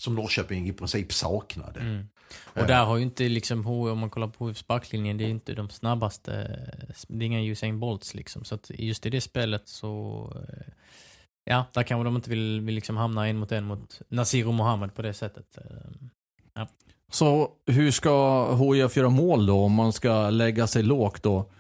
som 0.02 0.16
Norrköping 0.16 0.68
i 0.68 0.74
princip 0.74 1.14
saknade. 1.14 1.80
Mm. 1.80 2.08
Och 2.56 2.68
där 2.68 2.86
har 2.86 2.98
ju 2.98 3.04
inte 3.04 3.30
liksom, 3.30 3.68
om 3.68 4.00
man 4.00 4.10
kollar 4.10 4.28
på 4.28 4.48
HIFs 4.48 4.68
backlinjen, 4.68 5.18
det 5.18 5.24
är 5.24 5.30
inte 5.30 5.54
de 5.54 5.70
snabbaste, 5.70 6.32
det 7.08 7.26
är 7.26 7.28
inga 7.28 7.42
Usain 7.42 7.80
Bolts 7.80 8.14
liksom. 8.16 8.44
Så 8.44 8.56
att 8.56 8.72
just 8.74 9.06
i 9.06 9.10
det 9.10 9.22
spelet 9.22 9.68
så, 9.68 9.94
eh, 10.36 10.74
ja, 11.46 11.66
där 11.74 11.84
kanske 11.84 12.04
de 12.04 12.16
inte 12.16 12.30
vill, 12.30 12.62
vill 12.62 12.76
liksom 12.76 12.98
hamna 12.98 13.28
en 13.28 13.38
mot 13.38 13.52
en 13.52 13.66
mot 13.66 14.02
Nasir 14.10 14.48
och 14.48 14.54
Mohammed 14.54 14.96
på 14.96 15.02
det 15.02 15.14
sättet. 15.14 15.58
Eh, 15.58 16.66
Så 17.12 17.50
hur 17.68 17.92
ska 17.92 18.46
HIF 18.56 18.98
göra 18.98 19.10
mål 19.10 19.46
då 19.46 19.60
om 19.64 19.72
man 19.72 19.94
ska 19.94 20.30
lägga 20.30 20.68
sig 20.68 20.84
lågt 20.84 21.26
och 21.26 21.52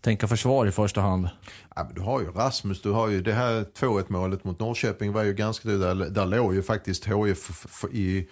tänka 0.00 0.28
försvar 0.28 0.66
i 0.66 0.70
första 0.72 1.00
hand? 1.00 1.28
Ja, 1.76 1.84
men 1.84 1.94
du 1.94 2.00
har 2.00 2.20
ju 2.20 2.26
Rasmus, 2.30 2.82
du 2.82 2.90
har 2.90 3.08
ju 3.08 3.22
det 3.22 3.32
här 3.32 3.64
2-1 3.80 4.04
målet 4.08 4.44
mot 4.44 4.60
Norrköping 4.60 5.12
var 5.12 5.22
ju 5.24 5.32
ganska, 5.34 5.68
där, 5.68 5.94
där 5.94 6.26
låg 6.26 6.54
ju 6.54 6.62
faktiskt 6.62 7.04
HIF 7.06 7.66
i, 7.92 8.26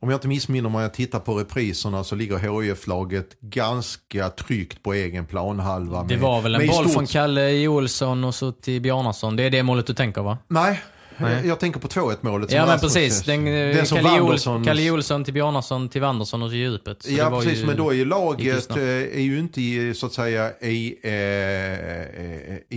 om 0.00 0.10
jag 0.10 0.16
inte 0.16 0.28
missminner 0.28 0.70
mig, 0.70 0.82
jag 0.82 0.94
tittar 0.94 1.18
på 1.18 1.34
repriserna 1.34 2.04
så 2.04 2.14
ligger 2.14 2.38
HIF-laget 2.62 3.40
ganska 3.40 4.28
tryggt 4.28 4.82
på 4.82 4.92
egen 4.94 5.26
planhalva. 5.26 6.02
Det 6.02 6.14
med- 6.14 6.18
var 6.22 6.40
väl 6.42 6.54
en 6.54 6.66
boll 6.66 6.74
stort- 6.84 6.92
från 6.92 7.06
Kalle 7.06 7.68
Olsson 7.68 8.24
och 8.24 8.34
så 8.34 8.52
till 8.52 8.80
Bjarnason. 8.82 9.36
Det 9.36 9.42
är 9.42 9.50
det 9.50 9.62
målet 9.62 9.86
du 9.86 9.94
tänker 9.94 10.22
va? 10.22 10.38
Nej, 10.48 10.80
Nej. 11.18 11.46
jag 11.46 11.60
tänker 11.60 11.80
på 11.80 11.88
2-1 11.88 12.16
målet. 12.20 12.50
som 12.50 12.56
Ja 12.58 12.66
men 12.66 12.78
precis. 12.78 13.22
Den, 13.22 13.46
eh, 13.46 13.52
Den 13.76 13.86
som 13.86 13.98
Kalle, 13.98 14.20
Ol- 14.20 14.30
Wanderson- 14.32 14.64
Kalle 14.64 14.90
Olsson 14.90 15.24
till 15.24 15.34
Bjarnason 15.34 15.88
till 15.88 16.00
Wanderson 16.02 16.42
och 16.42 16.50
så 16.50 16.54
djupet. 16.56 17.02
Så 17.02 17.10
Ja 17.12 17.30
precis, 17.30 17.62
ju- 17.62 17.66
men 17.66 17.76
då 17.76 17.90
är 17.90 17.94
ju 17.94 18.04
laget 18.04 18.70
eh, 18.70 18.76
är 18.82 19.20
ju 19.20 19.38
inte 19.38 19.60
i, 19.60 19.94
så 19.94 20.06
att 20.06 20.12
säga 20.12 20.50
i, 20.60 20.96
eh, 21.02 21.12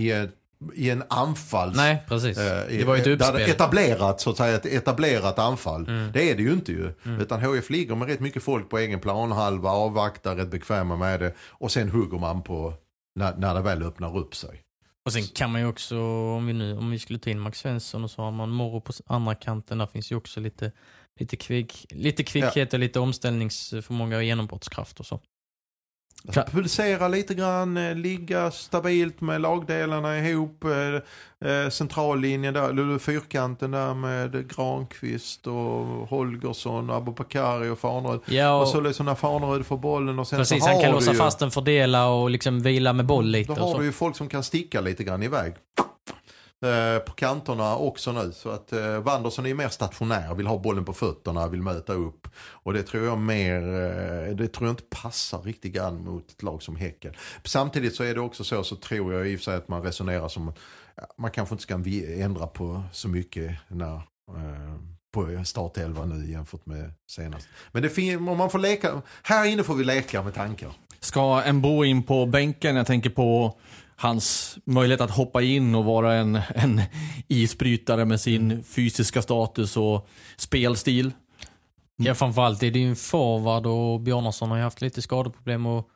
i, 0.02 0.12
en, 0.12 0.28
i 0.74 0.90
en 0.90 1.02
anfalls... 1.08 1.76
Nej, 1.76 2.02
precis. 2.08 2.38
eh, 2.38 2.74
i- 2.74 2.78
det 2.78 2.84
var 2.84 2.94
ju 2.96 3.00
ett 3.00 3.06
uppspel. 3.06 3.36
Mm. 3.36 3.50
Etablerat, 3.50 4.20
så 4.20 4.30
att 4.30 4.36
säga, 4.36 4.54
ett 4.56 4.66
etablerat 4.66 5.38
anfall. 5.38 5.84
Det 6.14 6.30
är 6.30 6.36
det 6.36 6.42
ju 6.42 6.52
inte 6.52 6.72
ju. 6.72 6.92
Utan 7.20 7.40
HF 7.42 7.70
ligger 7.70 7.94
med 7.94 8.08
rätt 8.08 8.20
mycket 8.20 8.42
folk 8.42 8.68
på 8.70 8.78
egen 8.78 9.00
planhalva, 9.00 9.70
avvaktar, 9.70 10.36
rätt 10.36 10.50
bekväma 10.50 10.96
med 10.96 11.20
det. 11.20 11.34
Och 11.48 11.70
sen 11.72 11.88
hugger 11.90 12.18
man 12.18 12.42
på 12.42 12.74
när, 13.14 13.34
när 13.36 13.54
det 13.54 13.60
väl 13.60 13.82
öppnar 13.82 14.16
upp 14.18 14.34
sig. 14.34 14.60
Och 15.04 15.12
sen 15.12 15.22
kan 15.22 15.52
man 15.52 15.60
ju 15.60 15.66
också, 15.66 16.00
om 16.36 16.46
vi 16.46 16.52
nu 16.52 16.76
om 16.76 16.90
vi 16.90 16.98
skulle 16.98 17.18
ta 17.18 17.30
in 17.30 17.40
Max 17.40 17.58
Svensson 17.58 18.04
och 18.04 18.10
så 18.10 18.22
har 18.22 18.30
man 18.30 18.50
Morro 18.50 18.80
på 18.80 18.92
andra 19.06 19.34
kanten. 19.34 19.78
Där 19.78 19.86
finns 19.86 20.12
ju 20.12 20.16
också 20.16 20.40
lite, 20.40 20.72
lite, 21.18 21.36
kvick, 21.36 21.86
lite 21.90 22.24
kvickhet 22.24 22.72
och 22.72 22.78
lite 22.78 23.00
omställningsförmåga 23.00 24.16
och 24.16 24.24
genombrottskraft 24.24 25.00
och 25.00 25.06
så. 25.06 25.20
Alltså, 26.26 26.42
pulsera 26.52 27.08
lite 27.08 27.34
grann, 27.34 27.76
eh, 27.76 27.94
ligga 27.94 28.50
stabilt 28.50 29.20
med 29.20 29.40
lagdelarna 29.40 30.18
ihop. 30.18 30.64
Eh, 30.64 31.50
eh, 31.50 31.68
centrallinjen 31.70 32.54
där, 32.54 32.98
fyrkanten 32.98 33.70
där 33.70 33.94
med 33.94 34.48
Granqvist 34.56 35.46
och 35.46 35.84
Holgersson 36.08 36.90
och 36.90 36.96
Abubakari 36.96 37.68
och 37.68 37.78
Farnerud. 37.78 38.20
Ja, 38.26 38.60
Och 38.60 38.68
så 38.68 38.80
liksom 38.80 39.06
när 39.06 39.14
Farnerud 39.14 39.66
får 39.66 39.78
bollen 39.78 40.18
och 40.18 40.28
sen 40.28 40.38
precis. 40.38 40.62
så 40.62 40.68
har 40.68 40.74
Han 40.74 40.82
kan 40.82 40.92
låsa 40.92 41.14
fast 41.14 41.38
den, 41.38 41.50
fördela 41.50 42.08
och 42.08 42.30
liksom 42.30 42.60
vila 42.60 42.92
med 42.92 43.06
boll 43.06 43.26
lite 43.26 43.54
Då 43.54 43.60
har 43.60 43.72
så. 43.72 43.78
du 43.78 43.84
ju 43.84 43.92
folk 43.92 44.16
som 44.16 44.28
kan 44.28 44.42
sticka 44.42 44.80
lite 44.80 45.04
grann 45.04 45.22
iväg. 45.22 45.54
Eh, 46.62 46.98
på 46.98 47.12
kanterna 47.12 47.76
också 47.76 48.12
nu. 48.12 48.32
Så 48.32 48.50
att 48.50 48.72
eh, 48.72 48.98
Wanderson 48.98 49.44
är 49.44 49.48
ju 49.48 49.54
mer 49.54 49.68
stationär, 49.68 50.34
vill 50.34 50.46
ha 50.46 50.58
bollen 50.58 50.84
på 50.84 50.92
fötterna, 50.92 51.48
vill 51.48 51.62
möta 51.62 51.92
upp. 51.92 52.28
Och 52.38 52.72
det 52.72 52.82
tror 52.82 53.04
jag 53.04 53.18
mer, 53.18 53.62
eh, 53.62 54.34
det 54.36 54.48
tror 54.48 54.68
jag 54.68 54.72
inte 54.72 54.82
passar 55.02 55.38
riktigt 55.42 55.72
grann 55.72 56.04
mot 56.04 56.30
ett 56.30 56.42
lag 56.42 56.62
som 56.62 56.76
Häcken. 56.76 57.14
Samtidigt 57.44 57.94
så 57.94 58.02
är 58.02 58.14
det 58.14 58.20
också 58.20 58.44
så, 58.44 58.64
så 58.64 58.76
tror 58.76 59.14
jag 59.14 59.28
i 59.28 59.34
och 59.36 59.38
för 59.38 59.44
sig 59.44 59.56
att 59.56 59.68
man 59.68 59.82
resonerar 59.82 60.28
som, 60.28 60.52
man 61.18 61.30
kanske 61.30 61.54
inte 61.54 61.62
ska 61.62 61.74
ändra 62.22 62.46
på 62.46 62.82
så 62.92 63.08
mycket 63.08 63.56
när 63.68 63.94
eh, 63.94 64.74
på 65.12 65.44
startelva 65.44 66.04
nu 66.04 66.30
jämfört 66.30 66.66
med 66.66 66.92
senast. 67.10 67.48
Men 67.72 67.82
det 67.82 67.88
fin- 67.88 68.28
om 68.28 68.38
man 68.38 68.50
får 68.50 68.58
leka, 68.58 69.02
här 69.22 69.46
inne 69.46 69.62
får 69.62 69.74
vi 69.74 69.84
leka 69.84 70.22
med 70.22 70.34
tankar. 70.34 70.72
Ska 71.00 71.42
en 71.42 71.60
bo 71.62 71.84
in 71.84 72.02
på 72.02 72.26
bänken? 72.26 72.76
Jag 72.76 72.86
tänker 72.86 73.10
på 73.10 73.58
hans 74.00 74.58
möjlighet 74.64 75.00
att 75.00 75.10
hoppa 75.10 75.42
in 75.42 75.74
och 75.74 75.84
vara 75.84 76.14
en, 76.14 76.40
en 76.54 76.80
isbrytare 77.28 78.04
med 78.04 78.20
sin 78.20 78.64
fysiska 78.64 79.22
status 79.22 79.76
och 79.76 80.08
spelstil. 80.36 81.12
Ja, 81.96 82.14
framförallt 82.14 82.62
är 82.62 82.70
det 82.70 82.78
ju 82.78 82.88
en 82.88 82.96
forward 82.96 83.66
och 83.66 84.00
Bjarnason 84.00 84.50
har 84.50 84.56
ju 84.56 84.62
haft 84.62 84.80
lite 84.80 85.02
skadeproblem 85.02 85.66
och 85.66 85.88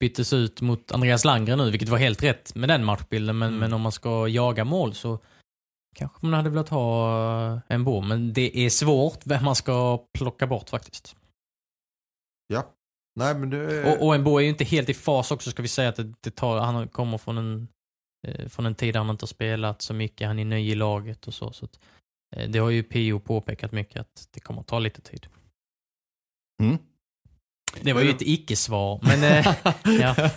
byttes 0.00 0.32
ut 0.32 0.60
mot 0.60 0.92
Andreas 0.92 1.24
Landgren 1.24 1.58
nu, 1.58 1.70
vilket 1.70 1.88
var 1.88 1.98
helt 1.98 2.22
rätt 2.22 2.54
med 2.54 2.68
den 2.68 2.84
matchbilden. 2.84 3.38
Men, 3.38 3.48
Mm. 3.48 3.60
men 3.60 3.72
om 3.72 3.80
man 3.80 3.92
ska 3.92 4.28
jaga 4.28 4.64
mål 4.64 4.94
så 4.94 5.18
kanske 5.96 6.18
man 6.26 6.34
hade 6.34 6.50
velat 6.50 6.68
ha 6.68 7.60
en 7.68 7.84
bom. 7.84 8.08
Men 8.08 8.32
det 8.32 8.58
är 8.58 8.70
svårt 8.70 9.20
vem 9.24 9.44
man 9.44 9.54
ska 9.56 10.04
plocka 10.18 10.46
bort 10.46 10.70
faktiskt. 10.70 11.16
Ja. 12.46 12.64
Nej 13.14 13.34
men 13.34 13.50
det... 13.50 13.92
Och, 13.92 14.06
och 14.06 14.14
en 14.14 14.24
bo 14.24 14.38
är 14.38 14.42
ju 14.42 14.48
inte 14.48 14.64
helt 14.64 14.88
i 14.88 14.94
fas 14.94 15.30
också 15.30 15.50
ska 15.50 15.62
vi 15.62 15.68
säga 15.68 15.88
att 15.88 15.96
det, 15.96 16.12
det 16.20 16.30
tar, 16.30 16.60
han 16.60 16.88
kommer 16.88 17.18
från 17.18 17.38
en, 17.38 17.68
eh, 18.26 18.48
från 18.48 18.66
en 18.66 18.74
tid 18.74 18.94
där 18.94 19.00
han 19.00 19.10
inte 19.10 19.22
har 19.22 19.28
spelat 19.28 19.82
så 19.82 19.94
mycket, 19.94 20.26
han 20.26 20.38
är 20.38 20.44
ny 20.44 20.70
i 20.70 20.74
laget 20.74 21.26
och 21.26 21.34
så. 21.34 21.52
så 21.52 21.64
att, 21.64 21.80
eh, 22.36 22.50
det 22.50 22.58
har 22.58 22.70
ju 22.70 22.82
PO 22.82 23.20
påpekat 23.20 23.72
mycket 23.72 24.00
att 24.00 24.28
det 24.30 24.40
kommer 24.40 24.60
att 24.60 24.66
ta 24.66 24.78
lite 24.78 25.00
tid. 25.00 25.26
Mm. 26.62 26.78
Det 27.80 27.92
var 27.92 28.00
ju 28.00 28.10
ett 28.10 28.22
icke-svar, 28.22 29.00
men 29.02 29.24
eh, 29.24 29.54
ja. 30.00 30.30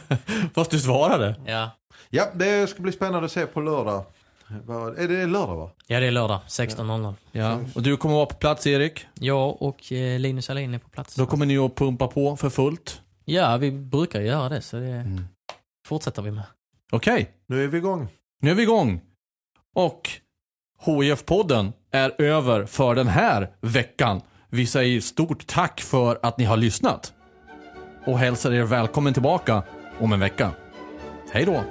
Fast 0.53 0.71
du 0.71 0.79
svarade. 0.79 1.35
ja. 1.45 1.71
Ja, 2.09 2.31
det 2.35 2.69
ska 2.69 2.81
bli 2.81 2.91
spännande 2.91 3.25
att 3.25 3.31
se 3.31 3.45
på 3.45 3.61
lördag. 3.61 4.05
Är 4.49 5.07
det 5.07 5.25
lördag 5.25 5.55
va? 5.55 5.71
Ja, 5.87 5.99
det 5.99 6.05
är 6.07 6.11
lördag 6.11 6.39
16.00. 6.47 7.13
Ja. 7.31 7.59
Och 7.75 7.83
du 7.83 7.97
kommer 7.97 8.15
vara 8.15 8.25
på 8.25 8.35
plats 8.35 8.67
Erik. 8.67 9.05
Jag 9.13 9.61
och 9.61 9.91
eh, 9.91 10.19
Linus 10.19 10.49
Alin 10.49 10.73
är 10.73 10.79
på 10.79 10.89
plats. 10.89 11.15
Då 11.15 11.25
kommer 11.25 11.45
ni 11.45 11.57
att 11.57 11.75
pumpa 11.75 12.07
på 12.07 12.35
för 12.37 12.49
fullt. 12.49 13.01
Ja, 13.25 13.57
vi 13.57 13.71
brukar 13.71 14.21
göra 14.21 14.49
det, 14.49 14.61
så 14.61 14.77
det 14.77 14.85
Mm. 14.87 15.25
fortsätter 15.87 16.21
vi 16.21 16.31
med. 16.31 16.43
Okej, 16.91 17.29
Nu 17.47 17.63
är 17.63 17.67
vi 17.67 17.77
igång. 17.77 18.07
nu 18.41 18.51
är 18.51 18.55
vi 18.55 18.63
igång. 18.63 19.01
Och 19.75 20.09
HIF-podden 20.85 21.73
är 21.91 22.21
över 22.21 22.65
för 22.65 22.95
den 22.95 23.07
här 23.07 23.51
veckan. 23.61 24.21
Vi 24.49 24.67
säger 24.67 25.01
stort 25.01 25.47
tack 25.47 25.81
för 25.81 26.19
att 26.23 26.37
ni 26.37 26.43
har 26.45 26.57
lyssnat. 26.57 27.13
Och 28.05 28.19
hälsar 28.19 28.51
er 28.51 28.63
välkommen 28.63 29.13
tillbaka 29.13 29.63
om 29.99 30.13
en 30.13 30.19
vecka. 30.19 30.51
Hej 31.31 31.45
då! 31.45 31.63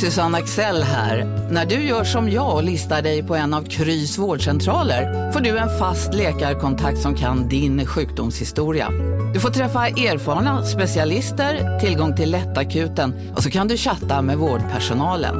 Susanne 0.00 0.38
Axel 0.38 0.82
här. 0.82 1.24
När 1.50 1.66
du 1.66 1.74
gör 1.74 2.04
som 2.04 2.30
jag 2.30 2.54
och 2.54 2.62
listar 2.62 3.02
dig 3.02 3.22
på 3.22 3.34
en 3.34 3.54
av 3.54 3.62
Krys 3.62 4.18
vårdcentraler 4.18 5.32
får 5.32 5.40
du 5.40 5.58
en 5.58 5.78
fast 5.78 6.14
läkarkontakt 6.14 6.98
som 6.98 7.14
kan 7.14 7.48
din 7.48 7.86
sjukdomshistoria. 7.86 8.88
Du 9.34 9.40
får 9.40 9.50
träffa 9.50 9.88
erfarna 9.88 10.64
specialister, 10.64 11.78
tillgång 11.80 12.16
till 12.16 12.30
lättakuten 12.30 13.14
och 13.36 13.42
så 13.42 13.50
kan 13.50 13.68
du 13.68 13.76
chatta 13.76 14.22
med 14.22 14.38
vårdpersonalen. 14.38 15.36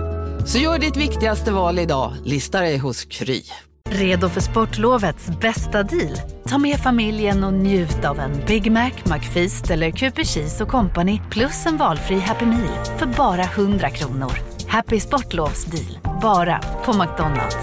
Så 0.46 0.58
gör 0.58 0.78
ditt 0.78 0.96
viktigaste 0.96 1.52
val 1.52 1.78
idag, 1.78 2.12
lista 2.24 2.60
dig 2.60 2.78
hos 2.78 3.04
Kry. 3.04 3.42
Redo 3.90 4.28
för 4.28 4.40
sportlovets 4.40 5.26
bästa 5.40 5.82
deal? 5.82 6.16
Ta 6.48 6.58
med 6.58 6.76
familjen 6.76 7.44
och 7.44 7.54
njut 7.54 8.04
av 8.04 8.18
en 8.18 8.32
Big 8.46 8.72
Mac, 8.72 8.90
McFeast 9.04 9.70
eller 9.70 9.90
Cooper 9.90 10.24
Cheese 10.24 10.64
och 10.64 10.70
Company 10.70 11.20
plus 11.30 11.66
en 11.66 11.76
valfri 11.76 12.18
Happy 12.18 12.46
Meal 12.46 12.84
för 12.98 13.06
bara 13.06 13.42
100 13.42 13.90
kronor. 13.90 14.49
Happy 14.70 15.00
Sportlovs 15.00 15.64
deal, 15.64 15.98
bara 16.22 16.60
på 16.84 16.92
McDonalds. 16.92 17.56